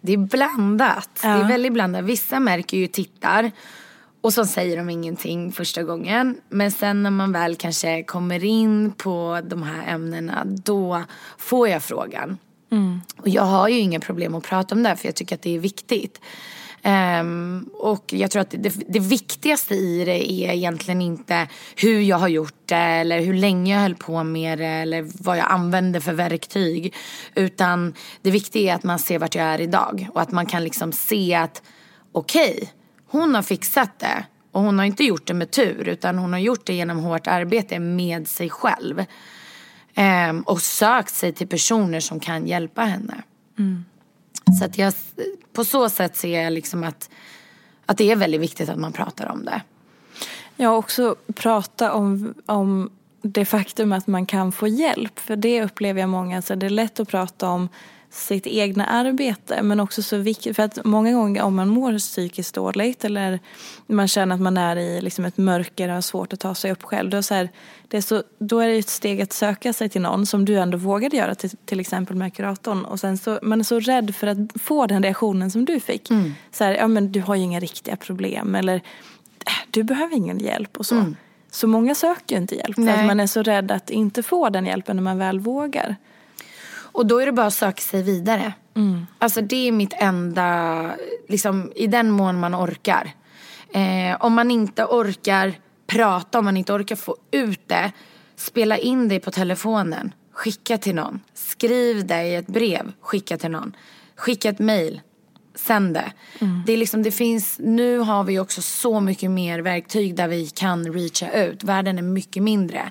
Det 0.00 0.12
är 0.12 0.16
blandat. 0.16 1.20
Ja. 1.22 1.28
Det 1.28 1.44
är 1.44 1.48
väldigt 1.48 1.72
blandat. 1.72 2.04
Vissa 2.04 2.40
märker 2.40 2.76
ju 2.76 2.86
tittar 2.86 3.50
och 4.20 4.32
så 4.32 4.44
säger 4.44 4.76
de 4.76 4.90
ingenting 4.90 5.52
första 5.52 5.82
gången. 5.82 6.40
Men 6.48 6.70
sen 6.70 7.02
när 7.02 7.10
man 7.10 7.32
väl 7.32 7.56
kanske 7.56 8.02
kommer 8.02 8.44
in 8.44 8.92
på 8.92 9.40
de 9.44 9.62
här 9.62 9.94
ämnena 9.94 10.44
då 10.44 11.02
får 11.38 11.68
jag 11.68 11.82
frågan. 11.82 12.38
Och 13.16 13.28
jag 13.28 13.42
har 13.42 13.68
ju 13.68 13.78
inga 13.78 14.00
problem 14.00 14.34
att 14.34 14.44
prata 14.44 14.74
om 14.74 14.82
det 14.82 14.88
här, 14.88 14.96
för 14.96 15.08
jag 15.08 15.14
tycker 15.14 15.34
att 15.34 15.42
det 15.42 15.54
är 15.54 15.58
viktigt. 15.58 16.20
Um, 17.20 17.70
och 17.74 18.12
jag 18.12 18.30
tror 18.30 18.42
att 18.42 18.50
det, 18.50 18.74
det 18.88 18.98
viktigaste 18.98 19.74
i 19.74 20.04
det 20.04 20.32
är 20.32 20.52
egentligen 20.52 21.02
inte 21.02 21.48
hur 21.76 22.00
jag 22.00 22.16
har 22.16 22.28
gjort 22.28 22.54
det 22.66 22.74
eller 22.74 23.20
hur 23.20 23.34
länge 23.34 23.74
jag 23.74 23.80
höll 23.80 23.94
på 23.94 24.24
med 24.24 24.58
det 24.58 24.66
eller 24.66 25.06
vad 25.24 25.38
jag 25.38 25.46
använde 25.50 26.00
för 26.00 26.12
verktyg. 26.12 26.94
Utan 27.34 27.94
det 28.22 28.30
viktiga 28.30 28.72
är 28.72 28.76
att 28.76 28.84
man 28.84 28.98
ser 28.98 29.18
vart 29.18 29.34
jag 29.34 29.44
är 29.46 29.60
idag 29.60 30.08
och 30.14 30.20
att 30.20 30.32
man 30.32 30.46
kan 30.46 30.64
liksom 30.64 30.92
se 30.92 31.34
att 31.34 31.62
okej, 32.12 32.72
hon 33.06 33.34
har 33.34 33.42
fixat 33.42 33.98
det 33.98 34.24
och 34.52 34.62
hon 34.62 34.78
har 34.78 34.86
inte 34.86 35.04
gjort 35.04 35.26
det 35.26 35.34
med 35.34 35.50
tur 35.50 35.88
utan 35.88 36.18
hon 36.18 36.32
har 36.32 36.40
gjort 36.40 36.66
det 36.66 36.74
genom 36.74 36.98
hårt 36.98 37.26
arbete 37.26 37.78
med 37.78 38.28
sig 38.28 38.50
själv. 38.50 39.04
Ehm, 40.00 40.42
och 40.42 40.62
sökt 40.62 41.14
sig 41.14 41.32
till 41.32 41.48
personer 41.48 42.00
som 42.00 42.20
kan 42.20 42.46
hjälpa 42.46 42.82
henne. 42.82 43.22
Så 44.58 44.64
att 44.64 44.78
jag, 44.78 44.94
på 45.52 45.64
så 45.64 45.88
sätt 45.88 46.16
ser 46.16 46.42
jag 46.42 46.52
liksom 46.52 46.84
att, 46.84 47.10
att 47.86 47.98
det 47.98 48.10
är 48.10 48.16
väldigt 48.16 48.40
viktigt 48.40 48.68
att 48.68 48.78
man 48.78 48.92
pratar 48.92 49.26
om 49.26 49.44
det. 49.44 49.62
Jag 50.56 50.78
också 50.78 51.16
prata 51.34 51.92
om, 51.92 52.34
om 52.46 52.90
det 53.22 53.44
faktum 53.44 53.92
att 53.92 54.06
man 54.06 54.26
kan 54.26 54.52
få 54.52 54.68
hjälp. 54.68 55.18
För 55.18 55.36
det 55.36 55.62
upplever 55.62 56.00
jag 56.00 56.10
många, 56.10 56.42
så 56.42 56.54
det 56.54 56.66
är 56.66 56.70
lätt 56.70 57.00
att 57.00 57.08
prata 57.08 57.48
om 57.48 57.68
sitt 58.10 58.46
egna 58.46 58.84
arbete 58.84 59.62
men 59.62 59.80
också 59.80 60.02
så 60.02 60.16
viktigt 60.16 60.56
för 60.56 60.62
att 60.62 60.84
många 60.84 61.12
gånger 61.12 61.42
om 61.42 61.54
man 61.56 61.68
mår 61.68 61.98
psykiskt 61.98 62.54
dåligt 62.54 63.04
eller 63.04 63.38
man 63.86 64.08
känner 64.08 64.34
att 64.34 64.40
man 64.40 64.56
är 64.56 64.76
i 64.76 65.00
liksom 65.00 65.24
ett 65.24 65.36
mörker 65.36 65.88
och 65.88 65.94
har 65.94 66.00
svårt 66.00 66.32
att 66.32 66.40
ta 66.40 66.54
sig 66.54 66.72
upp 66.72 66.82
själv 66.82 67.10
då, 67.10 67.22
så 67.22 67.34
här, 67.34 67.48
det 67.88 67.96
är 67.96 68.00
så, 68.00 68.22
då 68.38 68.58
är 68.58 68.68
det 68.68 68.76
ett 68.78 68.88
steg 68.88 69.20
att 69.22 69.32
söka 69.32 69.72
sig 69.72 69.88
till 69.88 70.00
någon 70.00 70.26
som 70.26 70.44
du 70.44 70.56
ändå 70.58 70.78
vågade 70.78 71.16
göra 71.16 71.34
till, 71.34 71.50
till 71.50 71.80
exempel 71.80 72.16
med 72.16 72.34
kuratorn 72.34 72.84
och 72.84 73.00
sen 73.00 73.18
så 73.18 73.38
man 73.42 73.60
är 73.60 73.64
så 73.64 73.80
rädd 73.80 74.14
för 74.14 74.26
att 74.26 74.38
få 74.62 74.86
den 74.86 75.02
reaktionen 75.02 75.50
som 75.50 75.64
du 75.64 75.80
fick. 75.80 76.08
Så 76.52 76.64
här, 76.64 76.72
ja 76.74 76.88
men 76.88 77.12
du 77.12 77.20
har 77.20 77.34
ju 77.34 77.42
inga 77.42 77.60
riktiga 77.60 77.96
problem 77.96 78.54
eller 78.54 78.74
"Äh, 79.46 79.52
du 79.70 79.82
behöver 79.82 80.16
ingen 80.16 80.38
hjälp 80.38 80.76
och 80.76 80.86
så. 80.86 80.94
Så 81.50 81.66
många 81.66 81.94
söker 81.94 82.34
ju 82.36 82.40
inte 82.42 82.54
hjälp 82.56 82.74
för 82.74 82.82
Nej. 82.82 83.00
att 83.00 83.06
man 83.06 83.20
är 83.20 83.26
så 83.26 83.42
rädd 83.42 83.70
att 83.70 83.90
inte 83.90 84.22
få 84.22 84.48
den 84.48 84.66
hjälpen 84.66 84.96
när 84.96 85.02
man 85.02 85.18
väl 85.18 85.40
vågar. 85.40 85.96
Och 86.92 87.06
då 87.06 87.18
är 87.18 87.26
det 87.26 87.32
bara 87.32 87.46
att 87.46 87.54
söka 87.54 87.80
sig 87.80 88.02
vidare. 88.02 88.52
Alltså 89.18 89.40
det 89.40 89.68
är 89.68 89.72
mitt 89.72 89.92
enda, 89.92 90.90
liksom 91.28 91.72
i 91.76 91.86
den 91.86 92.10
mån 92.10 92.40
man 92.40 92.54
orkar. 92.54 93.10
Eh, 93.72 94.16
om 94.20 94.32
man 94.32 94.50
inte 94.50 94.84
orkar 94.84 95.54
prata, 95.86 96.38
om 96.38 96.44
man 96.44 96.56
inte 96.56 96.72
orkar 96.72 96.96
få 96.96 97.16
ut 97.30 97.68
det, 97.68 97.92
spela 98.36 98.78
in 98.78 99.08
det 99.08 99.20
på 99.20 99.30
telefonen. 99.30 100.14
Skicka 100.32 100.78
till 100.78 100.94
någon. 100.94 101.20
Skriv 101.34 102.06
det 102.06 102.22
i 102.22 102.34
ett 102.34 102.46
brev, 102.46 102.92
skicka 103.00 103.38
till 103.38 103.50
någon. 103.50 103.76
Skicka 104.16 104.48
ett 104.48 104.58
mail, 104.58 105.00
sänd 105.54 105.94
det. 105.94 106.12
Det, 106.66 106.72
är 106.72 106.76
liksom, 106.76 107.02
det 107.02 107.10
finns, 107.10 107.58
nu 107.58 107.98
har 107.98 108.24
vi 108.24 108.38
också 108.38 108.62
så 108.62 109.00
mycket 109.00 109.30
mer 109.30 109.58
verktyg 109.58 110.14
där 110.14 110.28
vi 110.28 110.46
kan 110.46 110.92
reacha 110.92 111.30
ut. 111.30 111.64
Världen 111.64 111.98
är 111.98 112.02
mycket 112.02 112.42
mindre. 112.42 112.90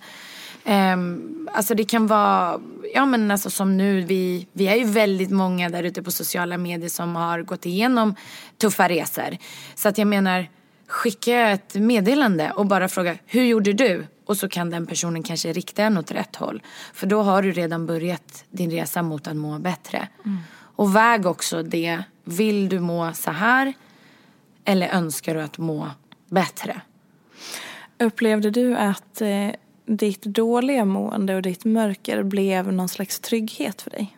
Um, 0.69 1.49
alltså 1.53 1.75
det 1.75 1.83
kan 1.83 2.07
vara, 2.07 2.59
ja 2.93 3.05
men 3.05 3.31
alltså 3.31 3.49
som 3.49 3.77
nu, 3.77 4.01
vi, 4.01 4.47
vi 4.53 4.67
är 4.67 4.75
ju 4.75 4.83
väldigt 4.83 5.31
många 5.31 5.69
där 5.69 5.83
ute 5.83 6.03
på 6.03 6.11
sociala 6.11 6.57
medier 6.57 6.89
som 6.89 7.15
har 7.15 7.41
gått 7.41 7.65
igenom 7.65 8.15
tuffa 8.57 8.89
resor. 8.89 9.37
Så 9.75 9.89
att 9.89 9.97
jag 9.97 10.07
menar, 10.07 10.47
skicka 10.87 11.49
ett 11.49 11.75
meddelande 11.75 12.51
och 12.51 12.65
bara 12.65 12.87
fråga, 12.87 13.17
hur 13.25 13.43
gjorde 13.43 13.73
du? 13.73 14.07
Och 14.25 14.37
så 14.37 14.49
kan 14.49 14.69
den 14.69 14.85
personen 14.85 15.23
kanske 15.23 15.53
rikta 15.53 15.83
en 15.83 15.97
åt 15.97 16.11
rätt 16.11 16.35
håll. 16.35 16.61
För 16.93 17.07
då 17.07 17.21
har 17.21 17.41
du 17.41 17.51
redan 17.51 17.85
börjat 17.85 18.43
din 18.49 18.71
resa 18.71 19.01
mot 19.01 19.27
att 19.27 19.35
må 19.35 19.59
bättre. 19.59 20.07
Och 20.75 20.95
väg 20.95 21.25
också 21.25 21.63
det, 21.63 22.03
vill 22.23 22.69
du 22.69 22.79
må 22.79 23.13
så 23.13 23.31
här? 23.31 23.73
Eller 24.65 24.87
önskar 24.87 25.35
du 25.35 25.41
att 25.41 25.57
må 25.57 25.89
bättre? 26.27 26.81
Upplevde 27.99 28.49
du 28.49 28.77
att 28.77 29.21
eh, 29.21 29.49
ditt 29.97 30.21
dåliga 30.21 30.85
mående 30.85 31.35
och 31.35 31.41
ditt 31.41 31.65
mörker 31.65 32.23
blev 32.23 32.73
någon 32.73 32.89
slags 32.89 33.19
trygghet 33.19 33.81
för 33.81 33.89
dig? 33.89 34.17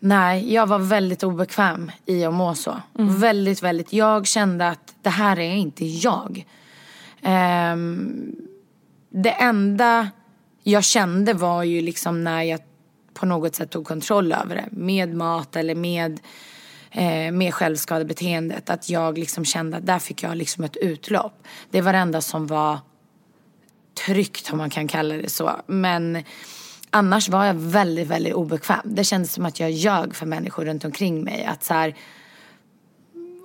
Nej, 0.00 0.54
jag 0.54 0.66
var 0.66 0.78
väldigt 0.78 1.22
obekväm 1.22 1.90
i 2.06 2.24
att 2.24 2.34
må 2.34 2.54
så. 2.54 2.82
Väldigt, 2.92 3.62
väldigt. 3.62 3.92
Jag 3.92 4.26
kände 4.26 4.68
att 4.68 4.94
det 5.02 5.10
här 5.10 5.38
är 5.38 5.54
inte 5.54 5.84
jag. 5.84 6.46
Ehm, 7.22 8.36
det 9.10 9.30
enda 9.30 10.08
jag 10.62 10.84
kände 10.84 11.32
var 11.32 11.62
ju 11.62 11.80
liksom 11.80 12.24
när 12.24 12.42
jag 12.42 12.60
på 13.14 13.26
något 13.26 13.54
sätt 13.54 13.70
tog 13.70 13.86
kontroll 13.86 14.32
över 14.32 14.56
det. 14.56 14.68
Med 14.70 15.14
mat 15.14 15.56
eller 15.56 15.74
med, 15.74 16.20
eh, 16.90 17.32
med 17.32 17.54
självskadebeteendet. 17.54 18.70
Att 18.70 18.90
jag 18.90 19.18
liksom 19.18 19.44
kände 19.44 19.76
att 19.76 19.86
där 19.86 19.98
fick 19.98 20.22
jag 20.22 20.36
liksom 20.36 20.64
ett 20.64 20.76
utlopp. 20.76 21.44
Det 21.70 21.80
var 21.80 21.92
det 21.92 21.98
enda 21.98 22.20
som 22.20 22.46
var 22.46 22.78
tryggt 24.06 24.52
om 24.52 24.58
man 24.58 24.70
kan 24.70 24.88
kalla 24.88 25.14
det 25.14 25.30
så. 25.30 25.60
Men 25.66 26.24
annars 26.90 27.28
var 27.28 27.44
jag 27.44 27.54
väldigt, 27.54 28.08
väldigt 28.08 28.34
obekväm. 28.34 28.80
Det 28.84 29.04
kändes 29.04 29.32
som 29.32 29.46
att 29.46 29.60
jag 29.60 29.70
ljög 29.70 30.14
för 30.14 30.26
människor 30.26 30.64
runt 30.64 30.84
omkring 30.84 31.24
mig. 31.24 31.44
Att 31.44 31.64
så 31.64 31.74
här, 31.74 31.94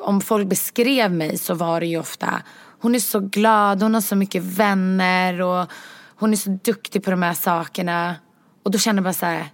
om 0.01 0.21
folk 0.21 0.47
beskrev 0.47 1.11
mig 1.11 1.37
så 1.37 1.53
var 1.53 1.79
det 1.79 1.85
ju 1.85 1.99
ofta 1.99 2.41
hon 2.83 2.95
är 2.95 2.99
så 2.99 3.19
glad, 3.19 3.81
hon 3.81 3.93
har 3.93 4.01
så 4.01 4.15
mycket 4.15 4.43
vänner 4.43 5.41
och 5.41 5.71
hon 6.15 6.31
är 6.31 6.37
så 6.37 6.59
duktig 6.63 7.03
på 7.03 7.11
de 7.11 7.23
här 7.23 7.33
sakerna. 7.33 8.15
Och 8.63 8.71
då 8.71 8.77
kände 8.77 8.99
jag 8.99 9.03
bara 9.03 9.13
så 9.13 9.25
här, 9.25 9.45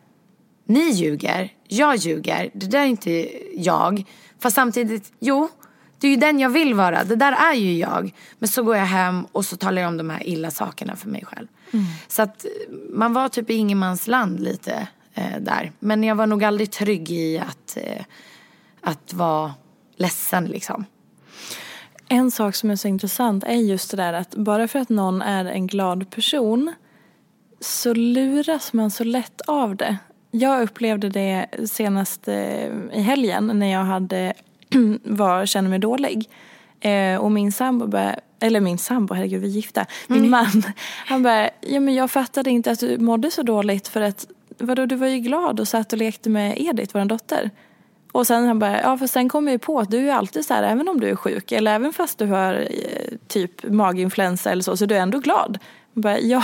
ni 0.66 0.92
ljuger, 0.92 1.54
jag 1.68 1.96
ljuger, 1.96 2.50
det 2.54 2.66
där 2.66 2.80
är 2.80 2.86
inte 2.86 3.30
jag. 3.56 4.04
Fast 4.40 4.56
samtidigt, 4.56 5.14
jo, 5.20 5.50
det 6.00 6.08
är 6.08 6.12
ju 6.12 6.18
den 6.18 6.40
jag 6.40 6.50
vill 6.50 6.74
vara, 6.74 7.04
det 7.04 7.16
där 7.16 7.32
är 7.32 7.54
ju 7.54 7.78
jag. 7.78 8.14
Men 8.40 8.48
så 8.48 8.64
går 8.64 8.76
jag 8.76 8.86
hem 8.86 9.26
och 9.32 9.46
så 9.46 9.58
talar 9.58 9.82
jag 9.82 9.90
om 9.90 9.98
de 9.98 10.10
här 10.10 10.28
illa 10.28 10.52
sakerna 10.52 10.96
för 10.96 11.10
mig 11.10 11.26
själv. 11.26 11.48
Så 12.08 12.22
att 12.22 12.46
man 12.90 13.14
var 13.14 13.30
typ 13.30 13.50
i 13.50 13.54
ingenmansland 13.54 14.40
lite 14.40 14.88
eh, 15.14 15.40
där. 15.40 15.72
Men 15.80 16.04
jag 16.04 16.16
var 16.16 16.28
nog 16.28 16.44
aldrig 16.44 16.72
trygg 16.72 17.12
i 17.12 17.40
att, 17.40 17.78
eh, 17.78 18.04
att 18.82 19.14
vara 19.14 19.54
ledsen 19.98 20.46
liksom. 20.46 20.86
En 22.08 22.32
sak 22.32 22.56
som 22.56 22.70
är 22.70 22.76
så 22.76 22.88
intressant 22.88 23.44
är 23.44 23.54
just 23.54 23.92
det 23.92 23.98
där 23.98 24.14
att 24.14 24.36
bara 24.36 24.68
för 24.68 24.80
att 24.80 24.90
någon 24.90 25.22
är 25.22 25.46
en 25.46 25.68
glad 25.68 26.10
person 26.10 26.74
så 27.60 27.94
luras 27.94 28.74
man 28.74 28.92
så 28.92 29.04
lätt 29.04 29.42
av 29.42 29.76
det. 29.76 29.98
Jag 30.32 30.62
upplevde 30.62 31.10
det 31.10 31.48
senast 31.66 32.28
eh, 32.28 32.68
i 32.94 33.02
helgen 33.02 33.52
när 33.54 33.72
jag 33.72 33.84
hade 33.84 34.34
var, 35.04 35.46
kände 35.46 35.70
mig 35.70 35.80
dålig. 35.80 36.30
Eh, 36.80 37.16
och 37.16 37.32
min 37.32 37.52
sambo 37.52 37.88
bara, 37.88 38.16
eller 38.40 38.60
min 38.60 38.78
sambo, 38.78 39.14
herregud 39.14 39.42
vi 39.42 39.48
är 39.48 39.52
gifta. 39.52 39.86
Min 40.08 40.30
man, 40.30 40.64
han 41.06 41.24
bara, 41.24 41.50
ja 41.62 41.80
men 41.80 41.94
jag 41.94 42.12
fattade 42.12 42.50
inte 42.50 42.72
att 42.72 42.80
du 42.80 42.98
mådde 42.98 43.32
så 43.32 43.44
dåligt 43.44 43.88
för 43.88 44.02
att 44.02 44.28
vadå 44.58 44.86
du 44.86 44.96
var 44.96 45.08
ju 45.08 45.20
glad 45.20 45.60
och 45.60 45.68
satt 45.68 45.94
och 45.94 46.00
lekte 46.00 46.30
med 46.30 46.54
Edith, 46.58 46.96
vår 46.96 47.06
dotter. 47.06 47.50
Och 48.12 48.28
sen 48.28 48.48
han 48.48 48.60
bara, 48.60 48.82
ja 48.82 48.98
för 48.98 49.08
sen 49.08 49.30
kom 49.30 49.48
jag 49.48 49.52
ju 49.52 49.60
på 49.60 49.80
att 49.80 49.92
du 49.92 49.98
är 49.98 50.02
ju 50.02 50.10
alltid 50.10 50.46
så 50.46 50.54
här, 50.54 50.64
även 50.64 50.90
om 50.90 51.00
du 51.00 51.10
är 51.10 51.16
sjuk 51.16 51.52
eller 51.52 51.76
även 51.76 51.94
fast 51.94 52.18
du 52.18 52.26
har 52.26 52.54
eh, 52.54 53.18
typ 53.28 53.64
maginfluensa 53.64 54.52
eller 54.52 54.64
så, 54.64 54.78
så 54.78 54.86
du 54.86 54.96
är 54.96 55.00
ändå 55.00 55.20
glad. 55.20 55.60
Bara, 55.94 56.20
ja, 56.20 56.44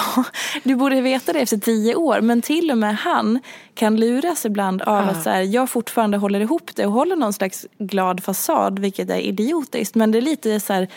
du 0.63 0.75
borde 0.75 1.01
veta 1.01 1.33
det 1.33 1.39
efter 1.39 1.57
tio 1.57 1.95
år. 1.95 2.21
Men 2.21 2.41
till 2.41 2.71
och 2.71 2.77
med 2.77 2.95
han 2.95 3.39
kan 3.73 3.95
luras 3.99 4.45
ibland 4.45 4.81
av 4.81 5.09
att 5.09 5.23
så 5.23 5.29
här, 5.29 5.41
jag 5.41 5.69
fortfarande 5.69 6.17
håller 6.17 6.39
ihop 6.39 6.71
det 6.75 6.85
och 6.85 6.91
håller 6.91 7.15
någon 7.15 7.33
slags 7.33 7.65
glad 7.77 8.23
fasad, 8.23 8.79
vilket 8.79 9.09
är 9.09 9.19
idiotiskt. 9.19 9.95
Men 9.95 10.11
det 10.11 10.17
är 10.17 10.21
lite 10.21 10.59
så 10.59 10.73
här, 10.73 10.87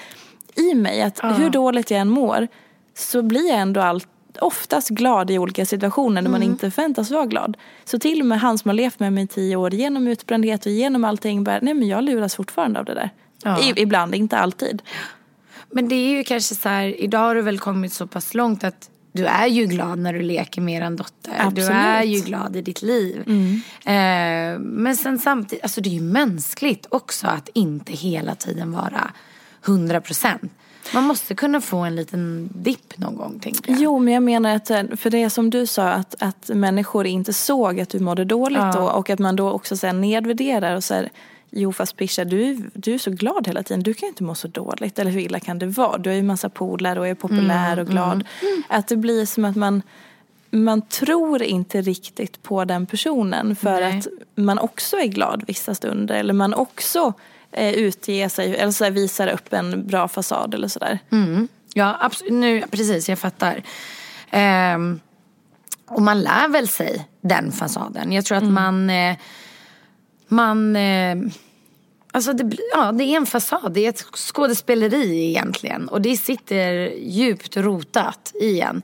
i 0.55 0.75
mig. 0.75 1.03
Att 1.03 1.21
hur 1.39 1.51
dåligt 1.51 1.91
jag 1.91 2.01
än 2.01 2.09
mår 2.09 2.49
så 2.95 3.23
blir 3.23 3.49
jag 3.49 3.59
ändå 3.59 3.81
allt, 3.81 4.09
oftast 4.41 4.89
glad 4.89 5.31
i 5.31 5.39
olika 5.39 5.67
situationer 5.67 6.23
när 6.23 6.31
man 6.31 6.43
Mm. 6.43 6.53
inte 6.53 6.71
förväntas 6.71 7.11
vara 7.11 7.27
glad. 7.27 7.57
Så 7.85 7.99
till 7.99 8.21
och 8.21 8.27
med 8.27 8.41
han 8.41 8.59
som 8.59 8.69
har 8.69 8.75
levt 8.75 9.01
med 9.01 9.13
mig 9.13 9.25
i 9.25 9.27
tio 9.27 9.57
år 9.57 9.75
genom 9.75 10.09
utbrändhet 10.09 10.67
och 10.67 10.73
genom 10.73 11.05
allting. 11.05 11.45
Bara, 11.45 11.59
nej 11.63 11.75
men 11.75 11.89
jag 11.89 12.05
luras 12.05 12.37
fortfarande 12.37 12.79
av 12.79 12.85
det 12.85 12.95
där. 12.95 13.11
Ja. 13.45 13.61
I, 13.61 13.73
ibland, 13.77 14.15
inte 14.15 14.39
alltid. 14.39 14.83
Men 15.71 15.89
det 15.89 15.95
är 15.95 16.16
ju 16.16 16.25
kanske 16.25 16.55
så 16.55 16.69
här, 16.69 17.01
idag 17.01 17.19
har 17.19 17.35
du 17.35 17.43
väl 17.43 17.59
kommit 17.59 17.93
så 17.93 18.07
pass 18.07 18.35
långt 18.35 18.64
att 18.64 18.91
du 19.12 19.27
är 19.27 19.47
ju 19.47 19.66
glad 19.66 19.99
när 19.99 20.12
du 20.12 20.23
leker 20.23 20.61
med 20.61 20.83
er 20.83 20.91
dotter. 20.91 21.33
Du 21.33 21.62
Absolut. 21.62 21.71
är 21.71 22.03
ju 22.03 22.21
glad 22.21 22.57
i 22.57 22.62
ditt 22.62 22.83
liv. 22.83 23.23
Eh, 23.85 24.59
men 24.59 24.97
sen 24.97 25.19
samtidigt, 25.19 25.62
alltså 25.62 25.81
det 25.81 25.89
är 25.89 25.95
ju 25.95 26.01
mänskligt 26.01 26.87
också 26.89 27.27
att 27.27 27.49
inte 27.55 27.93
hela 27.93 28.35
tiden 28.35 28.73
vara 28.73 29.11
100 29.66 30.01
procent. 30.01 30.53
Man 30.95 31.05
måste 31.05 31.35
kunna 31.35 31.61
få 31.61 31.77
en 31.79 31.97
liten 31.97 32.51
dipp 32.55 32.99
någon 32.99 33.16
gång 33.16 33.39
tänker 33.41 33.71
jag. 33.71 33.81
Jo, 33.81 33.99
men 33.99 34.14
jag 34.14 34.23
menar 34.23 34.57
att, 34.57 34.71
eh, 34.71 34.83
för 34.97 35.11
det 35.11 35.23
är 35.23 35.29
som 35.29 35.51
du 35.51 35.66
sa, 35.66 35.89
att, 35.89 36.14
att 36.19 36.49
människor 36.55 37.07
inte 37.07 37.33
såg 37.33 37.81
att 37.81 37.89
du 37.89 37.99
mådde 38.01 38.25
dåligt 38.25 38.59
Ja. 38.59 38.73
då 38.73 38.83
och 38.83 39.11
att 39.11 39.19
man 39.19 39.37
då 39.37 39.51
också 39.51 39.77
så 39.77 39.87
här 39.87 39.95
nedvärderar 39.95 40.77
och 40.77 40.85
så 40.85 40.95
här, 40.95 41.11
jo 41.51 41.73
fast 41.73 41.97
Pisha, 41.97 42.25
du, 42.25 42.71
du 42.75 42.95
är 42.95 42.99
så 42.99 43.11
glad 43.11 43.47
hela 43.47 43.63
tiden, 43.63 43.83
du 43.83 43.95
kan 43.95 44.07
ju 44.07 44.09
inte 44.09 44.23
må 44.23 44.35
så 44.35 44.49
dåligt, 44.49 44.99
eller 44.99 45.11
hur 45.11 45.21
illa 45.21 45.41
kan 45.41 45.59
det 45.59 45.67
vara? 45.67 45.99
Du 45.99 46.11
har 46.11 46.15
ju 46.15 46.23
massa 46.23 46.49
polare 46.49 47.01
och 47.01 47.09
är 47.09 47.15
populär 47.15 47.73
Mm, 47.73 47.79
och 47.85 47.87
glad. 47.93 48.25
Att 48.69 48.89
det 48.89 48.97
blir 48.97 49.27
som 49.27 49.45
att 49.45 49.57
man, 49.57 49.83
man 50.51 50.83
tror 50.83 51.43
inte 51.43 51.81
riktigt 51.83 52.43
på 52.43 52.65
den 52.65 52.87
personen 52.87 53.57
för 53.57 53.81
Nej. 53.81 53.99
att 53.99 54.07
man 54.35 54.59
också 54.59 54.97
är 54.97 55.07
glad 55.07 55.45
vissa 55.47 55.75
stunder 55.75 56.15
eller 56.15 56.35
man 56.35 56.55
också 56.55 57.13
eh, 57.53 57.73
utger 57.73 58.29
sig 58.29 58.57
eller 58.57 58.73
så 58.73 58.91
visar 58.91 59.29
upp 59.29 59.53
en 59.53 59.87
bra 59.87 60.09
fasad 60.09 60.55
eller 60.55 60.69
sådär. 60.69 60.99
Ja, 61.75 61.97
absolut. 62.01 62.33
Nu, 62.33 62.63
precis, 62.71 63.09
jag 63.09 63.19
fattar. 63.19 63.63
Ehm, 64.31 65.01
och 65.87 66.03
man 66.03 66.21
lär 66.21 66.49
väl 66.49 66.69
sig 66.69 67.09
den 67.21 67.53
fasaden. 67.53 68.13
Jag 68.13 68.25
tror 68.25 68.39
att 68.39 68.45
man... 68.45 68.91
Eh, 68.91 69.17
man 70.29 70.76
eh, 70.76 71.16
alltså 72.12 72.33
det, 72.33 72.57
ja, 72.72 72.93
det 72.93 73.05
är 73.05 73.16
en 73.16 73.26
fasad. 73.26 73.72
Det 73.72 73.85
är 73.85 73.89
ett 73.89 74.05
skådespeleri 74.14 75.29
egentligen. 75.29 75.89
Och 75.89 76.03
det 76.03 76.16
sitter 76.16 76.93
djupt 76.97 77.57
rotat 77.57 78.33
i 78.41 78.61
en. 78.61 78.83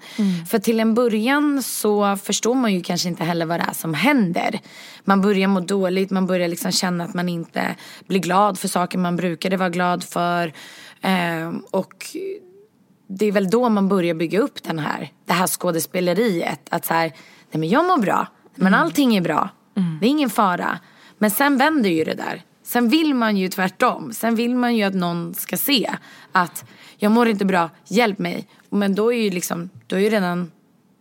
För 0.49 0.59
till 0.59 0.80
en 0.80 0.95
början 0.95 1.62
så 1.62 2.16
förstår 2.16 2.55
man 2.55 2.74
ju 2.74 2.82
kanske 2.82 3.09
inte 3.09 3.24
heller 3.24 3.47
vad 3.47 3.61
det 3.61 3.66
är 3.68 3.74
som 3.74 3.95
händer. 3.95 4.61
Man 5.05 5.20
börjar 5.20 5.49
må 5.49 5.61
dåligt, 5.61 6.11
man 6.11 6.26
börjar 6.26 6.49
liksom 6.49 6.72
känna 6.72 7.05
att 7.05 7.14
man 7.14 7.28
inte 7.28 7.76
blir 8.07 8.20
glad 8.20 8.59
för 8.59 8.68
saker 8.68 8.99
man 8.99 9.16
brukade 9.16 9.57
vara 9.57 9.70
glad 9.70 10.05
för. 10.05 10.53
Ehm, 11.01 11.62
och 11.70 12.07
det 13.07 13.26
är 13.26 13.32
väl 13.32 13.51
då 13.51 13.68
man 13.68 13.88
börjar 13.88 14.14
bygga 14.14 14.40
upp 14.40 14.62
den 14.62 14.78
här, 14.78 15.12
det 15.24 15.32
här 15.32 15.47
skådespeleriet. 15.47 16.61
Att 16.70 16.84
så 16.84 16.95
här, 16.95 17.12
nej 17.51 17.61
men 17.61 17.68
jag 17.68 17.84
mår 17.86 17.99
bra, 17.99 18.26
men 18.55 18.74
allting 18.74 19.16
är 19.16 19.20
bra. 19.20 19.49
Det 20.01 20.07
är 20.07 20.11
ingen 20.11 20.30
fara. 20.30 20.78
Men 21.25 21.31
sen 21.31 21.59
vänder 21.59 21.91
ju 21.91 22.05
det 22.05 22.14
där. 22.14 22.43
Sen 22.62 22.89
vill 22.89 23.14
man 23.14 23.37
ju 23.37 23.49
tvärtom. 23.49 24.12
Sen 24.12 24.35
vill 24.35 24.55
man 24.55 24.77
ju 24.77 24.83
att 24.85 24.95
någon 24.95 25.35
ska 25.35 25.57
se 25.57 25.91
att 26.33 26.64
jag 26.97 27.12
mår 27.12 27.29
inte 27.29 27.45
bra, 27.45 27.70
hjälp 27.87 28.18
mig. 28.18 28.49
Men 28.70 28.95
då 28.95 29.12
är 29.12 29.18
ju 29.18 29.31
liksom, 29.31 29.70
då 29.87 29.97
är 29.97 30.01
ju 30.01 30.09
redan 30.09 30.53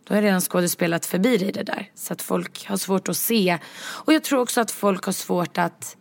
då 0.07 0.15
är 0.15 0.21
redan 0.21 0.41
skådespelat 0.41 1.05
förbi 1.05 1.35
i 1.35 1.51
det 1.51 1.63
där. 1.63 1.89
Så 1.95 2.13
att 2.13 2.21
folk 2.21 2.67
har 2.67 2.77
svårt 2.77 3.09
att 3.09 3.17
se. 3.17 3.57
Och 3.83 4.13
jag 4.13 4.23
tror 4.23 4.39
också 4.39 4.61
att 4.61 4.71
folk 4.71 5.05
har 5.05 5.13
svårt 5.13 5.57
att 5.57 5.97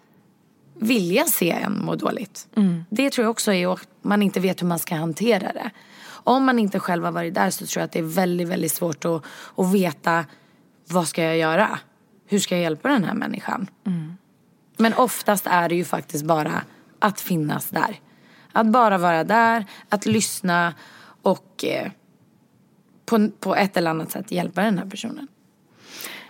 vilja 0.75 1.25
se 1.25 1.51
en 1.51 1.85
må 1.85 1.95
dåligt. 1.95 2.49
Det 2.91 3.11
tror 3.11 3.25
jag 3.25 3.31
också 3.31 3.53
är 3.53 3.73
att 3.73 3.89
man 4.03 4.23
inte 4.23 4.41
vet 4.41 4.63
hur 4.63 4.67
man 4.67 4.79
ska 4.79 4.95
hantera 4.95 5.53
det. 5.53 5.71
Om 6.05 6.45
man 6.45 6.59
inte 6.59 6.79
själv 6.79 7.05
har 7.05 7.13
varit 7.13 7.35
där 7.35 7.51
så 7.51 7.67
tror 7.67 7.81
jag 7.81 7.85
att 7.85 7.93
det 7.93 7.99
är 7.99 8.15
väldigt, 8.15 8.49
väldigt 8.49 8.73
svårt 8.73 9.05
att, 9.05 9.25
att 9.57 9.75
veta 9.75 10.25
vad 10.89 11.09
ska 11.09 11.23
jag 11.23 11.37
göra? 11.37 11.79
Hur 12.33 12.39
ska 12.39 12.55
jag 12.55 12.63
hjälpa 12.63 12.89
den 12.89 13.05
här 13.05 13.15
människan? 13.15 13.71
Men 14.77 14.95
oftast 14.95 15.47
är 15.47 15.69
det 15.69 15.75
ju 15.75 15.85
faktiskt 15.85 16.25
bara 16.25 16.63
att 16.99 17.21
finnas 17.21 17.71
där. 17.71 18.01
Att 18.53 18.67
bara 18.67 18.99
vara 18.99 19.25
där, 19.25 19.67
att 19.89 20.07
lyssna 20.07 20.75
och 21.23 21.65
eh, 21.65 21.91
på, 23.07 23.29
på 23.41 23.57
ett 23.57 23.77
eller 23.77 23.91
annat 23.91 24.11
sätt 24.11 24.31
hjälpa 24.31 24.63
den 24.63 24.79
här 24.79 24.87
personen. 24.87 25.29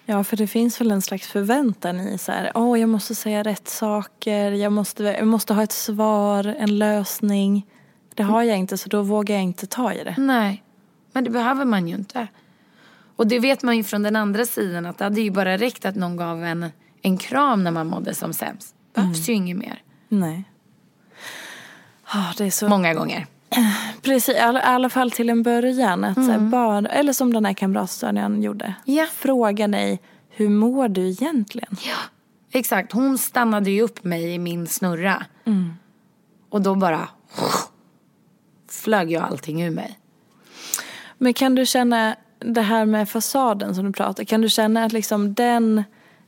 Ja, 0.06 0.24
för 0.24 0.36
det 0.36 0.46
finns 0.46 0.80
väl 0.80 0.90
en 0.90 1.02
slags 1.02 1.26
förväntan 1.26 2.00
i 2.00 2.18
så 2.18 2.32
här, 2.32 2.52
åh 2.54 2.80
jag 2.80 2.88
måste 2.88 3.14
säga 3.14 3.42
rätt 3.42 3.68
saker, 3.68 4.52
jag 4.52 4.72
måste, 4.72 5.02
jag 5.02 5.26
måste 5.26 5.54
ha 5.54 5.62
ett 5.62 5.72
svar, 5.72 6.44
en 6.44 6.78
lösning. 6.78 7.66
Det 8.14 8.22
har 8.22 8.42
jag 8.42 8.58
inte 8.58 8.78
så 8.78 8.88
då 8.88 9.02
vågar 9.02 9.34
jag 9.34 9.44
inte 9.44 9.66
ta 9.66 9.92
i 9.92 10.04
det. 10.04 10.14
Nej, 10.18 10.62
men 11.12 11.24
det 11.24 11.30
behöver 11.30 11.64
man 11.64 11.88
ju 11.88 11.94
inte. 11.94 12.28
Och 13.22 13.28
det 13.28 13.38
vet 13.38 13.62
man 13.62 13.76
ju 13.76 13.84
från 13.84 14.02
den 14.02 14.16
andra 14.16 14.46
sidan 14.46 14.86
att 14.86 14.98
det 14.98 15.04
hade 15.04 15.20
ju 15.20 15.30
bara 15.30 15.56
räckt 15.56 15.84
att 15.84 15.96
någon 15.96 16.16
gav 16.16 16.44
en, 16.44 16.70
en 17.02 17.18
kram 17.18 17.64
när 17.64 17.70
man 17.70 17.86
mådde 17.86 18.14
som 18.14 18.32
sämst. 18.32 18.74
Behövs 18.94 19.28
ju 19.28 19.32
inget 19.32 19.56
mer. 19.56 19.82
Nej. 20.08 20.44
Ja, 22.12 22.32
det 22.38 22.44
är 22.44 22.50
så... 22.50 22.68
Många 22.68 22.94
gånger. 22.94 23.26
Precis, 24.02 24.34
i 24.34 24.38
alla, 24.38 24.60
alla 24.60 24.88
fall 24.88 25.10
till 25.10 25.30
en 25.30 25.42
början. 25.42 26.04
Att 26.04 26.16
här, 26.16 26.38
bara, 26.38 26.88
eller 26.88 27.12
som 27.12 27.32
den 27.32 27.44
här 27.44 27.52
kamratstödjaren 27.52 28.42
gjorde. 28.42 28.74
Ja. 28.84 29.06
Fråga 29.12 29.68
dig, 29.68 30.00
hur 30.28 30.48
mår 30.48 30.88
du 30.88 31.08
egentligen? 31.08 31.76
Exakt, 32.52 32.92
hon 32.92 33.18
stannade 33.18 33.70
ju 33.70 33.82
upp 33.82 34.04
mig 34.04 34.34
i 34.34 34.38
min 34.38 34.66
snurra. 34.66 35.24
Och 36.50 36.62
då 36.62 36.74
bara 36.74 37.08
flög 38.70 39.10
ju 39.10 39.16
allting 39.16 39.62
ur 39.62 39.70
mig. 39.70 39.98
Men 41.18 41.34
kan 41.34 41.54
du 41.54 41.66
känna 41.66 42.16
det 42.44 42.62
här 42.62 42.84
med 42.84 43.08
fasaden 43.08 43.74
som 43.74 43.84
du 43.84 43.92
pratar, 43.92 44.24
kan 44.24 44.40
du 44.40 44.48
känna 44.48 44.84
att 44.84 44.92
liksom 44.92 45.34
den 45.34 45.84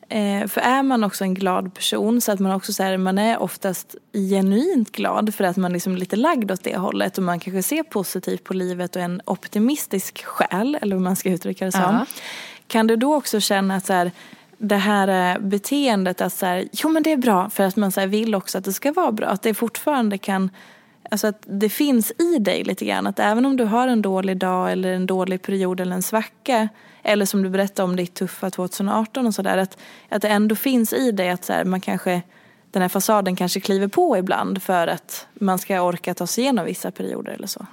Eh, 0.08 0.46
för 0.46 0.60
är 0.60 0.82
man 0.82 1.04
också 1.04 1.24
en 1.24 1.34
glad 1.34 1.74
person 1.74 2.20
så 2.20 2.32
att 2.32 2.40
man 2.40 2.52
också 2.52 2.72
så 2.72 2.82
här, 2.82 2.96
man 2.96 3.18
är 3.18 3.38
oftast 3.38 3.96
genuint 4.12 4.92
glad 4.92 5.34
för 5.34 5.44
att 5.44 5.56
man 5.56 5.72
liksom 5.72 5.94
är 5.94 5.98
lite 5.98 6.16
lagd 6.16 6.50
åt 6.50 6.64
det 6.64 6.76
hållet 6.76 7.18
och 7.18 7.24
man 7.24 7.40
kanske 7.40 7.62
ser 7.62 7.82
positivt 7.82 8.44
på 8.44 8.54
livet 8.54 8.96
och 8.96 9.02
är 9.02 9.04
en 9.04 9.20
optimistisk 9.24 10.24
själ 10.24 10.78
eller 10.80 10.96
vad 10.96 11.02
man 11.02 11.16
ska 11.16 11.30
uttrycka 11.30 11.64
det 11.64 11.72
som. 11.72 11.80
Ja. 11.80 12.06
Kan 12.66 12.86
du 12.86 12.96
då 12.96 13.14
också 13.14 13.40
känna 13.40 13.76
att 13.76 13.86
så 13.86 13.92
här, 13.92 14.12
det 14.58 14.76
här 14.76 15.34
eh, 15.34 15.40
beteendet 15.40 16.20
att 16.20 16.32
så 16.32 16.46
här, 16.46 16.68
jo 16.72 16.88
men 16.88 17.02
det 17.02 17.12
är 17.12 17.16
bra 17.16 17.50
för 17.50 17.64
att 17.64 17.76
man 17.76 17.92
så 17.92 18.06
vill 18.06 18.34
också 18.34 18.58
att 18.58 18.64
det 18.64 18.72
ska 18.72 18.92
vara 18.92 19.12
bra. 19.12 19.26
Att 19.26 19.42
det 19.42 19.54
fortfarande 19.54 20.18
kan, 20.18 20.50
alltså 21.14 21.26
att 21.26 21.42
det 21.46 21.68
finns 21.68 22.12
i 22.18 22.38
dig 22.38 22.64
lite 22.64 22.84
grann. 22.84 23.06
Att 23.06 23.18
även 23.18 23.46
om 23.46 23.56
du 23.56 23.64
har 23.64 23.88
en 23.88 24.02
dålig 24.02 24.36
dag 24.36 24.72
eller 24.72 24.92
en 24.92 25.06
dålig 25.06 25.42
period 25.42 25.80
eller 25.80 25.94
en 25.94 26.02
svacka. 26.02 26.68
Eller 27.02 27.26
som 27.26 27.42
du 27.42 27.50
berättade 27.50 27.88
om 27.88 27.96
ditt 27.96 28.14
tuffa 28.14 28.50
2018 28.50 29.26
och 29.26 29.34
sådär. 29.34 29.58
Att, 29.58 29.78
att 30.08 30.22
det 30.22 30.28
ändå 30.28 30.54
finns 30.54 30.92
i 30.92 31.12
dig 31.12 31.30
att 31.30 31.44
så 31.44 31.52
här, 31.52 31.64
man 31.64 31.80
kanske, 31.80 32.22
den 32.70 32.82
här 32.82 32.88
fasaden 32.88 33.36
kanske 33.36 33.60
kliver 33.60 33.88
på 33.88 34.18
ibland 34.18 34.62
för 34.62 34.86
att 34.86 35.26
man 35.34 35.58
ska 35.58 35.80
orka 35.80 36.14
ta 36.14 36.26
sig 36.26 36.44
igenom 36.44 36.64
vissa 36.64 36.90
perioder 36.90 37.32
eller 37.32 37.46
så. 37.46 37.66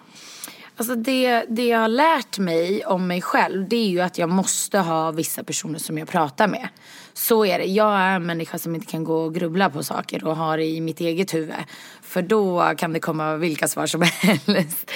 Alltså 0.77 0.95
det, 0.95 1.45
det 1.49 1.67
jag 1.67 1.79
har 1.79 1.87
lärt 1.87 2.37
mig 2.37 2.85
om 2.85 3.07
mig 3.07 3.21
själv 3.21 3.69
det 3.69 3.75
är 3.75 3.89
ju 3.89 4.01
att 4.01 4.17
jag 4.17 4.29
måste 4.29 4.79
ha 4.79 5.11
vissa 5.11 5.43
personer 5.43 5.79
som 5.79 5.97
jag 5.97 6.07
pratar 6.07 6.47
med. 6.47 6.67
Så 7.13 7.45
är 7.45 7.59
det. 7.59 7.65
Jag 7.65 7.99
är 7.99 8.15
en 8.15 8.25
människa 8.25 8.57
som 8.57 8.75
inte 8.75 8.87
kan 8.87 9.03
gå 9.03 9.15
och 9.15 9.35
grubbla 9.35 9.69
på 9.69 9.83
saker 9.83 10.23
och 10.23 10.35
ha 10.35 10.55
det 10.55 10.65
i 10.65 10.81
mitt 10.81 10.99
eget 10.99 11.33
huvud. 11.33 11.55
För 12.01 12.21
då 12.21 12.73
kan 12.77 12.93
det 12.93 12.99
komma 12.99 13.35
vilka 13.35 13.67
svar 13.67 13.87
som 13.87 14.01
helst. 14.21 14.91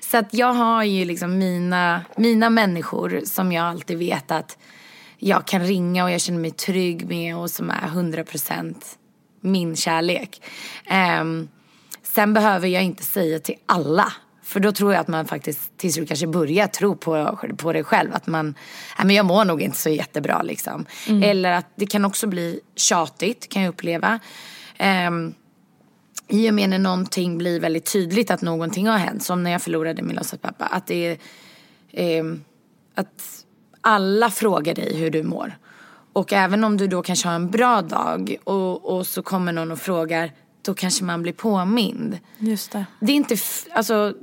Så 0.00 0.16
att 0.16 0.34
jag 0.34 0.52
har 0.52 0.84
ju 0.84 1.04
liksom 1.04 1.38
mina, 1.38 2.02
mina 2.16 2.50
människor 2.50 3.22
som 3.24 3.52
jag 3.52 3.64
alltid 3.64 3.98
vet 3.98 4.30
att 4.30 4.58
jag 5.18 5.46
kan 5.46 5.62
ringa 5.62 6.04
och 6.04 6.10
jag 6.10 6.20
känner 6.20 6.40
mig 6.40 6.50
trygg 6.50 7.08
med 7.08 7.36
och 7.36 7.50
som 7.50 7.70
är 7.70 7.88
100% 7.88 8.74
min 9.40 9.76
kärlek. 9.76 10.42
Um, 11.20 11.48
sen 12.02 12.34
behöver 12.34 12.68
jag 12.68 12.82
inte 12.82 13.04
säga 13.04 13.38
till 13.38 13.54
alla. 13.66 14.12
För 14.48 14.60
då 14.60 14.72
tror 14.72 14.92
jag 14.92 15.00
att 15.00 15.08
man 15.08 15.26
faktiskt 15.26 15.76
till 15.76 15.92
slut 15.92 16.08
kanske 16.08 16.26
börjar 16.26 16.66
tro 16.66 16.96
på, 16.96 17.38
på 17.56 17.72
det 17.72 17.84
själv. 17.84 18.14
Att 18.14 18.26
man, 18.26 18.54
nej 18.98 19.06
men 19.06 19.16
jag 19.16 19.26
mår 19.26 19.44
nog 19.44 19.62
inte 19.62 19.76
så 19.76 19.88
jättebra 19.88 20.42
liksom. 20.42 20.86
Eller 21.22 21.52
att 21.52 21.66
det 21.76 21.86
kan 21.86 22.04
också 22.04 22.26
bli 22.26 22.60
tjatigt 22.76 23.48
kan 23.48 23.62
jag 23.62 23.68
uppleva. 23.68 24.18
Ehm, 24.76 25.34
I 26.28 26.50
och 26.50 26.54
med 26.54 26.70
när 26.70 26.78
någonting 26.78 27.38
blir 27.38 27.60
väldigt 27.60 27.92
tydligt 27.92 28.30
att 28.30 28.42
någonting 28.42 28.88
har 28.88 28.98
hänt. 28.98 29.22
Som 29.22 29.42
när 29.42 29.50
jag 29.50 29.62
förlorade 29.62 30.02
min 30.02 30.16
låtsaspappa. 30.16 30.64
Att 30.64 30.86
det 30.86 31.06
är, 31.06 31.18
ehm, 31.92 32.44
att 32.94 33.44
alla 33.80 34.30
frågar 34.30 34.74
dig 34.74 34.96
hur 34.96 35.10
du 35.10 35.22
mår. 35.22 35.58
Och 36.12 36.32
även 36.32 36.64
om 36.64 36.76
du 36.76 36.86
då 36.86 37.02
kanske 37.02 37.28
har 37.28 37.34
en 37.34 37.50
bra 37.50 37.82
dag 37.82 38.36
och, 38.44 38.96
och 38.96 39.06
så 39.06 39.22
kommer 39.22 39.52
någon 39.52 39.72
och 39.72 39.78
frågar. 39.78 40.32
Då 40.62 40.74
kanske 40.74 41.04
man 41.04 41.22
blir 41.22 41.32
påmind. 41.32 42.18
Just 42.38 42.72
det. 42.72 42.86
Det 43.00 43.12
är 43.12 43.16
inte, 43.16 43.36
alltså, 43.72 44.14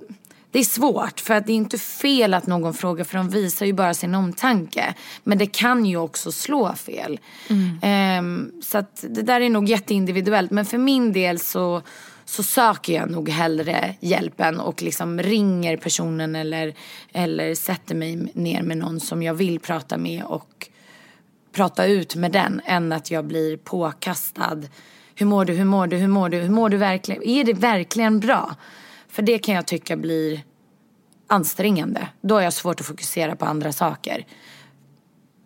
det 0.55 0.59
är 0.59 0.63
svårt 0.63 1.19
för 1.19 1.33
att 1.33 1.45
det 1.45 1.51
är 1.51 1.55
inte 1.55 1.77
fel 1.77 2.33
att 2.33 2.47
någon 2.47 2.73
frågar 2.73 3.03
för 3.03 3.17
de 3.17 3.29
visar 3.29 3.65
ju 3.65 3.73
bara 3.73 3.93
sin 3.93 4.15
omtanke. 4.15 4.93
Men 5.23 5.37
det 5.37 5.45
kan 5.45 5.85
ju 5.85 5.97
också 5.97 6.31
slå 6.31 6.73
fel. 6.75 7.19
Ehm, 7.81 8.51
så 8.63 8.77
att 8.77 9.05
det 9.09 9.21
där 9.21 9.41
är 9.41 9.49
nog 9.49 9.69
jätteindividuellt. 9.69 10.51
Men 10.51 10.65
för 10.65 10.77
min 10.77 11.13
del 11.13 11.39
så, 11.39 11.81
så 12.25 12.43
söker 12.43 12.93
jag 12.93 13.09
nog 13.09 13.29
hellre 13.29 13.95
hjälpen 13.99 14.59
och 14.59 14.81
liksom 14.81 15.19
ringer 15.19 15.77
personen 15.77 16.35
eller, 16.35 16.73
eller 17.13 17.55
sätter 17.55 17.95
mig 17.95 18.31
ner 18.33 18.61
med 18.61 18.77
någon 18.77 18.99
som 18.99 19.23
jag 19.23 19.33
vill 19.33 19.59
prata 19.59 19.97
med 19.97 20.23
och 20.23 20.67
prata 21.51 21.85
ut 21.85 22.15
med 22.15 22.31
den 22.31 22.61
än 22.65 22.91
att 22.91 23.11
jag 23.11 23.25
blir 23.25 23.57
påkastad. 23.57 24.61
Hur 25.15 25.25
mår 25.25 25.45
du, 25.45 25.53
hur 25.53 25.65
mår 25.65 25.87
du, 25.87 25.97
hur 25.97 26.07
mår 26.07 26.29
du, 26.29 26.37
hur 26.37 26.49
mår 26.49 26.69
du 26.69 26.77
verkligen? 26.77 27.23
Är 27.23 27.43
det 27.43 27.53
verkligen 27.53 28.19
bra? 28.19 28.55
För 29.15 29.21
det 29.21 29.39
kan 29.39 29.55
jag 29.55 29.65
tycka 29.65 29.97
blir 29.97 30.43
ansträngande. 31.27 32.07
Då 32.21 32.35
har 32.35 32.41
jag 32.41 32.53
svårt 32.53 32.79
att 32.79 32.85
fokusera 32.85 33.35
på 33.35 33.45
andra 33.45 33.71
saker. 33.71 34.25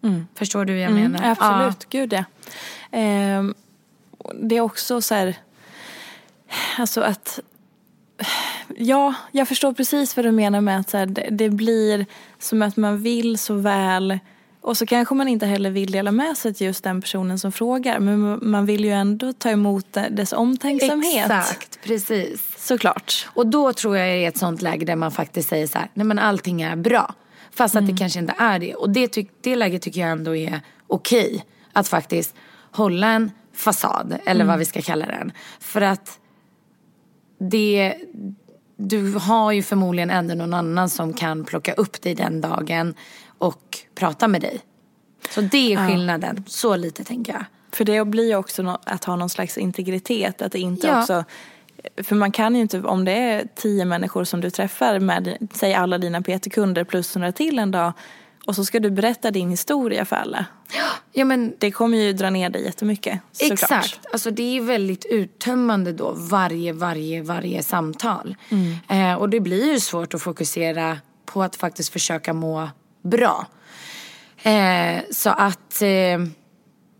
Mm. 0.03 0.27
Förstår 0.35 0.65
du 0.65 0.73
hur 0.73 0.79
jag 0.79 0.91
mm, 0.91 1.11
menar? 1.11 1.31
Absolut, 1.31 1.87
ja. 1.89 1.99
gud 1.99 2.13
ja. 2.13 2.23
Eh, 2.99 3.43
det 4.33 4.57
är 4.57 4.61
också 4.61 5.01
så 5.01 5.15
här, 5.15 5.35
alltså 6.77 7.01
att 7.01 7.39
Ja, 8.77 9.13
jag 9.31 9.47
förstår 9.47 9.73
precis 9.73 10.15
vad 10.15 10.25
du 10.25 10.31
menar 10.31 10.61
med 10.61 10.79
att 10.79 10.89
så 10.89 10.97
här, 10.97 11.05
det, 11.05 11.27
det, 11.31 11.49
blir 11.49 12.05
som 12.39 12.61
att 12.61 12.77
man 12.77 13.01
vill 13.01 13.37
så 13.37 13.53
väl 13.53 14.19
och 14.61 14.77
så 14.77 14.85
kanske 14.85 15.15
man 15.15 15.27
inte 15.27 15.45
heller 15.45 15.69
vill 15.69 15.91
dela 15.91 16.11
med 16.11 16.37
sig 16.37 16.53
till 16.53 16.67
just 16.67 16.83
den 16.83 17.01
personen 17.01 17.39
som 17.39 17.51
frågar 17.51 17.99
men 17.99 18.39
man 18.49 18.65
vill 18.65 18.85
ju 18.85 18.91
ändå 18.91 19.33
ta 19.33 19.49
emot 19.49 19.97
dess 20.11 20.33
omtänksamhet. 20.33 21.25
Exakt, 21.25 21.79
precis. 21.83 22.67
Såklart. 22.67 23.27
Och 23.33 23.47
då 23.47 23.73
tror 23.73 23.97
jag 23.97 24.07
är 24.07 24.27
ett 24.27 24.37
sånt 24.37 24.61
läge 24.61 24.85
där 24.85 24.95
man 24.95 25.11
faktiskt 25.11 25.49
säger 25.49 25.67
så 25.67 25.77
här, 25.77 25.89
nej 25.93 26.05
men 26.05 26.19
allting 26.19 26.61
är 26.61 26.75
bra. 26.75 27.13
Fast 27.51 27.75
att 27.75 27.81
mm. 27.81 27.95
det 27.95 27.99
kanske 27.99 28.19
inte 28.19 28.33
är 28.37 28.59
det. 28.59 28.75
Och 28.75 28.89
det, 28.89 29.07
ty- 29.07 29.27
det 29.41 29.55
läget 29.55 29.81
tycker 29.81 30.01
jag 30.01 30.09
ändå 30.09 30.35
är 30.35 30.61
okej. 30.87 31.25
Okay, 31.25 31.41
att 31.73 31.87
faktiskt 31.87 32.35
hålla 32.71 33.07
en 33.07 33.31
fasad, 33.53 34.17
eller 34.25 34.41
mm. 34.41 34.47
vad 34.47 34.59
vi 34.59 34.65
ska 34.65 34.81
kalla 34.81 35.05
den. 35.05 35.31
För 35.59 35.81
att 35.81 36.19
det, 37.39 37.95
du 38.77 39.13
har 39.13 39.51
ju 39.51 39.63
förmodligen 39.63 40.09
ändå 40.09 40.35
någon 40.35 40.53
annan 40.53 40.89
som 40.89 41.13
kan 41.13 41.45
plocka 41.45 41.73
upp 41.73 42.01
dig 42.01 42.15
den 42.15 42.41
dagen 42.41 42.93
och 43.39 43.77
prata 43.95 44.27
med 44.27 44.41
dig. 44.41 44.59
Så 45.29 45.41
det 45.41 45.73
är 45.73 45.87
skillnaden. 45.87 46.35
Ja. 46.37 46.43
Så 46.47 46.75
lite 46.75 47.03
tänker 47.03 47.33
jag. 47.33 47.45
För 47.71 47.85
det 47.85 48.05
blir 48.05 48.27
ju 48.27 48.35
också 48.35 48.79
att 48.83 49.05
ha 49.05 49.15
någon 49.15 49.29
slags 49.29 49.57
integritet. 49.57 50.41
Att 50.41 50.51
det 50.51 50.59
inte 50.59 50.87
ja. 50.87 51.01
också 51.01 51.23
för 52.03 52.15
man 52.15 52.31
kan 52.31 52.55
ju 52.55 52.61
inte, 52.61 52.81
om 52.81 53.05
det 53.05 53.11
är 53.11 53.47
tio 53.55 53.85
människor 53.85 54.23
som 54.23 54.41
du 54.41 54.49
träffar 54.49 54.99
med, 54.99 55.49
säg 55.53 55.73
alla 55.73 55.97
dina 55.97 56.21
PT-kunder 56.21 56.83
plus 56.83 57.15
några 57.15 57.31
till 57.31 57.59
en 57.59 57.71
dag 57.71 57.93
och 58.45 58.55
så 58.55 58.65
ska 58.65 58.79
du 58.79 58.91
berätta 58.91 59.31
din 59.31 59.49
historia 59.49 60.05
för 60.05 60.15
alla. 60.15 60.45
Ja, 61.11 61.25
men, 61.25 61.53
det 61.57 61.71
kommer 61.71 61.97
ju 61.97 62.13
dra 62.13 62.29
ner 62.29 62.49
dig 62.49 62.63
jättemycket. 62.63 63.19
Såklart. 63.31 63.51
Exakt. 63.51 63.99
Alltså, 64.13 64.31
det 64.31 64.57
är 64.57 64.61
väldigt 64.61 65.05
uttömmande 65.05 65.93
då 65.93 66.13
varje, 66.17 66.73
varje, 66.73 67.21
varje 67.21 67.63
samtal. 67.63 68.35
Mm. 68.49 68.75
Eh, 68.87 69.19
och 69.19 69.29
det 69.29 69.39
blir 69.39 69.73
ju 69.73 69.79
svårt 69.79 70.13
att 70.13 70.21
fokusera 70.21 70.97
på 71.25 71.43
att 71.43 71.55
faktiskt 71.55 71.93
försöka 71.93 72.33
må 72.33 72.69
bra. 73.01 73.47
Eh, 74.43 75.01
så 75.11 75.29
att 75.29 75.81
eh, 75.81 76.19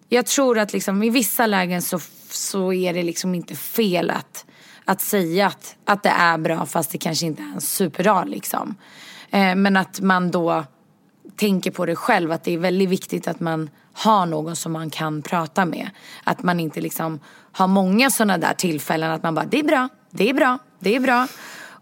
jag 0.09 0.25
tror 0.25 0.59
att 0.59 0.73
liksom, 0.73 1.03
i 1.03 1.09
vissa 1.09 1.45
lägen 1.45 1.81
så, 1.81 1.99
så 2.29 2.73
är 2.73 2.93
det 2.93 3.03
liksom 3.03 3.35
inte 3.35 3.55
fel 3.55 4.09
att, 4.09 4.45
att 4.85 5.01
säga 5.01 5.47
att, 5.47 5.75
att 5.85 6.03
det 6.03 6.09
är 6.09 6.37
bra 6.37 6.65
fast 6.65 6.91
det 6.91 6.97
kanske 6.97 7.25
inte 7.25 7.41
är 7.41 7.53
en 7.53 7.61
superbra 7.61 8.23
liksom. 8.23 8.75
Eh, 9.29 9.55
men 9.55 9.77
att 9.77 9.99
man 9.99 10.31
då 10.31 10.63
tänker 11.35 11.71
på 11.71 11.85
det 11.85 11.95
själv 11.95 12.31
att 12.31 12.43
det 12.43 12.53
är 12.53 12.57
väldigt 12.57 12.89
viktigt 12.89 13.27
att 13.27 13.39
man 13.39 13.69
har 13.93 14.25
någon 14.25 14.55
som 14.55 14.71
man 14.71 14.89
kan 14.89 15.21
prata 15.21 15.65
med. 15.65 15.89
Att 16.23 16.43
man 16.43 16.59
inte 16.59 16.81
liksom 16.81 17.19
har 17.51 17.67
många 17.67 18.09
sådana 18.09 18.37
där 18.37 18.53
tillfällen 18.53 19.11
att 19.11 19.23
man 19.23 19.35
bara 19.35 19.45
det 19.45 19.59
är 19.59 19.63
bra, 19.63 19.89
det 20.11 20.29
är 20.29 20.33
bra, 20.33 20.57
det 20.79 20.95
är 20.95 20.99
bra. 20.99 21.27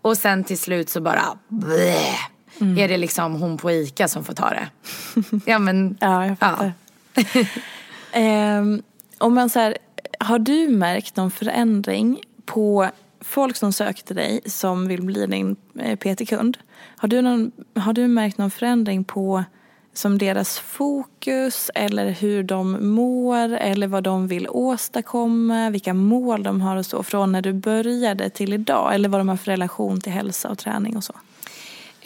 Och 0.01 0.17
sen 0.17 0.43
till 0.43 0.59
slut 0.59 0.89
så 0.89 1.01
bara 1.01 1.37
bleh, 1.47 2.19
mm. 2.59 2.77
är 2.77 2.87
det 2.87 2.97
liksom 2.97 3.41
hon 3.41 3.57
på 3.57 3.71
ICA 3.71 4.07
som 4.07 4.23
får 4.23 4.33
ta 4.33 4.49
det. 4.49 4.67
ja 5.45 5.59
men. 5.59 5.97
Ja, 5.99 6.27
jag 6.27 6.39
fattar. 6.39 6.73
Ja. 8.13 8.59
um, 8.59 8.83
om 9.17 9.33
man 9.33 9.49
så 9.49 9.59
här, 9.59 9.77
har 10.19 10.39
du 10.39 10.67
märkt 10.67 11.15
någon 11.15 11.31
förändring 11.31 12.21
på 12.45 12.89
folk 13.21 13.55
som 13.55 13.73
sökte 13.73 14.13
dig 14.13 14.41
som 14.45 14.87
vill 14.87 15.01
bli 15.01 15.25
din 15.25 15.55
eh, 15.79 15.95
PT-kund? 15.95 16.57
Har 16.97 17.07
du, 17.07 17.21
någon, 17.21 17.51
har 17.75 17.93
du 17.93 18.07
märkt 18.07 18.37
någon 18.37 18.51
förändring 18.51 19.03
på 19.03 19.43
som 19.93 20.17
deras 20.17 20.59
fokus 20.59 21.71
eller 21.75 22.09
hur 22.09 22.43
de 22.43 22.93
mår 22.95 23.53
eller 23.53 23.87
vad 23.87 24.03
de 24.03 24.27
vill 24.27 24.47
åstadkomma, 24.49 25.69
vilka 25.69 25.93
mål 25.93 26.43
de 26.43 26.61
har 26.61 26.75
och 26.75 26.85
så 26.85 27.03
från 27.03 27.31
när 27.31 27.41
du 27.41 27.53
började 27.53 28.29
till 28.29 28.53
idag 28.53 28.95
eller 28.95 29.09
vad 29.09 29.19
de 29.19 29.29
har 29.29 29.37
för 29.37 29.51
relation 29.51 30.01
till 30.01 30.11
hälsa 30.11 30.49
och 30.49 30.57
träning 30.57 30.97
och 30.97 31.03
så? 31.03 31.13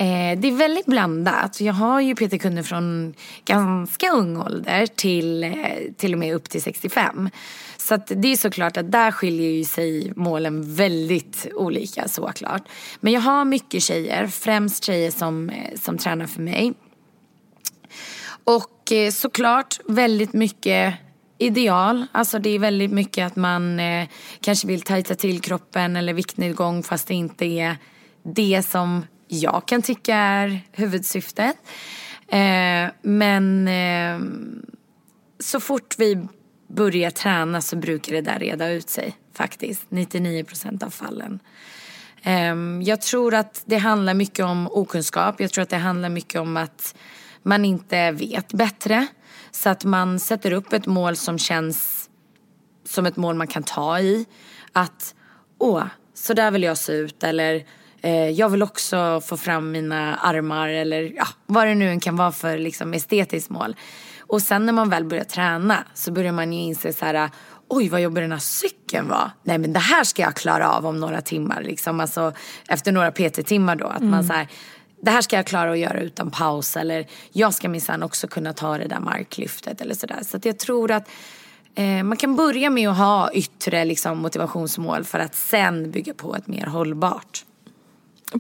Eh, 0.02 0.40
det 0.40 0.48
är 0.48 0.56
väldigt 0.56 0.86
blandat. 0.86 1.62
Jag 1.62 1.74
har 1.74 2.02
ju 2.02 2.16
PT-kunder 2.16 2.64
från 2.64 3.14
ganska 3.46 4.10
ung 4.12 4.38
ålder 4.38 4.86
till, 4.86 5.44
eh, 5.44 5.52
till 5.98 6.14
och 6.14 6.20
med 6.20 6.36
upp 6.36 6.50
till 6.50 6.62
65. 6.62 7.30
Så 7.78 7.98
det 8.08 8.28
är 8.28 8.36
såklart 8.36 8.78
att 8.78 8.92
där 8.92 9.12
skiljer 9.12 9.52
ju 9.52 9.64
sig 9.64 10.14
målen 10.16 10.76
väldigt 10.76 11.48
olika 11.54 12.08
såklart. 12.08 12.62
Men 13.00 13.14
jag 13.14 13.22
har 13.22 13.46
mycket 13.46 13.84
tjejer, 13.84 14.28
främst 14.28 14.84
tjejer 14.84 15.12
som, 15.12 15.50
eh, 15.50 15.80
som 15.80 15.98
tränar 15.98 16.28
för 16.28 16.42
mig. 16.42 16.74
Och 18.44 18.92
eh, 18.92 19.12
såklart 19.12 19.80
väldigt 19.86 20.34
mycket 20.34 20.94
ideal. 21.38 22.06
Alltså 22.12 22.40
det 22.40 22.50
är 22.50 22.60
väldigt 22.60 22.92
mycket 22.92 23.28
att 23.28 23.36
man 23.36 23.80
eh, 23.80 24.08
kanske 24.40 24.68
vill 24.68 24.82
tajta 24.82 25.16
till 25.16 25.42
kroppen 25.42 25.96
eller 25.96 26.14
viktnedgång 26.14 26.84
fast 26.84 27.08
det 27.08 27.14
inte 27.14 27.46
är 27.46 27.78
det 28.24 28.64
som 28.64 29.04
jag 29.34 29.66
kan 29.66 29.82
tycka 29.82 30.16
är 30.16 30.62
huvudsyftet. 30.72 31.56
Eh, 32.28 32.90
men 33.02 33.68
eh, 33.68 34.20
så 35.40 35.60
fort 35.60 35.96
vi 35.98 36.28
börjar 36.68 37.10
träna 37.10 37.62
så 37.62 37.76
brukar 37.76 38.14
det 38.14 38.22
där 38.22 38.40
reda 38.40 38.70
ut 38.70 38.90
sig 38.90 39.16
faktiskt. 39.34 39.86
99 39.90 40.44
procent 40.44 40.84
av 40.84 40.90
fallen. 40.90 41.40
Eh, 42.24 42.56
jag 42.84 43.02
tror 43.02 43.34
att 43.34 43.64
det 43.66 43.78
handlar 43.78 44.14
mycket 44.14 44.46
om 44.46 44.68
okunskap. 44.72 45.42
Jag 45.42 45.52
tror 45.52 45.62
att 45.62 45.70
det 45.70 45.78
handlar 45.78 46.10
mycket 46.10 46.42
om 46.42 46.58
att 46.58 46.96
man 47.44 47.66
inte 47.66 48.12
vet 48.12 48.54
bättre. 48.54 49.08
Så 49.52 49.70
att 49.70 49.86
man 49.86 50.20
sätter 50.20 50.52
upp 50.52 50.74
ett 50.74 50.88
mål 50.88 51.16
som 51.16 51.38
känns 51.38 52.10
som 52.86 53.06
ett 53.06 53.18
mål 53.18 53.36
man 53.36 53.48
kan 53.48 53.64
ta 53.64 54.00
i. 54.00 54.26
Att, 54.72 55.16
åh, 55.58 55.84
så 56.14 56.34
där 56.34 56.52
vill 56.52 56.64
jag 56.64 56.78
se 56.78 56.94
ut. 56.94 57.24
Eller 57.24 57.66
eh, 58.02 58.30
jag 58.30 58.50
vill 58.50 58.64
också 58.64 59.22
få 59.22 59.38
fram 59.38 59.72
mina 59.72 60.16
armar. 60.16 60.68
Eller 60.68 61.14
ja, 61.16 61.28
vad 61.46 61.68
det 61.68 61.76
nu 61.76 62.00
kan 62.00 62.16
vara 62.16 62.32
för 62.32 62.58
liksom, 62.58 62.94
estetiskt 62.94 63.50
mål. 63.50 63.76
Och 64.20 64.42
sen 64.42 64.66
när 64.66 64.74
man 64.74 64.90
väl 64.90 65.06
börjar 65.06 65.24
träna 65.24 65.84
så 65.94 66.12
börjar 66.12 66.32
man 66.32 66.54
ju 66.54 66.60
inse 66.60 66.94
så 66.94 67.06
här 67.06 67.30
oj 67.72 67.90
vad 67.90 68.02
jobbig 68.02 68.24
den 68.24 68.32
här 68.32 68.40
cykeln 68.40 69.08
var. 69.08 69.32
Nej 69.44 69.58
men 69.58 69.74
det 69.74 69.80
här 69.80 70.04
ska 70.04 70.22
jag 70.22 70.36
klara 70.36 70.72
av 70.72 70.86
om 70.86 71.00
några 71.00 71.22
timmar. 71.22 71.62
Liksom. 71.62 72.00
Alltså, 72.00 72.34
efter 72.68 72.92
några 72.92 73.12
PT-timmar 73.12 73.76
då. 73.76 73.86
Att 73.86 74.00
mm. 74.00 74.12
man 74.12 74.24
så 74.24 74.34
här, 74.34 74.48
det 75.02 75.12
här 75.12 75.22
ska 75.22 75.36
jag 75.36 75.46
klara 75.46 75.72
att 75.72 75.78
göra 75.78 76.02
utan 76.02 76.32
paus 76.32 76.78
eller 76.78 77.06
jag 77.32 77.54
ska 77.54 77.70
minsann 77.70 78.04
också 78.04 78.28
kunna 78.28 78.54
ta 78.54 78.78
det 78.78 78.88
där 78.88 79.00
marklyftet 79.00 79.82
eller 79.82 79.96
sådär. 79.96 80.20
Så 80.22 80.38
att 80.38 80.46
jag 80.46 80.60
tror 80.60 80.92
att 80.92 81.10
eh, 81.76 82.04
man 82.04 82.18
kan 82.18 82.36
börja 82.36 82.70
med 82.70 82.90
att 82.90 82.98
ha 82.98 83.32
yttre 83.34 83.86
liksom, 83.86 84.18
motivationsmål 84.18 85.04
för 85.04 85.20
att 85.20 85.36
sen 85.36 85.92
bygga 85.92 86.14
på 86.14 86.36
ett 86.36 86.48
mer 86.48 86.66
hållbart. 86.66 87.46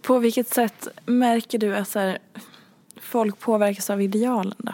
På 0.01 0.19
vilket 0.19 0.53
sätt 0.53 0.87
märker 1.05 1.57
du 1.57 1.75
att 1.75 1.95
här, 1.95 2.17
folk 3.01 3.39
påverkas 3.39 3.89
av 3.89 4.01
idealen 4.01 4.55
då? 4.57 4.73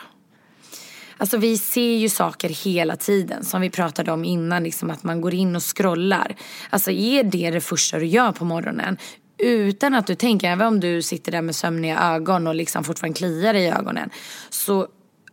Alltså 1.17 1.37
vi 1.37 1.57
ser 1.57 1.97
ju 1.97 2.09
saker 2.09 2.49
hela 2.49 2.95
tiden 2.95 3.45
som 3.45 3.61
vi 3.61 3.69
pratade 3.69 4.11
om 4.11 4.25
innan, 4.25 4.63
liksom 4.63 4.89
att 4.89 5.03
man 5.03 5.21
går 5.21 5.33
in 5.33 5.55
och 5.55 5.77
scrollar. 5.77 6.35
Alltså 6.69 6.91
är 6.91 7.23
det 7.23 7.51
det 7.51 7.61
första 7.61 7.99
du 7.99 8.05
gör 8.05 8.31
på 8.31 8.45
morgonen 8.45 8.97
utan 9.37 9.93
att 9.93 10.07
du 10.07 10.15
tänker, 10.15 10.51
även 10.51 10.67
om 10.67 10.79
du 10.79 11.01
sitter 11.01 11.31
där 11.31 11.41
med 11.41 11.55
sömniga 11.55 11.99
ögon 11.99 12.47
och 12.47 12.55
liksom 12.55 12.83
fortfarande 12.83 13.17
kliar 13.17 13.53
i 13.53 13.67
ögonen. 13.67 14.09
Så 14.49 14.87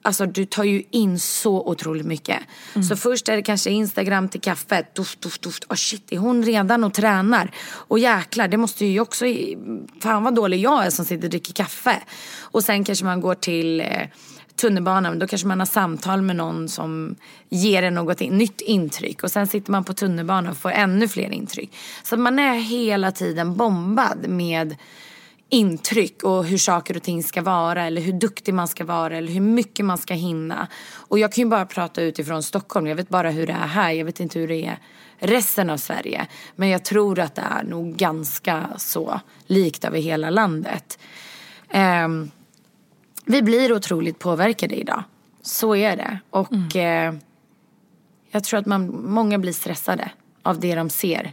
Alltså 0.05 0.27
du 0.27 0.45
tar 0.45 0.65
ju 0.65 0.83
in 0.91 1.19
så 1.19 1.67
otroligt 1.67 2.07
mycket. 2.07 2.39
Mm. 2.75 2.85
Så 2.85 2.97
först 2.97 3.29
är 3.29 3.37
det 3.37 3.43
kanske 3.43 3.71
Instagram 3.71 4.29
till 4.29 4.41
kaffet. 4.41 4.95
Doft, 4.95 5.21
doft, 5.21 5.43
doft. 5.43 5.65
Oh 5.69 5.77
shit, 5.77 6.13
är 6.13 6.19
hon 6.19 6.43
redan 6.43 6.85
och 6.85 6.95
tränar? 6.95 7.51
Och 7.67 7.99
jäklar, 7.99 8.49
det 8.49 8.57
måste 8.57 8.85
ju 8.85 9.01
också... 9.01 9.25
Fan 10.01 10.25
vad 10.25 10.35
dålig 10.35 10.61
jag 10.61 10.87
är 10.87 10.91
som 10.91 11.05
sitter 11.05 11.25
och 11.25 11.31
dricker 11.31 11.53
kaffe. 11.53 12.03
Och 12.41 12.65
sen 12.65 12.85
kanske 12.85 13.05
man 13.05 13.21
går 13.21 13.35
till 13.35 13.81
eh, 13.81 13.87
tunnelbanan, 14.57 15.19
då 15.19 15.27
kanske 15.27 15.49
man 15.49 15.59
har 15.59 15.67
samtal 15.67 16.23
med 16.23 16.37
någon 16.37 16.69
som 16.69 17.17
ger 17.49 17.83
en 17.83 17.95
något 17.95 18.21
in, 18.21 18.39
nytt 18.39 18.61
intryck. 18.61 19.23
Och 19.23 19.31
sen 19.31 19.47
sitter 19.47 19.73
man 19.73 19.85
på 19.85 19.95
tunnelbanan 19.95 20.51
och 20.51 20.59
får 20.59 20.71
ännu 20.71 21.09
fler 21.09 21.31
intryck. 21.31 21.77
Så 22.03 22.17
man 22.17 22.39
är 22.39 22.55
hela 22.55 23.13
tiden 23.13 23.57
bombad 23.57 24.29
med 24.29 24.77
intryck 25.49 26.23
och 26.23 26.45
hur 26.45 26.59
saker 26.59 26.97
och 26.97 27.03
ting 27.03 27.23
ska 27.23 27.43
vara 27.43 27.85
eller 27.85 28.01
hur 28.01 28.13
duktig 28.13 28.55
man 28.55 28.69
ska 28.69 28.85
vara 28.85 29.17
eller 29.17 29.33
hur 29.33 29.41
mycket 29.41 29.85
man 29.85 29.99
ska 29.99 30.15
hinna. 30.15 30.69
Och 30.93 31.19
jag 31.19 31.33
kan 31.33 31.45
ju 31.45 31.51
bara 31.51 31.67
prata 31.67 32.03
utifrån 32.03 32.43
Stockholm. 32.43 32.87
Jag 32.87 32.97
vet 32.97 33.09
bara 33.09 33.31
hur 33.31 33.47
det 33.47 33.53
är 33.53 33.67
här. 33.67 33.93
Jag 33.93 34.05
vet 34.05 34.21
inte 34.21 34.39
hur 34.39 34.49
det 34.49 34.67
är 34.67 34.79
resten 35.19 35.71
av 35.71 35.77
Sverige. 35.77 36.27
Men 36.57 36.69
jag 36.69 36.85
tror 36.85 37.19
att 37.19 37.35
det 37.35 37.43
är 37.51 37.63
nog 37.63 37.97
ganska 37.97 38.69
så 38.77 39.21
likt 39.47 39.85
över 39.85 39.99
hela 39.99 40.31
landet. 40.31 40.99
Um, 42.05 42.31
vi 43.25 43.43
blir 43.43 43.73
otroligt 43.73 44.19
påverkade 44.19 44.75
idag. 44.75 45.03
Så 45.43 45.77
är 45.77 45.97
det. 45.97 46.19
Och 46.31 46.53
mm. 46.53 47.15
eh, 47.15 47.21
jag 48.31 48.45
tror 48.45 48.61
att 48.61 48.67
man, 48.67 49.05
många 49.05 49.39
blir 49.39 49.53
stressade 49.53 50.11
av 50.43 50.61
det 50.61 50.75
de 50.75 50.91
ser. 50.91 51.33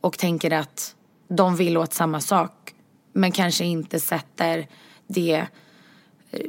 Och 0.00 0.18
tänker 0.18 0.50
att 0.50 0.94
de 1.28 1.56
vill 1.56 1.76
åt 1.76 1.94
samma 1.94 2.20
sak. 2.20 2.74
Men 3.16 3.32
kanske 3.32 3.64
inte 3.64 4.00
sätter 4.00 4.66
det, 5.06 5.46
eh, 6.30 6.40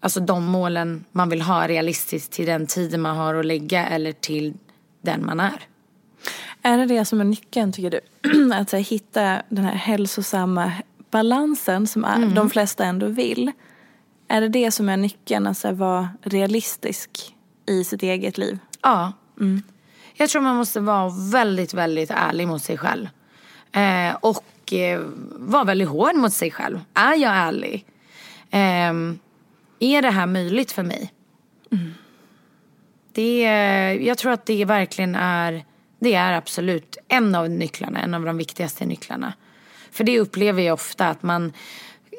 alltså 0.00 0.20
de 0.20 0.44
målen 0.44 1.04
man 1.12 1.28
vill 1.28 1.42
ha 1.42 1.68
realistiskt 1.68 2.32
till 2.32 2.46
den 2.46 2.66
tiden 2.66 3.00
man 3.00 3.16
har 3.16 3.34
att 3.34 3.46
lägga 3.46 3.86
eller 3.86 4.12
till 4.12 4.54
den 5.02 5.26
man 5.26 5.40
är. 5.40 5.62
Är 6.62 6.78
det 6.78 6.86
det 6.86 7.04
som 7.04 7.20
är 7.20 7.24
nyckeln 7.24 7.72
tycker 7.72 7.90
du? 7.90 8.00
att 8.54 8.72
här, 8.72 8.80
hitta 8.80 9.42
den 9.48 9.64
här 9.64 9.74
hälsosamma 9.74 10.72
balansen 11.10 11.86
som 11.86 12.04
är, 12.04 12.16
mm. 12.16 12.34
de 12.34 12.50
flesta 12.50 12.84
ändå 12.84 13.06
vill. 13.06 13.52
Är 14.28 14.40
det 14.40 14.48
det 14.48 14.70
som 14.70 14.88
är 14.88 14.96
nyckeln, 14.96 15.46
att 15.46 15.48
alltså, 15.48 15.72
vara 15.72 16.08
realistisk 16.22 17.34
i 17.66 17.84
sitt 17.84 18.02
eget 18.02 18.38
liv? 18.38 18.58
Ja. 18.82 19.12
Mm. 19.40 19.62
Jag 20.14 20.30
tror 20.30 20.42
man 20.42 20.56
måste 20.56 20.80
vara 20.80 21.12
väldigt, 21.32 21.74
väldigt 21.74 22.10
ärlig 22.10 22.48
mot 22.48 22.62
sig 22.62 22.78
själv. 22.78 23.08
Eh, 23.72 24.16
och 24.20 24.44
eh, 24.72 25.00
vara 25.32 25.64
väldigt 25.64 25.88
hård 25.88 26.16
mot 26.16 26.32
sig 26.32 26.50
själv. 26.50 26.80
Är 26.94 27.14
jag 27.14 27.36
ärlig? 27.36 27.86
Eh, 28.50 28.92
är 29.78 30.02
det 30.02 30.10
här 30.10 30.26
möjligt 30.26 30.72
för 30.72 30.82
mig? 30.82 31.12
Mm. 31.72 31.94
Det, 33.12 33.42
jag 34.00 34.18
tror 34.18 34.32
att 34.32 34.46
det 34.46 34.64
verkligen 34.64 35.14
är, 35.14 35.64
det 36.00 36.14
är 36.14 36.32
absolut 36.32 36.96
en 37.08 37.34
av 37.34 37.50
nycklarna, 37.50 38.00
en 38.00 38.14
av 38.14 38.24
de 38.24 38.36
viktigaste 38.36 38.86
nycklarna. 38.86 39.32
För 39.90 40.04
det 40.04 40.20
upplever 40.20 40.62
jag 40.62 40.74
ofta 40.74 41.08
att 41.08 41.22
man 41.22 41.52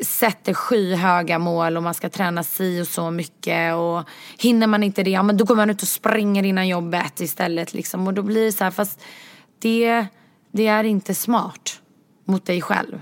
sätter 0.05 0.53
skyhöga 0.53 1.39
mål 1.39 1.77
och 1.77 1.83
man 1.83 1.93
ska 1.93 2.09
träna 2.09 2.43
si 2.43 2.81
och 2.81 2.87
så 2.87 3.11
mycket 3.11 3.75
och 3.75 4.03
hinner 4.37 4.67
man 4.67 4.83
inte 4.83 5.03
det, 5.03 5.09
ja 5.09 5.23
men 5.23 5.37
då 5.37 5.45
går 5.45 5.55
man 5.55 5.69
ut 5.69 5.81
och 5.81 5.87
springer 5.87 6.43
innan 6.43 6.67
jobbet 6.67 7.19
istället 7.19 7.73
liksom 7.73 8.07
och 8.07 8.13
då 8.13 8.21
blir 8.21 8.45
det 8.45 8.51
så 8.51 8.63
här, 8.63 8.71
fast 8.71 9.01
det, 9.59 10.05
det 10.51 10.67
är 10.67 10.83
inte 10.83 11.15
smart 11.15 11.81
mot 12.29 12.45
dig 12.45 12.61
själv. 12.61 13.01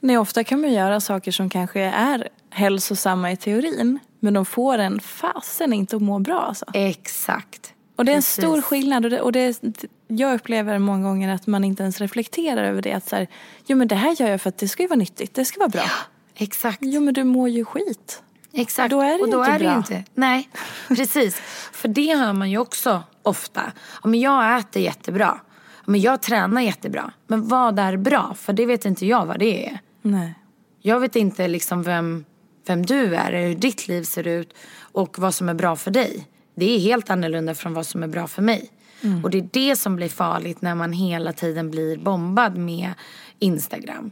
Nej, 0.00 0.18
ofta 0.18 0.44
kan 0.44 0.60
man 0.60 0.72
göra 0.72 1.00
saker 1.00 1.32
som 1.32 1.50
kanske 1.50 1.80
är 1.80 2.28
hälsosamma 2.50 3.32
i 3.32 3.36
teorin 3.36 3.98
men 4.20 4.34
de 4.34 4.44
får 4.44 4.78
en 4.78 5.00
fasen 5.00 5.72
inte 5.72 5.96
att 5.96 6.02
må 6.02 6.18
bra 6.18 6.40
alltså. 6.40 6.64
Exakt. 6.72 7.72
Och 7.96 8.04
det 8.04 8.12
är 8.12 8.16
en 8.16 8.22
Precis. 8.22 8.44
stor 8.44 8.60
skillnad 8.60 9.04
och, 9.04 9.10
det, 9.10 9.20
och 9.20 9.32
det, 9.32 9.62
jag 10.06 10.34
upplever 10.34 10.78
många 10.78 11.08
gånger 11.08 11.34
att 11.34 11.46
man 11.46 11.64
inte 11.64 11.82
ens 11.82 12.00
reflekterar 12.00 12.64
över 12.64 12.82
det. 12.82 12.92
Att 12.92 13.08
så 13.08 13.16
här, 13.16 13.28
jo 13.66 13.76
men 13.76 13.88
det 13.88 13.94
här 13.94 14.20
gör 14.20 14.30
jag 14.30 14.40
för 14.40 14.48
att 14.48 14.58
det 14.58 14.68
ska 14.68 14.82
ju 14.82 14.88
vara 14.88 14.98
nyttigt, 14.98 15.34
det 15.34 15.44
ska 15.44 15.58
vara 15.58 15.68
bra. 15.68 15.82
Ja, 15.82 15.90
exakt. 16.34 16.78
Jo 16.80 17.00
men 17.00 17.14
du 17.14 17.24
mår 17.24 17.48
ju 17.48 17.64
skit. 17.64 18.22
Exakt. 18.52 18.90
Då 18.90 19.00
är 19.00 19.18
det 19.18 19.22
och 19.22 19.30
då 19.30 19.38
inte 19.38 19.50
är 19.50 19.58
bra. 19.58 19.70
Det 19.70 19.76
inte. 19.76 20.04
Nej, 20.14 20.48
precis. 20.88 21.36
för 21.72 21.88
det 21.88 22.16
hör 22.16 22.32
man 22.32 22.50
ju 22.50 22.58
också 22.58 23.02
ofta. 23.22 23.62
Ja, 24.02 24.08
men 24.08 24.20
jag 24.20 24.58
äter 24.58 24.82
jättebra. 24.82 25.40
Men 25.86 26.00
jag 26.00 26.22
tränar 26.22 26.60
jättebra. 26.60 27.12
Men 27.26 27.48
vad 27.48 27.78
är 27.78 27.96
bra? 27.96 28.34
För 28.38 28.52
det 28.52 28.66
vet 28.66 28.84
inte 28.84 29.06
jag 29.06 29.26
vad 29.26 29.38
det 29.38 29.66
är. 29.66 29.78
Nej. 30.02 30.34
Jag 30.80 31.00
vet 31.00 31.16
inte 31.16 31.48
liksom 31.48 31.82
vem, 31.82 32.24
vem 32.66 32.86
du 32.86 33.14
är, 33.14 33.46
hur 33.46 33.54
ditt 33.54 33.88
liv 33.88 34.02
ser 34.02 34.26
ut 34.26 34.54
och 34.78 35.18
vad 35.18 35.34
som 35.34 35.48
är 35.48 35.54
bra 35.54 35.76
för 35.76 35.90
dig. 35.90 36.26
Det 36.54 36.64
är 36.64 36.78
helt 36.78 37.10
annorlunda 37.10 37.54
från 37.54 37.74
vad 37.74 37.86
som 37.86 38.02
är 38.02 38.06
bra 38.06 38.26
för 38.26 38.42
mig. 38.42 38.70
Mm. 39.02 39.24
Och 39.24 39.30
det 39.30 39.38
är 39.38 39.48
det 39.52 39.76
som 39.76 39.96
blir 39.96 40.08
farligt 40.08 40.62
när 40.62 40.74
man 40.74 40.92
hela 40.92 41.32
tiden 41.32 41.70
blir 41.70 41.98
bombad 41.98 42.56
med 42.56 42.92
Instagram. 43.38 44.10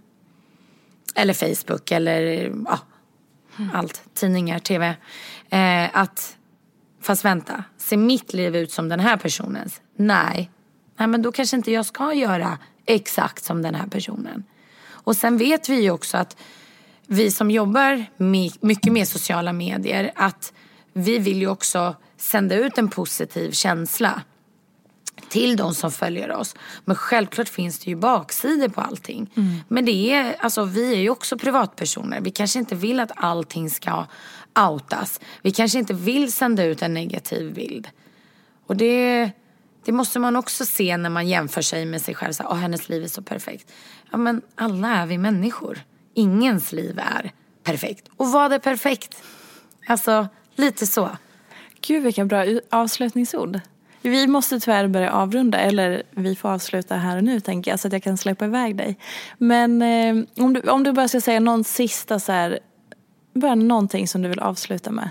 Eller 1.15 1.35
Facebook 1.35 1.91
eller 1.91 2.23
ja, 2.67 2.79
mm. 3.59 3.71
allt. 3.75 4.03
Tidningar, 4.15 4.59
tv. 4.59 4.97
Eh, 5.51 5.97
att, 5.99 6.37
fast 7.01 7.25
vänta, 7.25 7.65
ser 7.77 7.97
mitt 7.97 8.33
liv 8.33 8.57
ut 8.57 8.73
som 8.73 8.89
den 8.89 9.01
här 9.01 9.17
personens? 9.17 9.81
Nej. 9.97 10.51
Nej 10.97 11.09
men 11.09 11.23
då 11.23 11.33
kanske 11.33 11.57
inte 11.57 11.73
jag 11.73 11.87
ska 11.87 12.13
göra 12.13 12.59
exakt 12.87 13.45
som 13.45 13.63
den 13.63 13.75
här 13.75 13.87
personen. 13.87 14.45
Och 14.87 15.17
sen 15.17 15.39
vet 15.39 15.69
vi 15.69 15.81
ju 15.81 15.91
också 15.91 16.17
att 16.17 16.37
vi 17.07 17.31
som 17.31 17.51
jobbar 17.51 18.07
mycket 18.61 18.93
med 18.93 19.09
sociala 19.09 19.53
medier 19.53 20.13
att 20.17 20.53
vi 20.93 21.19
vill 21.19 21.39
ju 21.39 21.49
också 21.49 21.97
sända 22.17 22.55
ut 22.55 22.79
en 22.79 22.89
positiv 22.89 23.51
känsla 23.51 24.23
till 25.29 25.57
de 25.57 25.75
som 25.75 25.93
följer 25.93 26.33
oss. 26.33 26.57
Men 26.85 26.97
självklart 26.97 27.49
finns 27.49 27.79
det 27.79 27.91
ju 27.91 27.97
baksidor 27.97 28.69
på 28.69 28.81
allting. 28.81 29.31
Mm. 29.37 29.57
Men 29.69 29.85
det 29.85 30.13
är, 30.13 30.37
alltså 30.41 30.65
vi 30.65 30.95
är 30.95 30.99
ju 30.99 31.11
också 31.11 31.39
privatpersoner. 31.39 32.21
Vi 32.21 32.31
kanske 32.31 32.59
inte 32.59 32.75
vill 32.75 33.01
att 33.01 33.13
allting 33.17 33.71
ska 33.71 34.07
outas. 34.71 35.21
Vi 35.43 35.51
kanske 35.51 35.79
inte 35.79 35.95
vill 35.95 36.33
sända 36.33 36.65
ut 36.65 36.83
en 36.83 36.95
negativ 36.95 37.55
bild. 37.55 37.89
Och 38.67 38.77
det, 38.77 39.31
det 39.85 39.93
måste 39.93 40.19
man 40.19 40.37
också 40.37 40.67
se 40.67 40.97
när 40.97 41.11
man 41.11 41.29
jämför 41.29 41.63
sig 41.63 41.87
med 41.87 42.03
sig 42.03 42.15
själv. 42.15 42.33
Så, 42.33 42.45
oh, 42.45 42.55
hennes 42.55 42.89
liv 42.89 43.05
är 43.05 43.09
så 43.09 43.23
perfekt. 43.23 43.73
Ja 44.11 44.19
men 44.19 44.43
alla 44.55 44.89
är 44.89 45.07
vi 45.07 45.19
människor. 45.19 45.79
Ingens 46.15 46.73
liv 46.73 46.99
är 46.99 47.33
perfekt. 47.63 48.09
Och 48.17 48.33
vad 48.33 48.53
är 48.53 48.59
perfekt? 48.59 49.23
Alltså 49.87 50.29
lite 50.55 50.87
så. 50.87 51.11
Gud 51.81 52.03
vilka 52.03 52.25
bra 52.25 52.45
avslutningsord. 52.71 53.61
Vi 54.03 54.27
måste 54.27 54.61
tyvärr 54.61 54.89
börja 54.89 55.13
avrunda, 55.13 55.59
eller 55.59 56.03
vi 56.11 56.37
får 56.37 56.49
avsluta 56.49 56.97
här 56.97 57.17
och 57.17 57.25
nu 57.25 57.41
tänker 57.41 57.71
jag 57.71 57.81
så 57.81 57.87
att 57.87 57.93
jag 57.93 58.03
kan 58.03 58.17
släppa 58.17 58.45
iväg 58.45 58.77
dig. 58.77 58.99
Men 59.39 59.83
eh, 59.83 60.25
om, 60.45 60.53
du, 60.53 60.61
om 60.61 60.83
du 60.83 60.93
bara 60.93 61.09
ska 61.09 61.21
säga 61.21 61.41
någon 61.41 61.65
sista 61.65 62.21
så 62.21 62.33
här, 62.33 62.59
bara 63.35 63.55
någonting 63.55 64.09
som 64.09 64.23
du 64.23 64.29
vill 64.29 64.41
avsluta 64.41 64.91
med. 64.91 65.11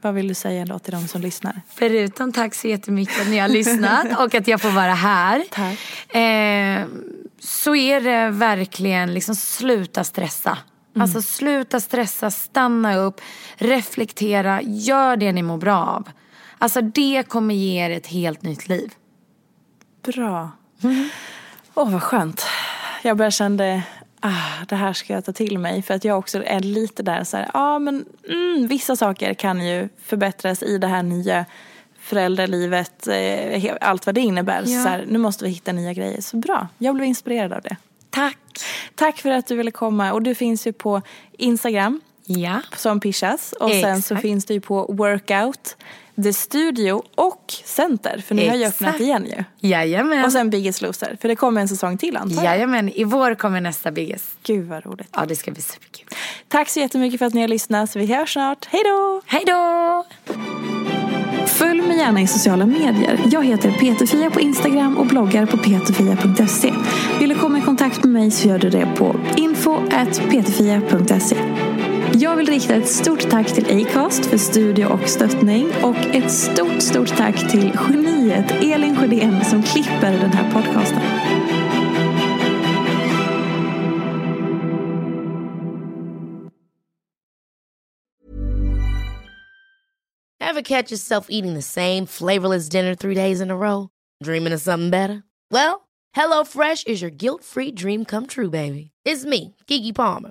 Vad 0.00 0.14
vill 0.14 0.28
du 0.28 0.34
säga 0.34 0.64
då 0.64 0.78
till 0.78 0.92
de 0.92 1.08
som 1.08 1.20
lyssnar? 1.20 1.60
Förutom 1.68 2.32
tack 2.32 2.54
så 2.54 2.68
jättemycket 2.68 3.20
att 3.20 3.28
ni 3.28 3.38
har 3.38 3.48
lyssnat 3.48 4.06
och 4.18 4.34
att 4.34 4.48
jag 4.48 4.60
får 4.60 4.70
vara 4.70 4.94
här. 4.94 5.44
Tack. 5.50 6.16
Eh, 6.16 6.86
så 7.38 7.74
är 7.74 8.00
det 8.00 8.30
verkligen 8.30 9.14
liksom 9.14 9.34
sluta 9.34 10.04
stressa. 10.04 10.58
Mm. 10.94 11.02
Alltså 11.02 11.22
sluta 11.22 11.80
stressa, 11.80 12.30
stanna 12.30 12.96
upp, 12.96 13.20
reflektera, 13.56 14.62
gör 14.62 15.16
det 15.16 15.32
ni 15.32 15.42
mår 15.42 15.58
bra 15.58 15.86
av. 15.86 16.08
Alltså 16.58 16.80
det 16.80 17.28
kommer 17.28 17.54
ge 17.54 17.86
er 17.86 17.90
ett 17.90 18.06
helt 18.06 18.42
nytt 18.42 18.68
liv. 18.68 18.92
Bra. 20.02 20.50
Åh 20.82 20.90
mm. 20.90 21.08
oh, 21.74 21.90
vad 21.90 22.02
skönt. 22.02 22.46
Jag 23.02 23.16
bara 23.16 23.30
kände, 23.30 23.82
ah, 24.20 24.64
det 24.68 24.76
här 24.76 24.92
ska 24.92 25.12
jag 25.12 25.24
ta 25.24 25.32
till 25.32 25.58
mig. 25.58 25.82
För 25.82 25.94
att 25.94 26.04
jag 26.04 26.18
också 26.18 26.42
är 26.44 26.60
lite 26.60 27.02
där 27.02 27.24
så 27.24 27.36
här, 27.36 27.50
ja 27.54 27.60
ah, 27.60 27.78
men 27.78 28.04
mm, 28.28 28.66
vissa 28.66 28.96
saker 28.96 29.34
kan 29.34 29.66
ju 29.66 29.88
förbättras 30.04 30.62
i 30.62 30.78
det 30.78 30.86
här 30.86 31.02
nya 31.02 31.44
föräldralivet, 31.98 33.06
eh, 33.06 33.74
allt 33.80 34.06
vad 34.06 34.14
det 34.14 34.20
innebär. 34.20 34.62
Ja. 34.66 34.82
Så 34.82 34.88
här, 34.88 35.04
nu 35.08 35.18
måste 35.18 35.44
vi 35.44 35.50
hitta 35.50 35.72
nya 35.72 35.92
grejer. 35.92 36.20
Så 36.20 36.36
bra, 36.36 36.68
jag 36.78 36.94
blev 36.94 37.08
inspirerad 37.08 37.52
av 37.52 37.62
det. 37.62 37.76
Tack. 38.10 38.38
Tack 38.94 39.18
för 39.18 39.30
att 39.30 39.46
du 39.46 39.56
ville 39.56 39.70
komma. 39.70 40.12
Och 40.12 40.22
du 40.22 40.34
finns 40.34 40.66
ju 40.66 40.72
på 40.72 41.02
Instagram. 41.32 42.00
Ja. 42.38 42.60
Som 42.76 43.00
Pishas. 43.00 43.54
Och 43.60 43.70
Exakt. 43.70 43.92
sen 43.92 44.02
så 44.02 44.16
finns 44.16 44.44
du 44.44 44.54
ju 44.54 44.60
på 44.60 44.86
Workout, 44.92 45.76
The 46.22 46.32
Studio 46.32 47.02
och 47.14 47.54
Center. 47.64 48.22
För 48.26 48.34
nu 48.34 48.42
Exakt. 48.42 48.54
har 48.56 48.60
ju 48.60 48.66
öppnat 48.66 49.00
igen 49.00 49.26
ju. 49.26 49.44
Jajamän. 49.68 50.24
Och 50.24 50.32
sen 50.32 50.50
Biggest 50.50 50.82
Loser. 50.82 51.16
För 51.20 51.28
det 51.28 51.36
kommer 51.36 51.60
en 51.60 51.68
säsong 51.68 51.98
till 51.98 52.16
antar 52.16 52.36
jag. 52.36 52.44
Jajamän. 52.44 52.88
I 52.88 53.04
vår 53.04 53.34
kommer 53.34 53.60
nästa 53.60 53.90
Biggest. 53.90 54.26
Gud 54.42 54.68
vad 54.68 54.86
roligt. 54.86 55.08
Ja 55.12 55.24
det 55.28 55.36
ska 55.36 55.50
bli 55.50 55.62
superkul. 55.62 56.06
Tack 56.48 56.68
så 56.68 56.80
jättemycket 56.80 57.18
för 57.18 57.26
att 57.26 57.34
ni 57.34 57.40
har 57.40 57.48
lyssnat. 57.48 57.90
Så 57.90 57.98
vi 57.98 58.06
hörs 58.14 58.32
snart. 58.32 58.66
Hej 58.70 58.82
då! 58.84 59.22
Hej 59.26 59.42
då! 59.46 60.04
Följ 61.46 61.82
mig 61.82 61.96
gärna 61.96 62.20
i 62.20 62.26
sociala 62.26 62.66
medier. 62.66 63.20
Jag 63.32 63.44
heter 63.44 63.72
Peterfia 63.72 64.30
på 64.30 64.40
Instagram 64.40 64.98
och 64.98 65.06
bloggar 65.06 65.46
på 65.46 65.58
peterfia.se. 65.58 66.72
Vill 67.18 67.28
du 67.28 67.34
komma 67.34 67.58
i 67.58 67.60
kontakt 67.60 68.04
med 68.04 68.12
mig 68.12 68.30
så 68.30 68.48
gör 68.48 68.58
du 68.58 68.70
det 68.70 68.88
på 68.96 69.16
info.peterfia.se. 69.36 71.36
Jag 72.30 72.36
vill 72.36 72.46
rikta 72.46 72.74
ett 72.74 72.88
stort 72.88 73.30
tack 73.30 73.46
till 73.46 73.86
Acast 73.86 74.26
för 74.26 74.36
studie 74.36 74.84
och 74.84 75.08
stöttning 75.08 75.66
och 75.82 75.96
ett 75.96 76.30
stort, 76.30 76.82
stort 76.82 77.16
tack 77.16 77.50
till 77.50 77.78
geniet 77.88 78.50
Elin 78.50 78.96
Sjödén 78.96 79.44
som 79.44 79.62
klipper 79.62 80.12
den 80.12 80.32
här 80.32 80.52
podcasten. 80.52 81.00
Have 90.40 90.62
catch 90.62 90.90
yourself 90.90 91.26
eating 91.28 91.54
the 91.54 91.62
same 91.62 92.06
flavorless 92.06 92.68
dinner 92.68 92.94
three 92.94 93.14
days 93.14 93.40
in 93.40 93.50
a 93.50 93.56
row? 93.56 93.88
Dreaming 94.24 94.54
of 94.54 94.60
something 94.60 94.90
better? 94.90 95.22
Well, 95.50 95.88
hello 96.12 96.44
fresh 96.44 96.84
is 96.86 97.02
your 97.02 97.10
guilt 97.10 97.44
free 97.44 97.72
dream 97.72 98.04
come 98.04 98.26
true 98.26 98.50
baby. 98.50 98.90
It's 99.04 99.24
me, 99.24 99.56
Gigi 99.66 99.92
Palmer. 99.92 100.30